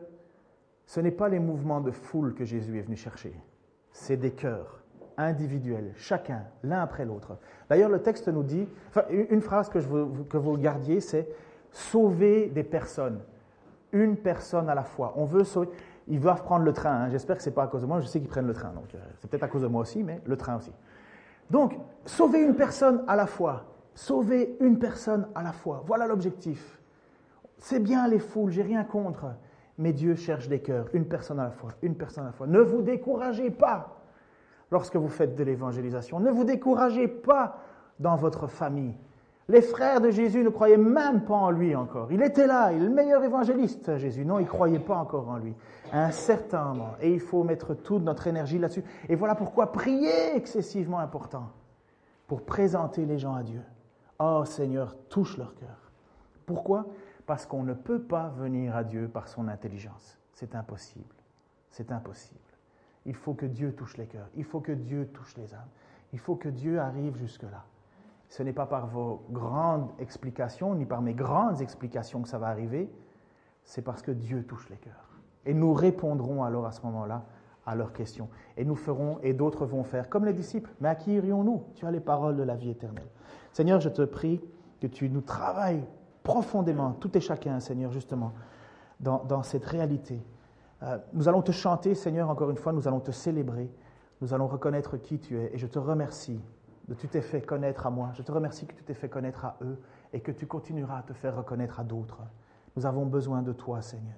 ce 0.86 0.99
n'est 0.99 1.11
pas 1.11 1.30
les 1.30 1.39
mouvements 1.39 1.80
de 1.80 1.91
foule 1.91 2.34
que 2.34 2.43
Jésus 2.43 2.78
est 2.78 2.82
venu 2.82 2.97
chercher, 2.97 3.34
c'est 3.93 4.18
des 4.18 4.32
cœurs 4.32 4.82
individuels, 5.15 5.93
chacun, 5.95 6.43
l'un 6.63 6.82
après 6.82 7.05
l'autre. 7.05 7.38
D'ailleurs, 7.70 7.89
le 7.89 8.01
texte 8.01 8.28
nous 8.28 8.43
dit, 8.43 8.68
une 9.09 9.41
phrase 9.41 9.70
que, 9.70 9.80
que 9.80 10.38
vous 10.38 10.57
gardiez, 10.57 10.99
c'est 10.99 11.30
sauver 11.72 12.47
des 12.47 12.63
personnes 12.63 13.22
une 13.92 14.18
personne 14.18 14.70
à 14.70 14.76
la 14.76 14.84
fois. 14.84 15.14
On 15.16 15.26
veut 15.26 15.44
sauver. 15.44 15.70
Ils 16.08 16.20
doivent 16.20 16.44
prendre 16.44 16.64
le 16.64 16.74
train. 16.74 16.92
Hein. 16.92 17.10
J'espère 17.10 17.38
que 17.38 17.44
ce 17.44 17.50
n'est 17.50 17.56
pas 17.56 17.64
à 17.64 17.68
cause 17.68 17.82
de 17.82 17.88
moi. 17.88 18.00
Je 18.00 18.06
sais 18.06 18.20
qu'ils 18.20 18.30
prennent 18.30 18.48
le 18.48 18.54
train. 18.54 18.70
Donc, 18.70 18.94
euh, 18.96 19.00
c'est 19.20 19.30
peut-être 19.30 19.44
à 19.44 19.48
cause 19.48 19.62
de 19.62 19.68
moi 19.68 19.82
aussi, 19.82 20.04
mais 20.04 20.22
le 20.26 20.38
train 20.38 20.58
aussi. 20.58 20.72
Donc, 21.50 21.78
sauver 22.06 22.42
une 22.42 22.56
personne 22.56 23.04
à 23.08 23.16
la 23.16 23.26
fois. 23.26 23.66
Sauver 23.96 24.58
une 24.60 24.80
personne 24.80 25.28
à 25.36 25.44
la 25.44 25.52
fois. 25.52 25.84
Voilà 25.86 26.08
l'objectif. 26.08 26.80
C'est 27.58 27.80
bien 27.80 28.08
les 28.08 28.20
foules, 28.20 28.52
j'ai 28.52 28.62
rien 28.62 28.84
contre. 28.84 29.26
Mais 29.78 29.94
Dieu 29.94 30.16
cherche 30.16 30.48
des 30.48 30.60
cœurs, 30.60 30.88
une 30.94 31.06
personne 31.06 31.40
à 31.40 31.44
la 31.44 31.52
fois, 31.52 31.72
une 31.82 31.96
personne 31.96 32.24
à 32.24 32.28
la 32.28 32.34
fois. 32.34 32.48
Ne 32.48 32.60
vous 32.60 32.82
découragez 32.82 33.52
pas 33.52 33.98
lorsque 34.72 34.96
vous 34.96 35.08
faites 35.08 35.36
de 35.36 35.44
l'évangélisation. 35.44 36.20
Ne 36.20 36.32
vous 36.32 36.44
découragez 36.44 37.08
pas 37.08 37.60
dans 38.00 38.16
votre 38.16 38.48
famille. 38.48 38.96
Les 39.50 39.62
frères 39.62 40.02
de 40.02 40.10
Jésus 40.10 40.43
ne 40.43 40.50
croyaient 40.50 40.76
même 40.76 41.24
pas 41.24 41.36
en 41.36 41.52
lui 41.52 41.74
encore. 41.74 42.12
Il 42.12 42.22
était 42.22 42.48
là, 42.48 42.74
il 42.74 42.84
est 42.84 42.86
le 42.86 42.93
meilleur 42.93 43.24
évangéliste, 43.24 43.98
Jésus. 43.98 44.26
Non, 44.26 44.39
ils 44.39 44.43
ne 44.43 44.50
croyaient 44.50 44.80
pas 44.80 44.98
encore 44.98 45.30
en 45.30 45.38
lui. 45.38 45.56
À 45.91 46.06
un 46.06 46.12
certain 46.12 46.66
moment. 46.66 46.95
Et 47.00 47.14
il 47.14 47.22
faut 47.22 47.43
mettre 47.43 47.74
toute 47.74 48.04
notre 48.04 48.28
énergie 48.28 48.60
là-dessus. 48.60 48.84
Et 49.08 49.16
voilà 49.16 49.36
pourquoi 49.36 49.72
prier 49.72 50.10
est 50.10 50.36
excessivement 50.36 51.00
important. 51.00 51.50
Pour 52.28 52.43
présenter 52.43 53.06
les 53.06 53.20
gens 53.20 53.36
à 53.36 53.43
Dieu. 53.43 53.62
Oh 54.20 54.43
Seigneur, 54.43 54.98
touche 55.08 55.38
leur 55.38 55.56
cœur. 55.56 55.91
Pourquoi? 56.45 56.86
Parce 57.26 57.45
qu'on 57.45 57.64
ne 57.64 57.74
peut 57.74 58.02
pas 58.02 58.34
venir 58.38 58.76
à 58.76 58.84
Dieu 58.84 59.08
par 59.08 59.30
son 59.30 59.48
intelligence. 59.48 60.18
C'est 60.34 60.56
impossible. 60.56 61.16
C'est 61.72 61.93
impossible. 61.93 62.39
Il 63.06 63.16
faut 63.16 63.34
que 63.34 63.45
Dieu 63.45 63.74
touche 63.74 63.95
les 63.95 64.08
cœurs. 64.08 64.28
Il 64.36 64.43
faut 64.43 64.60
que 64.60 64.74
Dieu 64.74 65.08
touche 65.14 65.38
les 65.38 65.54
âmes. 65.54 65.70
Il 66.12 66.20
faut 66.20 66.36
que 66.36 66.50
Dieu 66.50 66.80
arrive 66.80 67.16
jusque-là. 67.16 67.64
Ce 68.30 68.43
n'est 68.43 68.53
pas 68.53 68.65
par 68.65 68.88
vos 68.88 69.25
grandes 69.32 69.89
explications, 69.99 70.75
ni 70.75 70.86
par 70.86 71.01
mes 71.01 71.13
grandes 71.13 71.61
explications 71.61 72.21
que 72.21 72.30
ça 72.30 72.38
va 72.38 72.47
arriver, 72.47 72.91
c'est 73.63 73.82
parce 73.82 74.01
que 74.01 74.11
Dieu 74.11 74.43
touche 74.45 74.69
les 74.69 74.78
cœurs. 74.78 75.09
Et 75.45 75.53
nous 75.53 75.73
répondrons 75.73 76.43
alors 76.43 76.65
à 76.65 76.71
ce 76.71 76.82
moment-là 76.84 77.23
à 77.65 77.75
leurs 77.75 77.93
questions. 77.93 78.30
Et 78.55 78.65
nous 78.65 78.75
ferons, 78.75 79.19
et 79.21 79.34
d'autres 79.34 79.65
vont 79.65 79.84
faire, 79.84 80.09
comme 80.09 80.25
les 80.25 80.34
disciples. 80.34 80.71
Mais 80.80 80.88
à 80.88 80.95
qui 80.95 81.13
irions-nous? 81.13 81.63
Tu 81.75 81.86
as 81.86 81.91
les 81.91 81.99
paroles 81.99 82.38
de 82.38 82.43
la 82.43 82.55
vie 82.55 82.69
éternelle. 82.69 83.07
Seigneur, 83.51 83.82
je 83.82 83.89
te 83.89 84.03
prie 84.03 84.41
que 84.82 84.88
tu 84.88 85.09
nous 85.09 85.21
travailles 85.21 85.84
profondément, 86.23 86.93
tout 86.93 87.15
et 87.17 87.21
chacun, 87.21 87.59
Seigneur, 87.59 87.91
justement, 87.91 88.34
dans, 88.99 89.43
cette 89.43 89.65
réalité. 89.65 90.19
Euh, 90.84 90.97
nous 91.13 91.28
allons 91.28 91.41
te 91.41 91.51
chanter, 91.51 91.93
Seigneur, 91.93 92.30
encore 92.30 92.49
une 92.49 92.57
fois, 92.57 92.73
nous 92.73 92.88
allons 92.88 92.99
te 92.99 93.11
célébrer, 93.11 93.69
nous 94.21 94.34
allons 94.34 94.47
reconnaître 94.47 94.97
qui 94.97 95.19
tu 95.19 95.38
es. 95.38 95.53
Et 95.53 95.57
je 95.57 95.67
te 95.67 95.80
remercie 95.80 96.39
de 96.88 96.94
tu 96.94 97.08
t'es 97.08 97.22
fait 97.22 97.42
connaître 97.42 97.86
à 97.86 97.90
moi. 97.90 98.12
Je 98.14 98.22
te 98.22 98.32
remercie 98.32 98.66
que 98.66 98.74
tu 98.74 98.84
t'es 98.84 98.94
fait 98.94 99.10
connaître 99.10 99.46
à 99.46 99.58
eux 99.62 99.82
et 100.14 100.22
que 100.22 100.32
tu 100.32 100.48
continueras 100.48 101.00
à 101.00 101.04
te 101.04 101.14
faire 101.14 101.36
reconnaître 101.36 101.80
à 101.80 101.84
d'autres. 101.84 102.22
Nous 102.76 102.86
avons 102.86 103.06
besoin 103.06 103.42
de 103.42 103.52
toi, 103.52 103.82
Seigneur. 103.82 104.16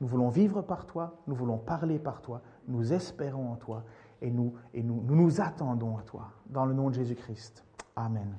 Nous 0.00 0.06
voulons 0.06 0.28
vivre 0.28 0.62
par 0.62 0.86
toi, 0.86 1.14
nous 1.26 1.34
voulons 1.34 1.58
parler 1.58 1.98
par 1.98 2.20
toi, 2.20 2.42
nous 2.68 2.92
espérons 2.92 3.52
en 3.52 3.56
toi 3.56 3.84
et 4.20 4.30
nous, 4.30 4.54
et 4.72 4.82
nous, 4.82 5.02
nous, 5.02 5.16
nous 5.16 5.40
attendons 5.40 5.96
à 5.96 6.02
toi. 6.02 6.30
Dans 6.46 6.66
le 6.66 6.74
nom 6.74 6.90
de 6.90 6.94
Jésus-Christ. 6.94 7.64
Amen. 7.96 8.36